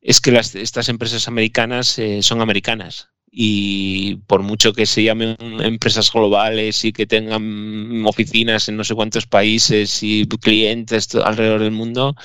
es 0.00 0.20
que 0.20 0.32
las, 0.32 0.54
estas 0.54 0.88
empresas 0.88 1.28
americanas 1.28 1.98
eh, 1.98 2.22
son 2.22 2.40
americanas 2.40 3.10
y 3.30 4.16
por 4.26 4.42
mucho 4.42 4.72
que 4.72 4.86
se 4.86 5.02
llamen 5.02 5.36
empresas 5.60 6.12
globales 6.12 6.84
y 6.84 6.92
que 6.92 7.06
tengan 7.06 8.04
oficinas 8.06 8.68
en 8.68 8.76
no 8.76 8.84
sé 8.84 8.94
cuántos 8.94 9.26
países 9.26 10.02
y 10.02 10.26
clientes 10.26 11.14
alrededor 11.14 11.60
del 11.60 11.72
mundo, 11.72 12.16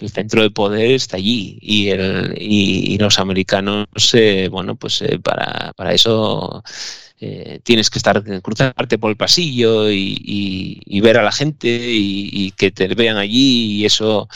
el 0.00 0.10
centro 0.10 0.42
de 0.42 0.50
poder 0.50 0.92
está 0.92 1.16
allí 1.16 1.58
y, 1.60 1.88
el, 1.88 2.34
y, 2.38 2.98
los 2.98 3.18
americanos, 3.18 3.86
eh, 4.14 4.48
bueno, 4.50 4.76
pues 4.76 5.02
eh, 5.02 5.18
para, 5.18 5.72
para 5.74 5.92
eso 5.92 6.62
eh, 7.20 7.58
tienes 7.64 7.90
que 7.90 7.98
estar 7.98 8.22
cruzarte 8.42 8.96
por 8.96 9.10
el 9.10 9.16
pasillo 9.16 9.90
y, 9.90 11.00
ver 11.02 11.18
a 11.18 11.24
la 11.24 11.32
gente 11.32 11.68
y, 11.68 12.52
que 12.52 12.70
te 12.70 12.86
vean 12.94 13.16
allí 13.16 13.80
y 13.80 13.84
eso 13.84 14.28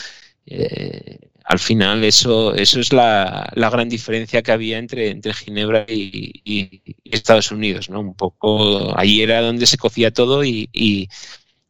eh, 0.45 1.19
al 1.45 1.59
final 1.59 2.03
eso 2.03 2.53
eso 2.53 2.81
es 2.81 2.91
la, 2.91 3.49
gran 3.55 3.87
diferencia 3.87 4.41
que 4.41 4.51
había 4.51 4.79
entre 4.79 5.11
entre 5.11 5.33
Ginebra 5.33 5.85
y, 5.87 6.81
Estados 7.05 7.51
Unidos 7.51 7.89
no 7.89 8.01
un 8.01 8.15
poco 8.15 8.97
allí 8.99 9.21
era 9.21 9.41
donde 9.41 9.65
se 9.65 9.77
cocía 9.77 10.11
todo 10.11 10.43
y, 10.43 11.09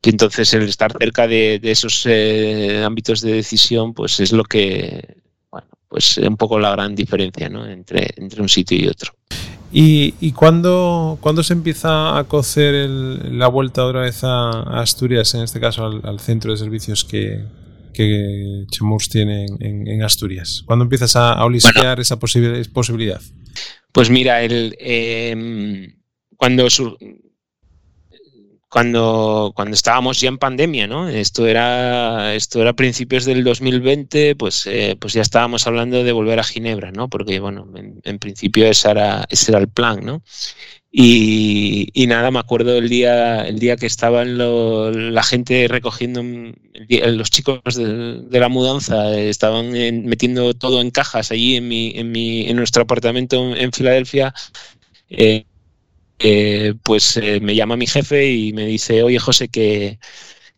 entonces 0.09 0.53
el 0.53 0.63
estar 0.63 0.95
cerca 0.97 1.27
de, 1.27 1.59
esos 1.63 2.05
eh, 2.05 2.83
ámbitos 2.85 3.21
de 3.21 3.33
decisión 3.33 3.93
pues 3.93 4.19
es 4.19 4.31
lo 4.31 4.43
que 4.43 5.17
bueno 5.51 5.67
pues 5.87 6.17
un 6.17 6.37
poco 6.37 6.59
la 6.59 6.71
gran 6.71 6.95
diferencia 6.95 7.49
¿no? 7.49 7.65
entre 7.65 8.09
entre 8.17 8.41
un 8.41 8.49
sitio 8.49 8.77
y 8.77 8.87
otro 8.87 9.13
¿Y, 9.75 10.13
y 10.21 10.33
cuándo, 10.33 11.17
se 11.41 11.53
empieza 11.53 12.19
a 12.19 12.25
cocer 12.25 12.87
la 12.87 13.47
vuelta 13.47 13.83
otra 13.83 14.01
vez 14.01 14.23
a, 14.23 14.79
Asturias, 14.79 15.33
en 15.33 15.41
este 15.41 15.59
caso 15.59 15.83
al, 15.85 16.19
centro 16.19 16.51
de 16.51 16.57
servicios 16.57 17.03
que, 17.03 17.43
que 17.91 18.65
Chemurs 18.69 19.09
tiene 19.09 19.47
en, 19.59 20.03
Asturias? 20.03 20.61
¿Cuándo 20.67 20.83
empiezas 20.83 21.15
a, 21.15 21.33
a 21.33 21.43
olisquear 21.45 21.99
esa 21.99 22.19
posibilidad? 22.19 23.19
Pues 23.91 24.11
mira, 24.11 24.43
el, 24.43 24.75
eh, 24.79 25.95
cuando 26.37 26.67
cuando, 28.73 29.51
cuando 29.55 29.75
estábamos 29.75 30.19
ya 30.19 30.29
en 30.29 30.39
pandemia, 30.39 30.87
¿no? 30.87 31.07
Esto 31.07 31.45
era, 31.45 32.33
esto 32.33 32.59
era 32.59 32.73
principios 32.73 33.23
del 33.23 33.43
2020, 33.43 34.35
pues, 34.35 34.65
eh, 34.65 34.97
pues 34.99 35.13
ya 35.13 35.21
estábamos 35.21 35.67
hablando 35.67 36.03
de 36.03 36.11
volver 36.11 36.39
a 36.39 36.43
Ginebra, 36.43 36.91
¿no? 36.91 37.07
Porque, 37.07 37.39
bueno, 37.39 37.71
en, 38.03 38.17
principio 38.17 38.65
ese 38.65 38.89
era, 38.89 39.25
ese 39.29 39.51
era 39.51 39.59
el 39.59 39.67
plan, 39.69 40.03
¿no? 40.03 40.23
Y, 40.91 41.91
nada, 42.07 42.31
me 42.31 42.39
acuerdo 42.39 42.75
el 42.79 42.89
día, 42.89 43.45
el 43.45 43.59
día 43.59 43.77
que 43.77 43.85
estaban 43.85 44.39
la 44.39 45.23
gente 45.23 45.67
recogiendo, 45.67 46.23
los 46.89 47.29
chicos 47.29 47.61
de, 47.75 48.39
la 48.39 48.49
mudanza 48.49 49.15
estaban 49.19 49.71
metiendo 50.05 50.55
todo 50.55 50.81
en 50.81 50.89
cajas 50.89 51.29
allí 51.29 51.57
en, 51.57 51.67
mi, 51.67 51.93
en, 51.95 52.11
mi, 52.11 52.49
en 52.49 52.55
nuestro 52.55 52.81
apartamento 52.83 53.55
en 53.55 53.71
Filadelfia. 53.71 54.33
Eh, 55.09 55.45
pues 56.83 57.17
eh, 57.17 57.39
me 57.41 57.55
llama 57.55 57.75
mi 57.75 57.87
jefe 57.87 58.31
y 58.31 58.53
me 58.53 58.65
dice, 58.65 59.03
oye 59.03 59.19
José, 59.19 59.49
que, 59.49 59.99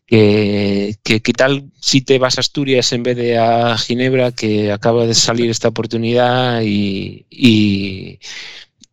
que, 0.06 0.94
¿qué 1.02 1.32
tal 1.32 1.70
si 1.80 2.02
te 2.02 2.18
vas 2.18 2.38
a 2.38 2.40
Asturias 2.40 2.92
en 2.92 3.02
vez 3.02 3.16
de 3.16 3.38
a 3.38 3.76
Ginebra, 3.76 4.32
que 4.32 4.70
acaba 4.72 5.06
de 5.06 5.14
salir 5.14 5.50
esta 5.50 5.68
oportunidad 5.68 6.62
y, 6.62 7.26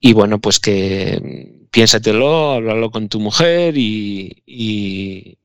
y, 0.02 0.14
bueno, 0.14 0.40
pues 0.40 0.60
que 0.60 1.68
piénsatelo, 1.72 2.54
háblalo 2.54 2.92
con 2.92 3.10
tu 3.10 3.20
mujer 3.20 3.78
y, 3.78 4.44
y, 4.46 5.38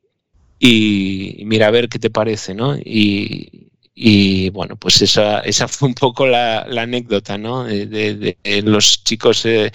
mira 1.45 1.69
a 1.69 1.71
ver 1.71 1.89
qué 1.89 1.99
te 1.99 2.11
parece, 2.11 2.55
¿no? 2.55 2.77
Y, 2.77 3.71
y 3.95 4.51
bueno, 4.51 4.77
pues 4.77 5.03
esa, 5.03 5.41
esa 5.41 5.69
fue 5.69 5.89
un 5.89 5.95
poco 5.95 6.27
la, 6.27 6.63
anécdota, 6.63 7.39
¿no? 7.39 7.65
De, 7.65 8.37
los 8.65 9.05
chicos... 9.05 9.45
Eh, 9.47 9.71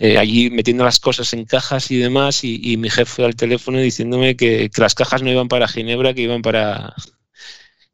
eh, 0.00 0.16
allí 0.16 0.48
metiendo 0.48 0.82
las 0.82 0.98
cosas 0.98 1.34
en 1.34 1.44
cajas 1.44 1.90
y 1.90 1.98
demás, 1.98 2.42
y, 2.42 2.76
mi 2.78 2.88
jefe 2.88 3.22
al 3.22 3.36
teléfono 3.36 3.78
diciéndome 3.78 4.34
que, 4.34 4.70
las 4.78 4.94
cajas 4.94 5.22
no 5.22 5.30
iban 5.30 5.48
para 5.48 5.68
Ginebra, 5.68 6.14
que 6.14 6.22
iban 6.22 6.40
para 6.42 6.94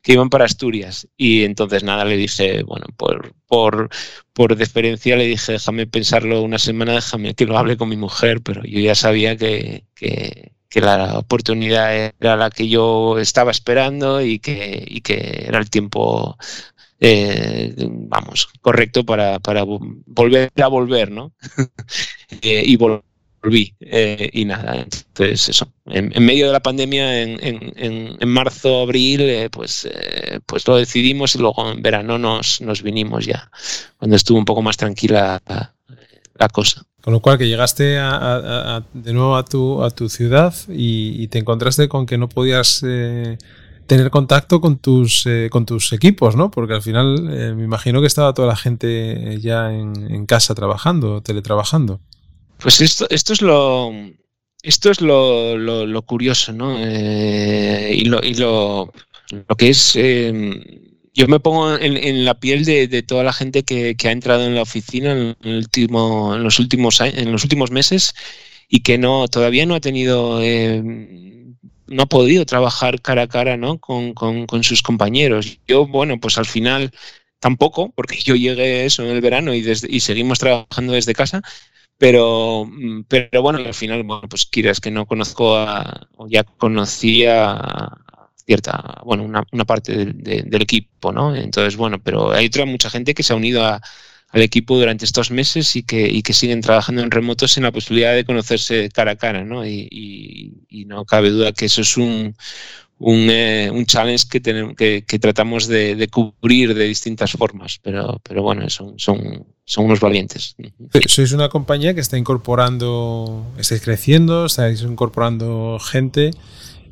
que 0.02 0.12
iban 0.12 0.30
para 0.30 0.44
Asturias. 0.44 1.08
Y 1.16 1.42
entonces 1.42 1.82
nada, 1.82 2.04
le 2.04 2.16
dije, 2.16 2.62
bueno, 2.62 2.86
por, 2.96 3.34
por, 3.48 3.88
por 4.32 4.56
deferencia 4.56 5.16
le 5.16 5.26
dije, 5.26 5.52
déjame 5.52 5.88
pensarlo 5.88 6.42
una 6.42 6.60
semana, 6.60 6.94
déjame 6.94 7.34
que 7.34 7.44
lo 7.44 7.58
hable 7.58 7.76
con 7.76 7.88
mi 7.88 7.96
mujer, 7.96 8.40
pero 8.40 8.62
yo 8.64 8.78
ya 8.78 8.94
sabía 8.94 9.36
que, 9.36 9.84
que, 9.96 10.52
que 10.68 10.80
la 10.80 11.18
oportunidad 11.18 12.12
era 12.20 12.36
la 12.36 12.50
que 12.50 12.68
yo 12.68 13.18
estaba 13.18 13.50
esperando 13.50 14.22
y 14.22 14.38
que, 14.38 14.84
y 14.86 15.00
que 15.00 15.46
era 15.48 15.58
el 15.58 15.70
tiempo 15.70 16.38
eh, 17.00 17.74
vamos, 17.78 18.48
correcto 18.60 19.04
para, 19.04 19.38
para, 19.38 19.64
volver 19.64 20.52
a 20.62 20.68
volver, 20.68 21.10
¿no? 21.10 21.32
eh, 22.42 22.62
y 22.64 22.76
volví. 22.76 23.74
Eh, 23.80 24.30
y 24.32 24.44
nada, 24.44 24.76
entonces 24.76 25.48
eso. 25.48 25.72
En, 25.86 26.10
medio 26.24 26.46
de 26.46 26.52
la 26.52 26.60
pandemia, 26.60 27.22
en, 27.22 27.38
en, 27.42 28.16
en 28.18 28.28
marzo, 28.28 28.82
abril, 28.82 29.48
pues, 29.50 29.88
pues 30.46 30.66
lo 30.66 30.76
decidimos 30.76 31.34
y 31.34 31.38
luego 31.38 31.70
en 31.70 31.82
verano 31.82 32.18
nos, 32.18 32.60
nos 32.60 32.82
vinimos 32.82 33.26
ya, 33.26 33.50
cuando 33.98 34.16
estuvo 34.16 34.38
un 34.38 34.44
poco 34.44 34.62
más 34.62 34.76
tranquila 34.76 35.40
la, 35.46 35.74
la 36.34 36.48
cosa. 36.48 36.86
Con 37.06 37.12
lo 37.12 37.20
cual 37.20 37.38
que 37.38 37.46
llegaste 37.46 37.98
a, 37.98 38.10
a, 38.16 38.76
a, 38.76 38.86
de 38.92 39.12
nuevo 39.12 39.36
a 39.36 39.44
tu, 39.44 39.84
a 39.84 39.90
tu 39.90 40.08
ciudad 40.08 40.52
y, 40.68 41.22
y, 41.22 41.28
te 41.28 41.38
encontraste 41.38 41.88
con 41.88 42.04
que 42.04 42.18
no 42.18 42.28
podías 42.28 42.82
eh, 42.84 43.38
tener 43.86 44.10
contacto 44.10 44.60
con 44.60 44.78
tus, 44.78 45.24
eh, 45.26 45.48
con 45.50 45.66
tus 45.66 45.92
equipos, 45.92 46.36
¿no? 46.36 46.50
Porque 46.50 46.74
al 46.74 46.82
final 46.82 47.28
eh, 47.32 47.54
me 47.54 47.64
imagino 47.64 48.00
que 48.00 48.06
estaba 48.06 48.34
toda 48.34 48.48
la 48.48 48.56
gente 48.56 49.38
ya 49.40 49.72
en, 49.72 50.26
casa 50.26 50.54
trabajando, 50.54 51.22
teletrabajando. 51.22 52.00
Pues 52.58 52.80
esto, 52.80 53.06
esto 53.10 53.32
es 53.32 53.42
lo, 53.42 53.92
esto 54.62 54.90
es 54.90 55.00
lo, 55.00 55.56
lo, 55.56 56.02
curioso, 56.02 56.52
¿no? 56.52 56.76
Eh, 56.78 57.92
y, 57.94 58.04
lo, 58.06 58.20
y 58.24 58.34
lo, 58.34 58.92
lo, 59.30 59.56
que 59.56 59.68
es 59.68 59.94
eh, 59.96 60.86
yo 61.16 61.28
me 61.28 61.40
pongo 61.40 61.76
en, 61.76 61.96
en 61.96 62.24
la 62.26 62.34
piel 62.34 62.64
de, 62.66 63.02
toda 63.02 63.24
la 63.24 63.32
gente 63.32 63.62
que, 63.62 63.96
ha 64.04 64.10
entrado 64.10 64.44
en 64.44 64.54
la 64.54 64.62
oficina 64.62 65.12
en, 65.12 65.36
el 65.42 65.56
último, 65.56 66.34
en, 66.34 66.42
los 66.42 66.58
últimos 66.58 67.00
en 67.00 67.32
los 67.32 67.42
últimos 67.42 67.70
meses 67.70 68.14
y 68.68 68.80
que 68.80 68.98
no 68.98 69.26
todavía 69.28 69.64
no 69.64 69.74
ha 69.74 69.80
tenido 69.80 70.42
eh, 70.42 70.82
no 71.88 72.02
ha 72.02 72.06
podido 72.06 72.44
trabajar 72.46 73.00
cara 73.00 73.22
a 73.22 73.28
cara 73.28 73.56
¿no? 73.56 73.78
con, 73.78 74.14
con, 74.14 74.64
sus 74.64 74.82
compañeros. 74.82 75.58
Yo, 75.66 75.86
bueno, 75.86 76.18
pues 76.20 76.38
al 76.38 76.46
final 76.46 76.90
tampoco, 77.40 77.92
porque 77.94 78.18
yo 78.18 78.34
llegué 78.34 78.84
eso 78.86 79.02
en 79.02 79.10
el 79.10 79.20
verano 79.20 79.54
y, 79.54 79.62
desde, 79.62 79.88
y 79.90 80.00
seguimos 80.00 80.38
trabajando 80.38 80.92
desde 80.94 81.14
casa, 81.14 81.42
pero, 81.98 82.68
pero 83.08 83.42
bueno, 83.42 83.58
al 83.58 83.74
final, 83.74 84.02
bueno, 84.02 84.28
pues 84.28 84.46
quieras 84.46 84.80
que 84.80 84.90
no 84.90 85.06
conozco 85.06 85.56
a, 85.56 86.08
o 86.16 86.28
ya 86.28 86.44
conocía 86.44 87.90
cierta, 88.46 89.02
bueno, 89.04 89.24
una, 89.24 89.44
una 89.52 89.64
parte 89.64 89.92
de, 89.96 90.12
de, 90.12 90.42
del 90.42 90.62
equipo, 90.62 91.12
¿no? 91.12 91.34
Entonces, 91.34 91.76
bueno, 91.76 91.98
pero 92.02 92.30
hay 92.32 92.46
otra 92.46 92.64
mucha 92.64 92.90
gente 92.90 93.14
que 93.14 93.22
se 93.22 93.32
ha 93.32 93.36
unido 93.36 93.64
a, 93.64 93.80
al 94.36 94.42
equipo 94.42 94.76
durante 94.76 95.06
estos 95.06 95.30
meses 95.30 95.76
y 95.76 95.82
que, 95.82 96.06
y 96.06 96.20
que 96.22 96.34
siguen 96.34 96.60
trabajando 96.60 97.00
en 97.02 97.10
remotos 97.10 97.52
sin 97.52 97.62
la 97.62 97.72
posibilidad 97.72 98.14
de 98.14 98.26
conocerse 98.26 98.90
cara 98.90 99.12
a 99.12 99.16
cara, 99.16 99.44
¿no? 99.44 99.64
Y, 99.64 99.88
y, 99.90 100.52
y 100.68 100.84
no 100.84 101.06
cabe 101.06 101.30
duda 101.30 101.52
que 101.52 101.64
eso 101.64 101.80
es 101.80 101.96
un, 101.96 102.36
un, 102.98 103.30
eh, 103.30 103.70
un 103.72 103.86
challenge 103.86 104.26
que, 104.30 104.40
tenemos, 104.40 104.74
que, 104.76 105.04
que 105.06 105.18
tratamos 105.18 105.66
de, 105.68 105.96
de, 105.96 106.08
cubrir 106.08 106.74
de 106.74 106.84
distintas 106.84 107.32
formas, 107.32 107.80
pero, 107.82 108.20
pero 108.22 108.42
bueno, 108.42 108.68
son, 108.68 108.98
son, 108.98 109.46
son 109.64 109.86
unos 109.86 110.00
valientes. 110.00 110.54
Sois 111.06 111.32
una 111.32 111.48
compañía 111.48 111.94
que 111.94 112.02
está 112.02 112.18
incorporando, 112.18 113.46
estáis 113.56 113.80
creciendo, 113.80 114.44
estáis 114.44 114.82
incorporando 114.82 115.78
gente 115.78 116.32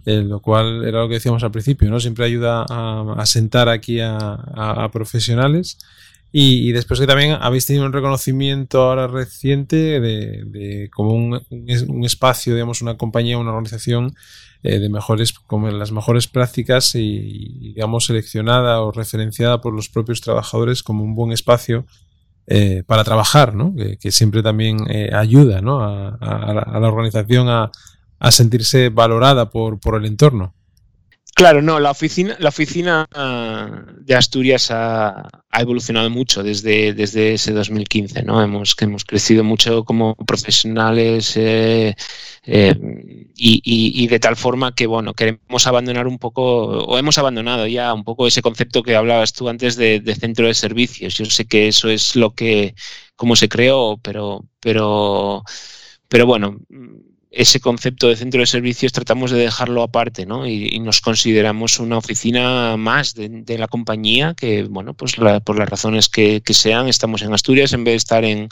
eh, 0.07 0.23
lo 0.23 0.41
cual 0.41 0.85
era 0.87 1.01
lo 1.01 1.09
que 1.09 1.15
decíamos 1.15 1.43
al 1.45 1.51
principio, 1.51 1.91
¿no? 1.91 2.01
Siempre 2.01 2.25
ayuda 2.25 2.65
a, 2.69 3.17
a 3.19 3.27
sentar 3.27 3.69
aquí 3.69 4.01
a, 4.01 4.17
a, 4.17 4.85
a 4.85 4.91
profesionales. 4.91 5.77
Y, 6.37 6.73
después 6.73 6.99
que 6.99 7.07
también 7.07 7.37
habéis 7.41 7.65
tenido 7.65 7.87
un 7.87 7.93
reconocimiento 7.93 8.83
ahora 8.83 9.07
reciente 9.07 10.01
de, 10.01 10.43
de 10.45 10.91
como 10.93 11.13
un, 11.13 11.41
un, 11.49 12.05
espacio, 12.05 12.55
digamos, 12.55 12.83
una 12.83 12.97
compañía, 12.97 13.39
una 13.39 13.51
organización 13.51 14.17
eh, 14.65 14.81
de 14.81 14.89
mejores, 14.89 15.33
como 15.33 15.71
las 15.71 15.93
mejores 15.93 16.27
prácticas 16.27 16.97
y, 16.97 17.73
digamos, 17.75 18.07
seleccionada 18.07 18.81
o 18.81 18.91
referenciada 18.91 19.61
por 19.61 19.75
los 19.75 19.89
propios 19.89 20.21
trabajadores 20.23 20.83
como 20.83 21.05
un 21.05 21.15
buen 21.15 21.31
espacio 21.31 21.87
eh, 22.49 22.83
para 22.85 23.05
trabajar, 23.05 23.55
¿no? 23.55 23.73
Que, 23.77 24.11
siempre 24.11 24.43
también 24.43 24.79
eh, 24.91 25.11
ayuda, 25.15 25.61
¿no? 25.61 25.85
A 25.85 26.81
la 26.81 26.89
organización 26.89 27.49
a, 27.49 27.71
a 28.19 28.31
sentirse 28.33 28.89
valorada 28.89 29.51
por, 29.51 29.79
por 29.79 29.95
el 29.95 30.05
entorno. 30.05 30.53
Claro, 31.35 31.63
no, 31.63 31.81
la 31.81 31.91
oficina, 31.91 32.37
la 32.39 32.51
oficina 32.51 33.09
de 33.99 34.15
Asturias 34.15 34.71
ha, 34.71 35.29
evolucionado 35.53 36.09
mucho 36.09 36.45
desde, 36.45 36.95
desde 36.95 37.35
ese 37.35 37.53
2015, 37.53 38.23
¿no? 38.23 38.41
Hemos, 38.41 38.77
que 38.77 38.85
hemos 38.85 39.05
crecido 39.05 39.43
mucho 39.43 39.85
como 39.85 40.15
profesionales 40.15 41.37
eh, 41.37 41.97
eh, 42.45 42.75
y, 43.35 43.61
y, 43.65 44.07
de 44.07 44.21
tal 44.21 44.37
forma 44.37 44.77
que, 44.77 44.87
bueno, 44.87 45.15
queremos 45.15 45.67
abandonar 45.67 46.07
un 46.07 46.19
poco, 46.19 46.45
o 46.85 46.99
hemos 46.99 47.19
abandonado 47.19 47.67
ya 47.67 47.93
un 47.93 48.05
poco 48.05 48.29
ese 48.29 48.43
concepto 48.43 48.85
que 48.85 48.95
hablabas 48.95 49.33
tú 49.33 49.49
antes 49.49 49.75
de, 49.75 49.99
de 49.99 50.15
centro 50.15 50.47
de 50.47 50.55
servicios. 50.55 51.15
Yo 51.17 51.25
sé 51.25 51.47
que 51.47 51.67
eso 51.67 51.89
es 51.91 52.15
lo 52.15 52.33
que, 52.35 52.77
como 53.17 53.35
se 53.35 53.49
creó, 53.49 53.99
pero, 54.01 54.45
pero, 54.61 55.43
pero 56.09 56.27
bueno 56.27 56.59
ese 57.37 57.61
concepto 57.61 58.09
de 58.09 58.17
centro 58.17 58.41
de 58.41 58.47
servicios 58.47 58.93
tratamos 58.93 59.31
de 59.31 59.39
dejarlo 59.39 59.83
aparte, 59.83 60.27
¿no? 60.27 60.47
Y, 60.47 60.69
y 60.73 60.81
nos 60.81 61.01
consideramos 61.01 61.79
una 61.79 61.99
oficina 61.99 62.77
más 62.77 63.15
de, 63.15 63.29
de, 63.29 63.59
la 63.59 63.69
compañía 63.69 64.35
que, 64.35 64.63
bueno, 64.65 64.95
pues 64.95 65.19
la, 65.19 65.41
por 65.41 65.59
las 65.59 65.69
razones 65.69 66.09
que, 66.09 66.41
que, 66.43 66.55
sean, 66.55 66.89
estamos 66.89 67.23
en 67.23 67.33
Asturias 67.33 67.73
en 67.73 67.85
vez 67.85 67.93
de 67.93 67.97
estar 67.97 68.25
en, 68.25 68.49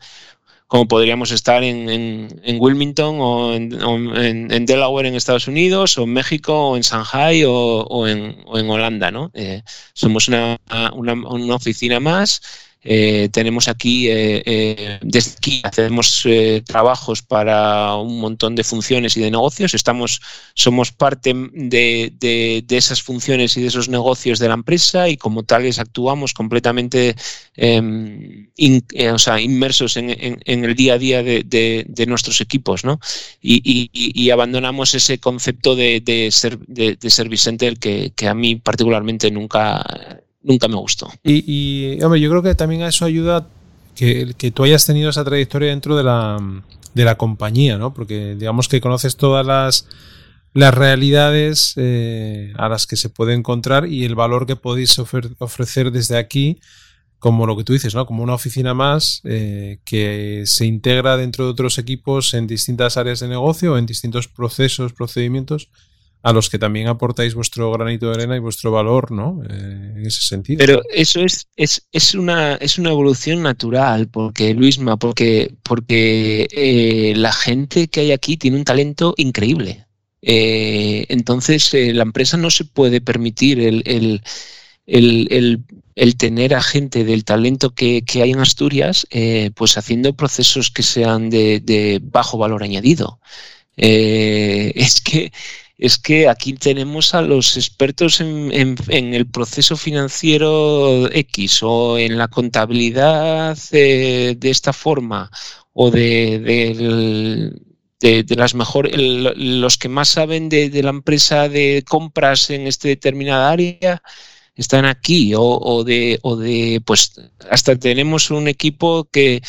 como 0.67 0.89
podríamos 0.89 1.31
estar 1.33 1.63
en, 1.63 1.89
en, 1.91 2.41
en 2.45 2.57
Wilmington 2.59 3.17
o, 3.21 3.49
o 3.51 4.17
en, 4.17 4.67
Delaware 4.67 5.07
en 5.07 5.15
Estados 5.15 5.47
Unidos 5.47 5.99
o 5.99 6.05
en 6.05 6.13
México 6.15 6.71
o 6.71 6.77
en 6.77 6.83
Shanghai 6.83 7.45
o, 7.45 7.53
o 7.53 8.09
en, 8.09 8.45
Holanda, 8.47 9.11
¿no? 9.11 9.31
Eh, 9.35 9.63
somos 9.93 10.29
una, 10.29 10.59
una, 10.95 11.13
una 11.13 11.55
oficina 11.55 12.01
más 12.01 12.41
eh, 12.85 13.29
tenemos 13.31 13.69
aquí, 13.69 14.09
eh, 14.09 14.43
eh, 14.45 14.99
desde 15.03 15.33
aquí 15.37 15.61
hacemos 15.63 16.27
trabajos 16.67 17.23
para 17.23 17.95
un 17.97 18.21
montón 18.21 18.57
de 18.57 18.65
funciones 18.65 19.17
y 19.17 19.21
de 19.21 19.31
negocios. 19.31 19.75
Estamos, 19.75 20.21
somos 20.55 20.91
parte 20.91 21.33
de, 21.53 22.13
de, 22.19 22.65
de, 22.67 22.77
esas 22.77 23.03
funciones 23.03 23.57
y 23.57 23.61
de 23.63 23.69
esos 23.69 23.89
negocios 23.89 24.39
de 24.39 24.49
la 24.49 24.55
empresa 24.55 25.09
y 25.09 25.17
como 25.17 25.45
tales 25.45 25.79
actuamos 25.79 26.35
completamente 26.35 27.15
em, 27.55 28.49
o 29.13 29.19
sea, 29.19 29.41
inmersos 29.41 29.97
en, 29.97 30.11
en, 30.11 30.65
el 30.65 30.75
día 30.75 30.95
a 30.95 30.99
día 30.99 31.23
de, 31.23 31.45
de 31.45 32.07
nuestros 32.07 32.41
equipos, 32.41 32.85
¿no? 32.85 32.99
Y, 33.41 33.91
y, 33.93 34.31
abandonamos 34.31 34.95
ese 34.95 35.19
concepto 35.19 35.77
de, 35.77 36.29
ser, 36.33 36.59
de, 36.59 36.97
Service 37.11 37.45
Center 37.45 37.79
que, 37.79 38.13
que 38.15 38.29
a 38.29 38.35
mí 38.35 38.57
particularmente 38.57 39.31
nunca 39.31 40.22
nunca 40.43 40.69
me 40.69 40.77
gustó. 40.77 41.11
Y, 41.23 41.45
y, 41.47 42.03
hombre, 42.03 42.21
yo 42.21 42.31
creo 42.31 42.43
que 42.43 42.55
también 42.55 42.83
a 42.83 42.89
eso 42.89 43.05
ayuda 43.05 43.49
que, 43.95 44.35
que 44.37 44.51
tú 44.51 44.65
hayas 44.65 44.85
tenido 44.87 45.11
esa 45.11 45.25
trayectoria 45.25 45.71
dentro 45.71 45.97
de 45.97 46.05
la, 46.05 46.39
de 46.95 47.05
la 47.05 47.17
compañía, 47.17 47.79
¿no? 47.79 47.95
Porque 47.95 48.35
digamos 48.37 48.69
que 48.69 48.81
conoces 48.81 49.17
todas 49.17 49.47
las, 49.47 49.87
las 50.55 50.75
realidades 50.75 51.75
eh, 51.77 52.53
a 52.57 52.69
las 52.69 52.87
que 52.87 52.97
se 52.97 53.09
puede 53.09 53.35
encontrar 53.35 53.87
y 53.87 54.05
el 54.05 54.15
valor 54.15 54.47
que 54.47 54.57
podéis 54.57 54.99
ofre 54.99 55.31
ofrecer 55.39 55.91
desde 55.91 56.19
aquí, 56.19 56.61
como 57.19 57.47
lo 57.47 57.57
que 57.57 57.65
tú 57.65 57.73
dices, 57.73 57.95
¿no? 57.95 58.07
Como 58.07 58.23
una 58.23 58.35
oficina 58.35 58.75
más 58.75 59.21
eh, 59.25 59.79
que 59.85 60.43
se 60.47 60.67
integra 60.67 61.17
dentro 61.17 61.45
de 61.45 61.53
otros 61.53 61.79
equipos 61.79 62.35
en 62.35 62.47
distintas 62.47 62.97
áreas 62.97 63.21
de 63.21 63.29
negocio, 63.29 63.79
en 63.79 63.87
distintos 63.87 64.29
procesos, 64.29 64.93
procedimientos 64.93 65.69
a 66.23 66.33
los 66.33 66.49
que 66.49 66.59
también 66.59 66.87
aportáis 66.87 67.35
vuestro 67.35 67.73
granito 67.73 68.07
de 68.07 68.15
arena 68.15 68.37
y 68.37 68.39
vuestro 68.41 68.71
valor, 68.71 69.11
¿no? 69.11 69.43
Eh, 69.49 69.95
en 69.97 70.07
ese 70.07 70.23
sentido. 70.23 70.59
Pero 70.59 70.81
eso 70.93 71.21
es, 71.21 71.49
es, 71.57 71.87
es, 71.91 72.15
una, 72.15 72.55
es 72.55 72.79
una 72.79 72.91
evolución 72.91 73.43
natural, 73.43 74.09
porque, 74.09 74.55
Luisma, 74.55 74.97
porque, 74.97 75.53
porque 75.65 76.47
eh, 76.53 77.15
la 77.17 77.33
gente 77.33 77.89
que 77.89 78.01
hay 78.01 78.13
aquí 78.13 78.37
tiene 78.37 78.57
un 78.57 78.65
talento 78.65 79.15
increíble. 79.17 79.87
Eh, 80.23 81.07
entonces, 81.09 81.73
la 81.73 82.05
empresa 82.05 82.37
no 82.37 82.51
se 82.51 82.67
puede 82.67 83.01
permitir 83.01 83.59
el, 83.59 83.83
el, 83.85 84.23
el, 84.87 85.65
el, 85.97 86.17
tener 86.17 86.55
a 86.55 86.63
gente 86.63 87.03
del 87.03 87.25
talento 87.25 87.75
que, 87.75 88.05
que 88.05 88.23
hay 88.23 88.31
en 88.31 88.39
Asturias, 88.39 89.09
pues 89.57 89.77
haciendo 89.77 90.15
procesos 90.15 90.71
que 90.71 90.85
sean 90.85 91.31
de, 91.31 91.59
de 91.59 92.01
bajo 92.01 92.39
valor 92.39 92.63
añadido. 92.63 93.19
Es 93.77 95.01
que 95.01 95.33
es 95.83 95.99
que 95.99 96.29
aquí 96.29 96.53
tenemos 96.53 97.13
a 97.13 97.23
los 97.23 97.57
expertos 97.57 98.21
en, 98.21 98.77
el 98.89 99.27
proceso 99.27 99.77
financiero 99.77 101.11
X 101.13 101.61
o 101.65 101.99
en 101.99 102.19
la 102.19 102.29
contabilidad 102.29 103.59
eh, 103.73 104.37
de 104.39 104.51
esta 104.51 104.73
forma 104.73 105.29
o 105.73 105.91
de, 105.91 106.39
de, 108.01 108.37
las 108.37 108.55
mejores, 108.55 108.93
los 108.97 109.77
que 109.77 109.89
más 109.89 110.11
saben 110.11 110.49
de, 110.49 110.71
la 110.85 110.91
empresa 110.91 111.49
de 111.49 111.83
compras 111.85 112.51
en 112.51 112.69
este 112.69 112.87
determinada 112.87 113.51
área 113.51 114.01
están 114.55 114.85
aquí 114.85 115.33
o, 115.37 115.83
de, 115.83 116.21
o 116.23 116.37
de, 116.37 116.81
pues 116.87 117.21
hasta 117.51 117.75
tenemos 117.75 118.31
un 118.31 118.47
equipo 118.47 119.09
que 119.11 119.43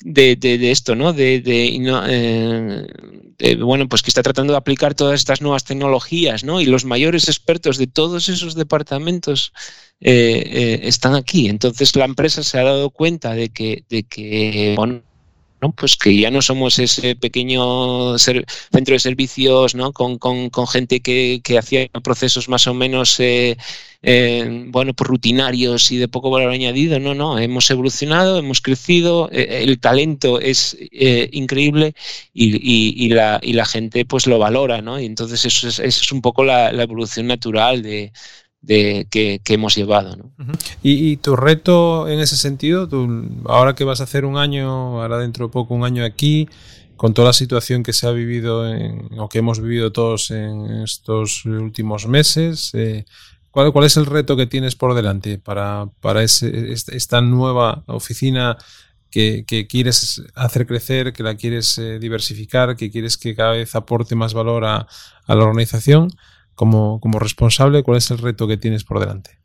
de, 0.00 0.36
de, 0.36 0.70
esto, 0.70 0.94
¿no? 0.94 1.12
De, 1.12 1.42
eh, 3.38 3.56
bueno, 3.56 3.88
pues 3.88 4.02
que 4.02 4.10
está 4.10 4.22
tratando 4.22 4.52
de 4.52 4.58
aplicar 4.58 4.94
todas 4.94 5.20
estas 5.20 5.42
nuevas 5.42 5.64
tecnologías, 5.64 6.44
¿no? 6.44 6.60
Y 6.60 6.66
los 6.66 6.84
mayores 6.84 7.28
expertos 7.28 7.78
de 7.78 7.86
todos 7.86 8.28
esos 8.28 8.54
departamentos 8.54 9.52
eh, 10.00 10.42
eh, 10.46 10.80
están 10.84 11.14
aquí. 11.14 11.48
Entonces 11.48 11.94
la 11.96 12.04
empresa 12.04 12.42
se 12.42 12.58
ha 12.58 12.64
dado 12.64 12.90
cuenta 12.90 13.34
de 13.34 13.48
que, 13.50 13.84
de 13.88 14.04
que 14.04 14.74
pues 15.76 15.96
que 15.96 16.16
ya 16.16 16.30
no 16.30 16.42
somos 16.42 16.78
ese 16.78 17.16
pequeño 17.16 18.18
centro 18.18 18.44
de 18.94 18.98
servicios 18.98 19.74
¿no? 19.74 19.92
con, 19.92 20.18
gente 20.68 21.00
que, 21.00 21.40
hacía 21.58 21.88
procesos 22.02 22.48
más 22.48 22.66
o 22.66 22.74
menos 22.74 23.18
eh, 23.20 23.56
eh, 24.02 24.64
bueno, 24.68 24.94
pues 24.94 25.08
rutinarios 25.08 25.90
y 25.90 25.96
de 25.96 26.08
poco 26.08 26.30
valor 26.30 26.52
añadido. 26.52 27.00
No, 27.00 27.14
no, 27.14 27.38
hemos 27.38 27.70
evolucionado, 27.70 28.38
hemos 28.38 28.60
crecido, 28.60 29.28
eh, 29.32 29.62
el 29.62 29.80
talento 29.80 30.40
es 30.40 30.76
increíble 31.32 31.94
y, 32.34 33.08
la, 33.08 33.40
y, 33.42 33.52
la, 33.54 33.64
gente 33.64 34.04
pues 34.04 34.26
lo 34.26 34.38
valora, 34.38 34.82
¿no? 34.82 35.00
Y 35.00 35.06
entonces 35.06 35.44
eso 35.44 35.68
es, 35.68 35.78
eso 35.78 36.02
es 36.02 36.12
un 36.12 36.20
poco 36.20 36.44
la 36.44 36.70
evolución 36.70 37.26
natural 37.26 37.82
de, 37.82 38.12
de, 38.66 39.06
que, 39.10 39.40
hemos 39.48 39.74
llevado. 39.76 40.16
¿no? 40.16 40.32
¿Y, 40.82 41.16
tu 41.18 41.36
reto 41.36 42.08
en 42.08 42.18
ese 42.18 42.36
sentido, 42.36 42.88
ahora 43.46 43.74
que 43.74 43.84
vas 43.84 44.00
a 44.00 44.04
hacer 44.04 44.24
un 44.24 44.36
año, 44.36 45.00
ahora 45.00 45.18
dentro 45.18 45.46
de 45.46 45.52
poco 45.52 45.74
un 45.74 45.84
año 45.84 46.04
aquí, 46.04 46.48
con 46.96 47.14
toda 47.14 47.28
la 47.28 47.32
situación 47.32 47.82
que 47.82 47.92
se 47.92 48.06
ha 48.06 48.10
vivido 48.10 48.68
en, 48.68 49.08
o 49.18 49.28
que 49.28 49.38
hemos 49.38 49.60
vivido 49.60 49.92
todos 49.92 50.30
en 50.30 50.82
estos 50.82 51.44
últimos 51.44 52.08
meses, 52.08 52.70
eh, 52.74 53.04
¿cuál, 53.50 53.72
¿cuál, 53.72 53.84
es 53.84 53.96
el 53.96 54.06
reto 54.06 54.36
que 54.36 54.46
tienes 54.46 54.74
por 54.74 54.94
delante 54.94 55.38
para, 55.38 55.88
para 56.00 56.22
esta 56.22 57.20
nueva 57.20 57.84
oficina 57.86 58.56
que, 59.10 59.44
quieres 59.68 60.22
hacer 60.34 60.66
crecer, 60.66 61.12
que 61.12 61.22
la 61.22 61.36
quieres 61.36 61.78
eh, 61.78 61.98
diversificar, 61.98 62.76
que 62.76 62.90
quieres 62.90 63.16
que 63.16 63.34
cada 63.34 63.52
vez 63.52 63.74
aporte 63.74 64.14
más 64.14 64.34
valor 64.34 64.64
a 64.64 64.86
la 65.28 65.34
organización? 65.36 66.10
Como, 66.56 66.98
como 67.00 67.20
responsable, 67.20 67.84
¿cuál 67.84 67.98
es 67.98 68.10
el 68.10 68.18
reto 68.18 68.48
que 68.48 68.56
tienes 68.56 68.82
por 68.82 68.98
delante? 68.98 69.38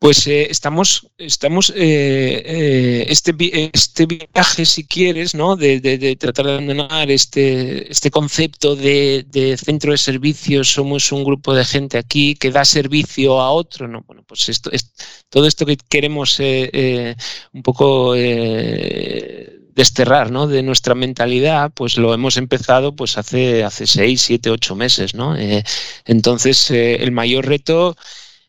Pues 0.00 0.26
eh, 0.26 0.50
estamos, 0.50 1.10
estamos 1.18 1.68
eh, 1.76 2.42
eh, 2.46 3.04
este, 3.10 3.34
este 3.74 4.06
viaje, 4.06 4.64
si 4.64 4.84
quieres, 4.86 5.34
¿no? 5.34 5.56
De, 5.56 6.16
tratar 6.18 6.46
de 6.46 6.52
abandonar 6.52 7.10
este, 7.10 7.92
este 7.92 8.10
concepto 8.10 8.76
de, 8.76 9.26
centro 9.62 9.92
de 9.92 9.98
servicios, 9.98 10.72
somos 10.72 11.12
un 11.12 11.22
grupo 11.22 11.52
de 11.52 11.66
gente 11.66 11.98
aquí 11.98 12.34
que 12.34 12.50
da 12.50 12.64
servicio 12.64 13.42
a 13.42 13.50
otro, 13.50 13.88
¿no? 13.88 14.02
Bueno, 14.06 14.24
pues 14.26 14.48
esto, 14.48 14.70
es, 14.72 14.90
todo 15.28 15.46
esto 15.46 15.66
que 15.66 15.76
queremos 15.76 16.40
un 16.40 17.62
poco 17.62 18.14
desterrar 19.80 20.30
¿no? 20.30 20.46
de 20.46 20.62
nuestra 20.62 20.94
mentalidad, 20.94 21.72
pues 21.74 21.96
lo 21.96 22.12
hemos 22.12 22.36
empezado 22.36 22.94
pues 22.94 23.16
hace, 23.16 23.64
hace 23.64 23.86
seis, 23.86 24.20
siete, 24.20 24.50
ocho 24.50 24.76
meses. 24.76 25.14
¿no? 25.14 25.36
Eh, 25.36 25.64
entonces, 26.04 26.70
eh, 26.70 26.96
el 26.96 27.12
mayor 27.12 27.46
reto, 27.46 27.96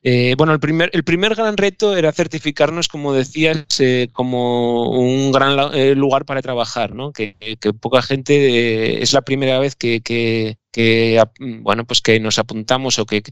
eh, 0.03 0.35
bueno, 0.37 0.51
el 0.51 0.59
primer, 0.59 0.89
el 0.91 1.05
primer 1.05 1.35
gran 1.35 1.55
reto 1.55 1.95
era 1.95 2.11
certificarnos, 2.11 2.89
como 2.89 3.13
decías, 3.13 3.65
como 4.11 4.89
un 4.89 5.31
gran 5.31 5.55
lugar 5.97 6.25
para 6.25 6.41
trabajar, 6.41 6.93
¿no? 6.93 7.13
que, 7.13 7.35
poca 7.79 8.01
gente 8.01 9.01
es 9.01 9.13
la 9.13 9.21
primera 9.21 9.57
vez 9.59 9.77
que, 9.77 10.01
que, 10.01 11.23
bueno, 11.39 11.85
pues 11.85 12.01
que 12.01 12.19
nos 12.19 12.39
apuntamos 12.39 12.99
o 12.99 13.05
que 13.05 13.23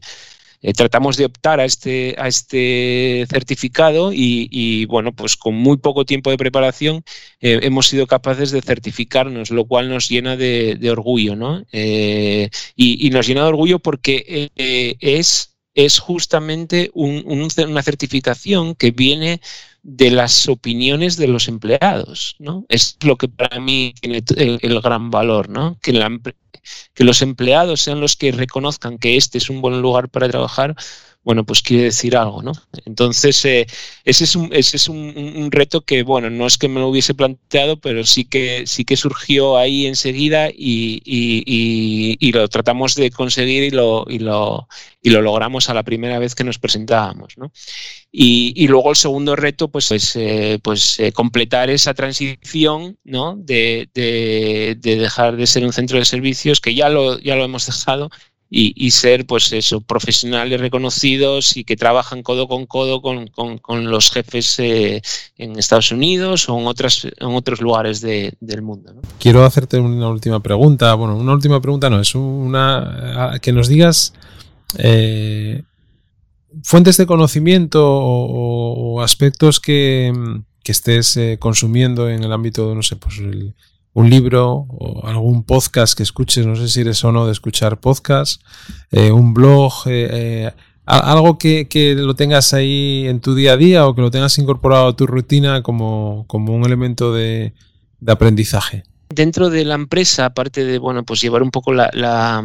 eh, 0.62 0.72
tratamos 0.74 1.16
de 1.16 1.24
optar 1.24 1.58
a 1.60 1.64
este, 1.64 2.14
a 2.18 2.28
este 2.28 3.26
certificado 3.30 4.12
y, 4.12 4.84
bueno, 4.86 5.12
pues 5.12 5.36
con 5.36 5.54
muy 5.54 5.78
poco 5.78 6.04
tiempo 6.04 6.30
de 6.30 6.36
preparación 6.36 7.02
eh, 7.40 7.60
hemos 7.62 7.86
sido 7.86 8.06
capaces 8.06 8.50
de 8.50 8.60
certificarnos, 8.60 9.50
lo 9.50 9.64
cual 9.64 9.88
nos 9.88 10.08
llena 10.08 10.36
de, 10.36 10.78
orgullo, 10.90 11.36
¿no? 11.36 11.64
Eh, 11.72 12.50
y, 12.76 13.10
nos 13.10 13.26
llena 13.26 13.42
de 13.42 13.48
orgullo 13.48 13.78
porque 13.78 14.50
es, 15.00 15.56
es 15.74 15.98
justamente 15.98 16.90
una 16.94 17.82
certificación 17.82 18.74
que 18.74 18.90
viene 18.90 19.40
de 19.82 20.10
las 20.10 20.48
opiniones 20.48 21.16
de 21.16 21.28
los 21.28 21.48
empleados, 21.48 22.36
¿no? 22.38 22.66
Es 22.68 22.96
lo 23.02 23.16
que 23.16 23.28
para 23.28 23.60
mí 23.60 23.94
tiene 24.00 24.22
el, 24.36 24.80
gran 24.80 25.10
valor, 25.10 25.48
¿no? 25.48 25.78
Que, 25.80 25.92
que 26.94 27.04
los 27.04 27.22
empleados 27.22 27.80
sean 27.80 28.00
los 28.00 28.16
que 28.16 28.32
reconozcan 28.32 28.98
que 28.98 29.16
este 29.16 29.38
es 29.38 29.48
un 29.48 29.60
buen 29.62 29.80
lugar 29.80 30.08
para 30.08 30.28
trabajar, 30.28 30.76
bueno, 31.22 31.44
pues 31.44 31.60
quiere 31.60 31.84
decir 31.84 32.16
algo, 32.16 32.42
¿no? 32.42 32.52
Entonces, 32.86 33.44
eh, 33.44 33.66
ese 34.04 34.24
es, 34.24 34.36
un, 34.36 34.50
ese 34.52 34.78
es 34.78 34.88
un, 34.88 35.50
reto 35.50 35.82
que, 35.82 36.02
bueno, 36.02 36.30
no 36.30 36.46
es 36.46 36.56
que 36.56 36.68
me 36.68 36.80
lo 36.80 36.88
hubiese 36.88 37.14
planteado, 37.14 37.78
pero 37.78 38.04
sí 38.04 38.24
que, 38.24 38.66
sí 38.66 38.84
que 38.84 38.96
surgió 38.96 39.58
ahí 39.58 39.86
enseguida 39.86 40.48
y, 40.50 41.02
y, 41.04 42.32
lo 42.32 42.48
tratamos 42.48 42.94
de 42.94 43.10
conseguir 43.10 43.64
y 43.64 43.70
lo, 43.70 44.06
y, 44.08 44.18
lo, 44.20 44.66
y 45.02 45.10
lo 45.10 45.20
logramos 45.20 45.68
a 45.68 45.74
la 45.74 45.82
primera 45.82 46.18
vez 46.18 46.34
que 46.34 46.44
nos 46.44 46.58
presentábamos, 46.58 47.36
¿no? 47.36 47.52
Y, 48.12 48.66
luego 48.68 48.90
el 48.90 48.96
segundo 48.96 49.36
reto, 49.36 49.70
pues 49.70 49.92
es 49.92 50.16
eh, 50.16 50.58
pues, 50.62 50.98
eh, 51.00 51.12
completar 51.12 51.70
esa 51.70 51.94
transición, 51.94 52.98
¿no? 53.04 53.36
De, 53.36 53.88
de, 53.94 54.76
de, 54.80 54.96
dejar 54.96 55.36
de 55.36 55.46
ser 55.46 55.64
un 55.64 55.72
centro 55.72 55.98
de 55.98 56.04
servicios, 56.04 56.60
que 56.60 56.74
ya 56.74 56.88
lo, 56.88 57.18
ya 57.20 57.36
lo 57.36 57.44
hemos 57.44 57.66
dejado, 57.66 58.10
y, 58.52 58.90
ser 58.90 59.26
pues 59.26 59.52
eso, 59.52 59.80
profesionales 59.80 60.60
reconocidos 60.60 61.56
y 61.56 61.62
que 61.62 61.76
trabajan 61.76 62.24
codo 62.24 62.48
con 62.48 62.66
codo 62.66 63.00
con, 63.00 63.28
con, 63.28 63.90
los 63.90 64.10
jefes 64.10 64.58
eh, 64.58 65.00
en 65.38 65.56
Estados 65.56 65.92
Unidos 65.92 66.48
o 66.48 66.58
en, 66.58 66.66
otras, 66.66 67.04
en 67.04 67.28
otros 67.28 67.60
lugares 67.60 68.00
del 68.00 68.62
mundo. 68.62 68.92
Quiero 69.20 69.44
hacerte 69.44 69.78
una 69.78 70.08
última 70.08 70.40
pregunta. 70.40 70.92
Bueno, 70.94 71.16
una 71.16 71.32
última 71.32 71.60
pregunta 71.60 71.88
no, 71.88 72.00
es 72.00 72.16
una 72.16 73.38
que 73.40 73.52
nos 73.52 73.68
digas 73.68 74.14
eh, 74.78 75.62
fuentes 76.64 76.96
de 76.96 77.06
conocimiento 77.06 77.80
o, 77.84 79.00
aspectos 79.00 79.60
que, 79.60 80.12
que 80.64 80.72
estés 80.72 81.16
eh, 81.16 81.38
consumiendo 81.38 82.10
en 82.10 82.24
el 82.24 82.32
ámbito, 82.32 82.74
no 82.74 82.82
sé, 82.82 82.96
pues 82.96 83.18
el, 83.18 83.54
un 83.92 84.08
libro 84.08 84.66
o 84.68 85.06
algún 85.06 85.42
podcast 85.42 85.96
que 85.96 86.02
escuches, 86.02 86.46
no 86.46 86.56
sé 86.56 86.68
si 86.68 86.80
eres 86.80 87.02
o 87.04 87.12
no 87.12 87.26
de 87.26 87.32
escuchar 87.32 87.80
podcast, 87.80 88.42
eh, 88.90 89.10
un 89.10 89.34
blog, 89.34 89.72
eh, 89.86 90.08
eh, 90.12 90.52
algo 90.86 91.38
que, 91.38 91.94
lo 91.96 92.14
tengas 92.14 92.52
ahí 92.52 93.06
en 93.06 93.20
tu 93.20 93.34
día 93.34 93.52
a 93.52 93.56
día 93.56 93.86
o 93.86 93.94
que 93.94 94.00
lo 94.00 94.10
tengas 94.10 94.38
incorporado 94.38 94.88
a 94.88 94.96
tu 94.96 95.06
rutina 95.06 95.62
como, 95.62 96.26
un 96.28 96.64
elemento 96.64 97.12
de, 97.12 97.52
aprendizaje. 98.06 98.84
Dentro 99.08 99.50
de 99.50 99.64
la 99.64 99.74
empresa, 99.74 100.26
aparte 100.26 100.64
de 100.64 100.78
bueno, 100.78 101.04
pues 101.04 101.20
llevar 101.20 101.42
un 101.42 101.50
poco 101.50 101.72
la, 101.72 101.90
la, 101.92 102.44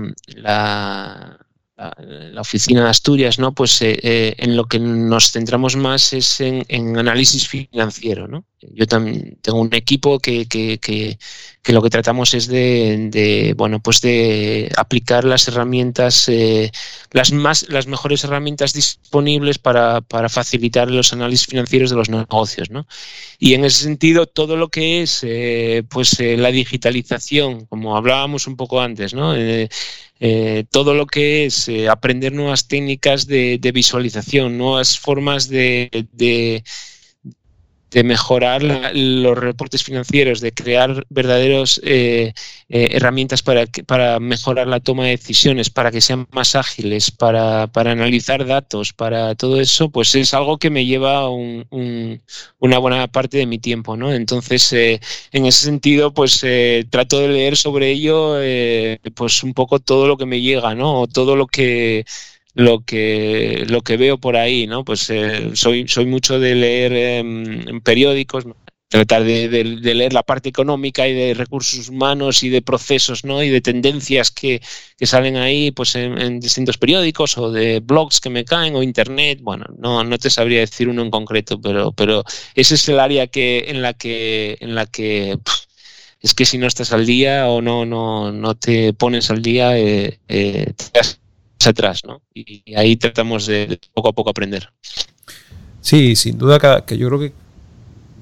oficina 2.38 2.84
de 2.84 2.89
Asturias, 2.89 3.39
¿no? 3.39 3.53
Pues 3.53 3.80
en 3.82 4.55
lo 4.55 4.65
que 4.65 4.80
nos 4.80 5.32
centramos 5.32 5.76
más 5.76 6.13
es 6.13 6.39
en, 6.41 6.65
en 6.69 6.97
análisis 6.97 7.47
financiero, 7.47 8.28
¿no? 8.28 8.45
Yo 8.73 8.88
también 8.88 9.38
tengo 9.41 9.59
un 9.59 9.73
equipo 9.73 10.19
que, 10.19 10.47
que, 10.47 10.78
que, 10.80 11.17
que 11.61 11.73
lo 11.73 11.82
que 11.82 11.89
tratamos 11.89 12.34
es 12.34 12.47
de, 12.47 13.09
de, 13.09 13.53
bueno, 13.57 13.80
pues 13.80 14.01
de 14.01 14.71
aplicar 14.78 15.23
las 15.23 15.47
herramientas, 15.47 16.30
eh, 16.30 16.71
las, 17.11 17.32
más, 17.32 17.67
las 17.69 17.88
mejores 17.88 18.23
herramientas 18.23 18.73
disponibles 18.73 19.59
para, 19.59 20.01
para, 20.01 20.30
facilitar 20.30 20.89
los 20.89 21.13
análisis 21.13 21.47
financieros 21.47 21.89
de 21.89 21.95
los 21.95 22.09
negocios. 22.09 22.69
¿no? 22.69 22.88
Y 23.39 23.53
en 23.53 23.65
ese 23.65 23.84
sentido, 23.84 24.26
todo 24.28 24.57
lo 24.57 24.69
que 24.69 25.01
es 25.01 25.21
eh, 25.23 25.84
pues, 25.89 26.19
eh, 26.19 26.38
la 26.38 26.51
digitalización, 26.51 27.65
como 27.65 27.97
hablábamos 27.97 28.47
un 28.47 28.55
poco 28.55 28.82
antes, 28.82 29.13
¿no? 29.13 29.34
Todo 30.72 30.93
lo 30.93 31.05
que 31.07 31.45
es 31.45 31.70
aprender 31.89 32.34
nuevas 32.34 32.68
técnicas 32.68 33.28
de, 33.28 33.57
de 33.59 33.72
visualización, 33.72 34.57
nuevas 34.57 34.97
formas 34.97 35.49
de, 35.49 36.07
de 36.13 36.63
de 37.96 38.04
mejorar 38.04 38.62
los 38.62 39.38
reportes 39.38 39.82
financieros, 39.82 40.41
de 40.41 40.52
crear 40.54 41.06
verdaderos 41.10 41.80
eh, 41.82 42.34
eh, 42.68 42.89
herramientas 42.91 43.41
para, 43.41 43.68
para 43.88 44.20
mejorar 44.20 44.68
la 44.68 44.82
toma 44.82 45.06
de 45.06 45.12
decisiones, 45.12 45.70
para 45.70 45.91
que 45.91 46.02
sean 46.02 46.28
más 46.34 46.56
ágiles, 46.56 47.10
para, 47.10 47.70
analizar 47.74 48.46
datos, 48.46 48.91
para 48.91 49.34
todo 49.36 49.62
eso, 49.62 49.89
pues 49.91 50.14
es 50.16 50.34
algo 50.34 50.58
que 50.58 50.70
me 50.70 50.86
lleva 50.86 51.30
una 51.30 52.78
buena 52.80 53.08
parte 53.08 53.38
de 53.38 53.46
mi 53.46 53.60
tiempo, 53.60 53.96
¿no? 53.96 54.14
Entonces, 54.14 54.74
eh, 54.74 55.00
en 55.32 55.46
ese 55.46 55.64
sentido, 55.64 56.14
pues 56.14 56.46
trato 56.89 57.20
de 57.22 57.30
leer 57.30 57.56
sobre 57.56 57.91
ello, 57.91 58.36
pues 59.14 59.41
un 59.41 59.54
poco 59.54 59.80
todo 59.80 60.06
lo 60.06 60.18
que 60.18 60.26
me 60.26 60.41
llega, 60.41 60.76
¿no? 60.76 61.00
O 61.00 61.08
todo 61.08 61.38
lo 61.38 61.48
que 61.48 62.06
lo 62.56 62.84
que, 62.84 63.66
lo 63.70 63.82
que 63.82 63.97
veo 63.97 64.18
por 64.18 64.36
ahí, 64.38 64.66
¿no? 64.66 64.84
Pues 64.84 65.10
eh, 65.10 65.51
soy, 65.53 65.88
soy 65.88 66.06
mucho 66.06 66.39
de 66.39 66.56
leer 66.56 66.93
en 66.93 67.82
periódicos, 67.82 68.45
tratar 68.88 69.24
de, 69.24 69.64
leer 69.64 70.14
la 70.14 70.24
parte 70.24 70.49
económica 70.49 71.08
y 71.08 71.14
de 71.14 71.34
recursos 71.34 71.89
humanos 71.89 72.43
y 72.43 72.49
de 72.49 72.62
procesos, 72.62 73.26
¿no? 73.26 73.43
Y 73.43 73.49
de 73.49 73.62
tendencias 73.62 74.32
que, 74.32 74.62
salen 75.01 75.36
ahí, 75.36 75.72
pues 75.72 75.95
en, 75.95 76.39
distintos 76.39 76.78
periódicos 76.78 77.38
o 77.38 77.51
de 77.51 77.82
blogs 77.82 78.22
que 78.22 78.30
me 78.30 78.45
caen 78.45 78.76
o 78.76 78.84
internet. 78.84 79.39
Bueno, 79.41 79.66
no, 79.78 80.03
no 80.03 80.18
te 80.18 80.30
sabría 80.30 80.62
decir 80.62 80.88
uno 80.88 81.01
en 81.01 81.12
concreto, 81.12 81.60
pero, 81.60 81.91
pero 81.91 82.24
ese 82.56 82.76
es 82.76 82.88
el 82.89 82.99
área 82.99 83.28
que 83.28 83.66
en 83.68 83.82
la 83.82 83.93
que 83.93 84.58
en 84.62 84.76
la 84.76 84.86
que 84.86 85.38
es 86.22 86.34
que 86.34 86.45
si 86.45 86.58
no 86.58 86.68
estás 86.68 86.91
al 86.93 87.06
día 87.06 87.49
o 87.49 87.62
no 87.62 87.86
no 87.86 88.32
no 88.32 88.56
te 88.56 88.93
pones 88.93 89.30
al 89.30 89.41
día, 89.41 89.78
eh, 89.78 90.20
eh, 90.28 90.74
te 90.76 90.86
quedas 90.93 91.20
atrás, 91.68 92.01
¿no? 92.05 92.22
Y, 92.34 92.76
ahí 92.76 92.95
tratamos 92.95 93.45
de, 93.47 93.80
poco 93.93 94.09
a 94.09 94.13
poco 94.13 94.30
aprender. 94.30 94.70
Sí, 95.82 96.16
sin 96.16 96.38
duda 96.38 96.84
que 96.86 96.97
yo 96.97 97.07
creo 97.07 97.20
que 97.20 97.34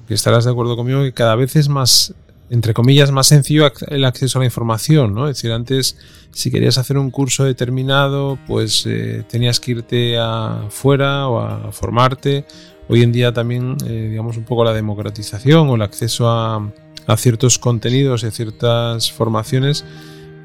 estarás 0.08 0.44
de 0.44 0.50
acuerdo 0.50 0.76
conmigo 0.76 1.02
que 1.02 1.12
cada 1.12 1.34
vez 1.34 1.56
es 1.56 1.68
más, 1.68 2.14
entre 2.50 2.74
comillas, 2.74 3.10
más 3.10 3.28
sencillo 3.28 3.72
el 3.88 4.04
acceso 4.04 4.38
a 4.38 4.40
la 4.40 4.46
información, 4.46 5.14
¿no? 5.14 5.28
Es 5.28 5.36
decir, 5.36 5.52
antes 5.52 5.96
si 6.30 6.50
querías 6.50 6.78
hacer 6.78 6.98
un 6.98 7.10
curso 7.10 7.44
determinado, 7.44 8.38
pues 8.46 8.84
eh, 8.86 9.24
tenías 9.28 9.60
que 9.60 9.72
irte 9.72 10.18
afuera 10.18 11.28
o 11.28 11.38
a 11.40 11.72
formarte. 11.72 12.44
Hoy 12.88 13.02
en 13.02 13.12
día 13.12 13.32
también, 13.32 13.76
eh, 13.86 14.08
digamos, 14.10 14.36
un 14.36 14.44
poco 14.44 14.64
la 14.64 14.74
democratización 14.74 15.68
o 15.68 15.76
el 15.76 15.82
acceso 15.82 16.28
a, 16.28 16.70
ciertos 17.16 17.58
contenidos 17.58 18.22
y 18.22 18.26
a 18.26 18.30
ciertas 18.30 19.12
formaciones 19.12 19.84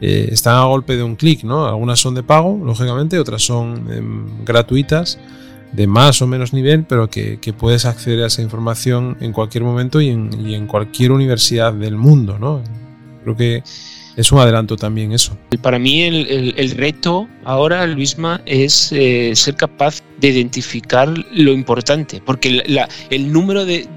eh, 0.02 0.30
están 0.32 0.56
a 0.56 0.66
golpe 0.66 0.95
de 0.95 1.04
un 1.04 1.16
clic, 1.16 1.43
¿no? 1.43 1.68
Algunas 1.68 2.00
son 2.00 2.16
de 2.16 2.24
pago, 2.24 2.60
lógicamente, 2.64 3.20
otras 3.20 3.41
son 3.41 3.91
em, 3.91 4.45
gratuitas 4.45 5.20
de 5.72 5.88
más 5.88 6.22
o 6.22 6.28
menos 6.28 6.54
nivel, 6.54 6.86
pero 6.86 7.10
que, 7.10 7.38
puedes 7.58 7.86
acceder 7.86 8.24
a 8.24 8.28
esa 8.28 8.41
información 8.41 9.18
en 9.20 9.34
cualquier 9.34 9.64
momento 9.64 10.02
y 10.02 10.10
en, 10.10 10.47
y 10.47 10.56
en 10.56 10.68
cualquier 10.68 11.12
universidad 11.12 11.74
del 11.74 11.95
mundo, 11.95 12.39
¿no? 12.39 12.64
Creo 13.24 13.36
que 13.36 13.64
es 14.20 14.34
un 14.34 14.40
adelanto 14.40 14.76
también 14.76 15.14
eso. 15.14 15.38
Para 15.62 15.80
mí 15.80 16.04
el, 16.04 16.72
reto 16.72 17.30
ahora, 17.46 17.88
Luisma, 17.88 18.42
es 18.46 18.92
eh, 18.92 19.32
ser 19.34 19.56
capaz 19.56 20.04
de 20.20 20.28
identificar 20.28 21.08
lo 21.32 21.54
importante, 21.54 22.22
porque 22.26 22.62
el 23.10 23.32
número 23.32 23.64
de, 23.64 23.88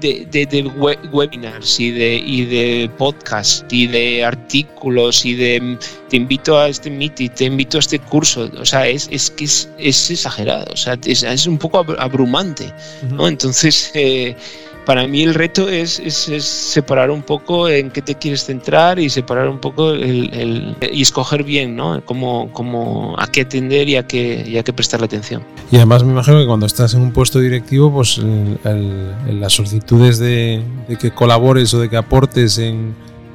webinars 1.11 1.77
y 1.77 1.91
de, 1.91 2.15
y 2.15 2.45
de 2.45 2.89
podcasts 2.97 3.65
y 3.69 3.87
de 3.87 4.23
artículos 4.23 5.25
y 5.25 5.35
de 5.35 5.77
te 6.09 6.15
invito 6.15 6.57
a 6.57 6.69
este 6.69 6.89
meeting, 6.89 7.27
te 7.29 7.43
invito 7.43 7.77
a 7.77 7.79
este 7.81 7.99
curso, 7.99 8.49
o 8.57 8.65
sea, 8.65 8.87
es, 8.87 9.09
es 9.11 9.29
que 9.29 9.43
es, 9.43 9.67
exagerado, 10.09 10.71
o 10.71 10.77
sea, 10.77 10.97
es, 11.03 11.47
un 11.47 11.57
poco 11.57 11.85
abrumante, 11.99 12.73
¿no? 13.11 13.27
Entonces... 13.27 13.91
Eh, 13.93 14.37
para 14.85 15.07
mí 15.07 15.23
el 15.23 15.33
reto 15.33 15.69
es, 15.69 16.01
separar 16.39 17.11
un 17.11 17.21
poco 17.21 17.69
en 17.69 17.91
qué 17.91 18.01
te 18.01 18.15
quieres 18.15 18.45
centrar 18.45 18.99
y 18.99 19.09
separar 19.09 19.47
un 19.47 19.59
poco 19.59 19.91
el, 19.91 20.75
y 20.91 21.01
escoger 21.01 21.43
bien, 21.43 21.75
¿no? 21.75 22.01
Cómo, 22.05 23.15
a 23.17 23.27
qué 23.27 23.41
atender 23.41 23.87
y 23.89 23.95
a 23.95 24.07
qué, 24.07 24.43
y 24.47 24.57
a 24.57 24.63
prestarle 24.63 25.05
atención. 25.05 25.43
Y 25.71 25.77
además 25.77 26.03
me 26.03 26.11
imagino 26.11 26.39
que 26.39 26.45
cuando 26.45 26.65
estás 26.65 26.93
en 26.93 27.01
un 27.01 27.11
puesto 27.11 27.39
directivo, 27.39 27.91
pues 27.91 28.19
las 28.23 29.53
solicitudes 29.53 30.19
de, 30.19 30.61
de 30.87 30.97
que 30.97 31.11
colabores 31.11 31.73
o 31.73 31.79
de 31.79 31.89
que 31.89 31.97
aportes 31.97 32.57
en 32.57 32.93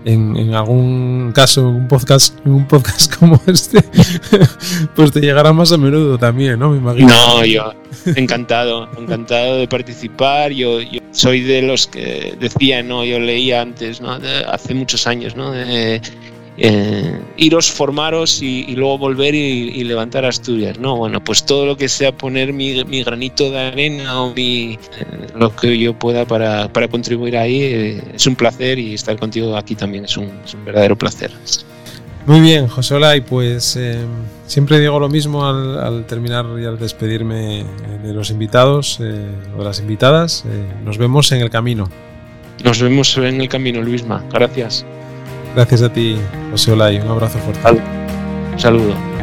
en, 0.08 0.54
algún 0.54 1.32
caso, 1.34 1.60
en 1.60 1.66
un 1.66 1.88
podcast, 1.88 2.34
en 2.44 2.52
un 2.52 2.66
podcast 2.66 3.14
como 3.18 3.40
este, 3.46 3.84
pues 4.94 5.12
te 5.12 5.20
llegará 5.20 5.52
más 5.52 5.72
a 5.72 5.76
menudo 5.76 6.18
también, 6.18 6.58
¿no? 6.58 6.70
Me 6.70 6.78
imagino. 6.78 7.08
No, 7.08 7.44
yo 7.44 7.72
encantado, 8.16 8.88
encantado 8.98 9.58
de 9.58 9.68
participar. 9.68 10.52
Yo, 10.52 10.80
yo 10.80 11.00
soy 11.10 11.42
de 11.42 11.62
los 11.62 11.86
que 11.86 12.36
decía, 12.40 12.82
no, 12.82 13.04
yo 13.04 13.18
leía 13.18 13.62
antes, 13.62 14.00
¿no? 14.00 14.18
hace 14.50 14.74
muchos 14.74 15.06
años, 15.06 15.36
¿no? 15.36 15.52
De, 15.52 16.00
eh, 16.60 17.16
iros, 17.36 17.70
formaros 17.70 18.42
y, 18.42 18.74
luego 18.74 18.98
volver 18.98 19.32
y, 19.34 19.84
levantar 19.84 20.24
Asturias, 20.24 20.78
¿no? 20.78 20.96
Bueno, 20.96 21.22
pues 21.22 21.46
todo 21.46 21.64
lo 21.64 21.76
que 21.76 21.88
sea 21.88 22.10
poner 22.10 22.52
mi, 22.52 22.82
granito 23.04 23.50
de 23.50 23.58
arena 23.58 24.20
o 24.20 24.34
mi, 24.34 24.72
eh, 24.72 24.78
lo 25.36 25.54
que 25.54 25.78
yo 25.78 25.96
pueda 25.96 26.24
para, 26.24 26.68
contribuir 26.90 27.36
ahí, 27.36 27.62
eh, 27.62 28.02
es 28.14 28.26
un 28.26 28.34
placer 28.34 28.78
y 28.78 28.94
estar 28.94 29.16
contigo 29.18 29.56
aquí 29.56 29.76
también 29.76 30.04
es 30.04 30.16
un, 30.16 30.30
verdadero 30.64 30.96
placer. 30.96 31.30
Muy 32.26 32.40
bien, 32.40 32.66
José 32.66 32.96
Olay, 32.96 33.20
pues 33.20 33.78
siempre 34.46 34.80
digo 34.80 34.98
lo 34.98 35.08
mismo 35.08 35.46
al, 35.46 36.04
terminar 36.06 36.44
y 36.60 36.64
al 36.66 36.78
despedirme 36.78 37.64
de 38.02 38.12
los 38.12 38.30
invitados 38.30 38.98
o 39.00 39.04
de 39.04 39.64
las 39.64 39.78
invitadas. 39.78 40.44
nos 40.84 40.98
vemos 40.98 41.30
en 41.30 41.40
el 41.40 41.50
camino. 41.50 41.88
Nos 42.64 42.82
vemos 42.82 43.16
en 43.16 43.40
el 43.40 43.48
camino, 43.48 43.80
Luisma. 43.80 44.24
Gracias. 44.30 44.84
Gracias 45.54 45.82
a 45.82 45.92
ti, 45.92 46.16
José 46.50 46.72
Olay. 46.72 46.98
Un 47.00 47.08
abrazo 47.08 47.38
fuerte. 47.38 47.82
Un 48.52 48.58
saludo. 48.58 49.17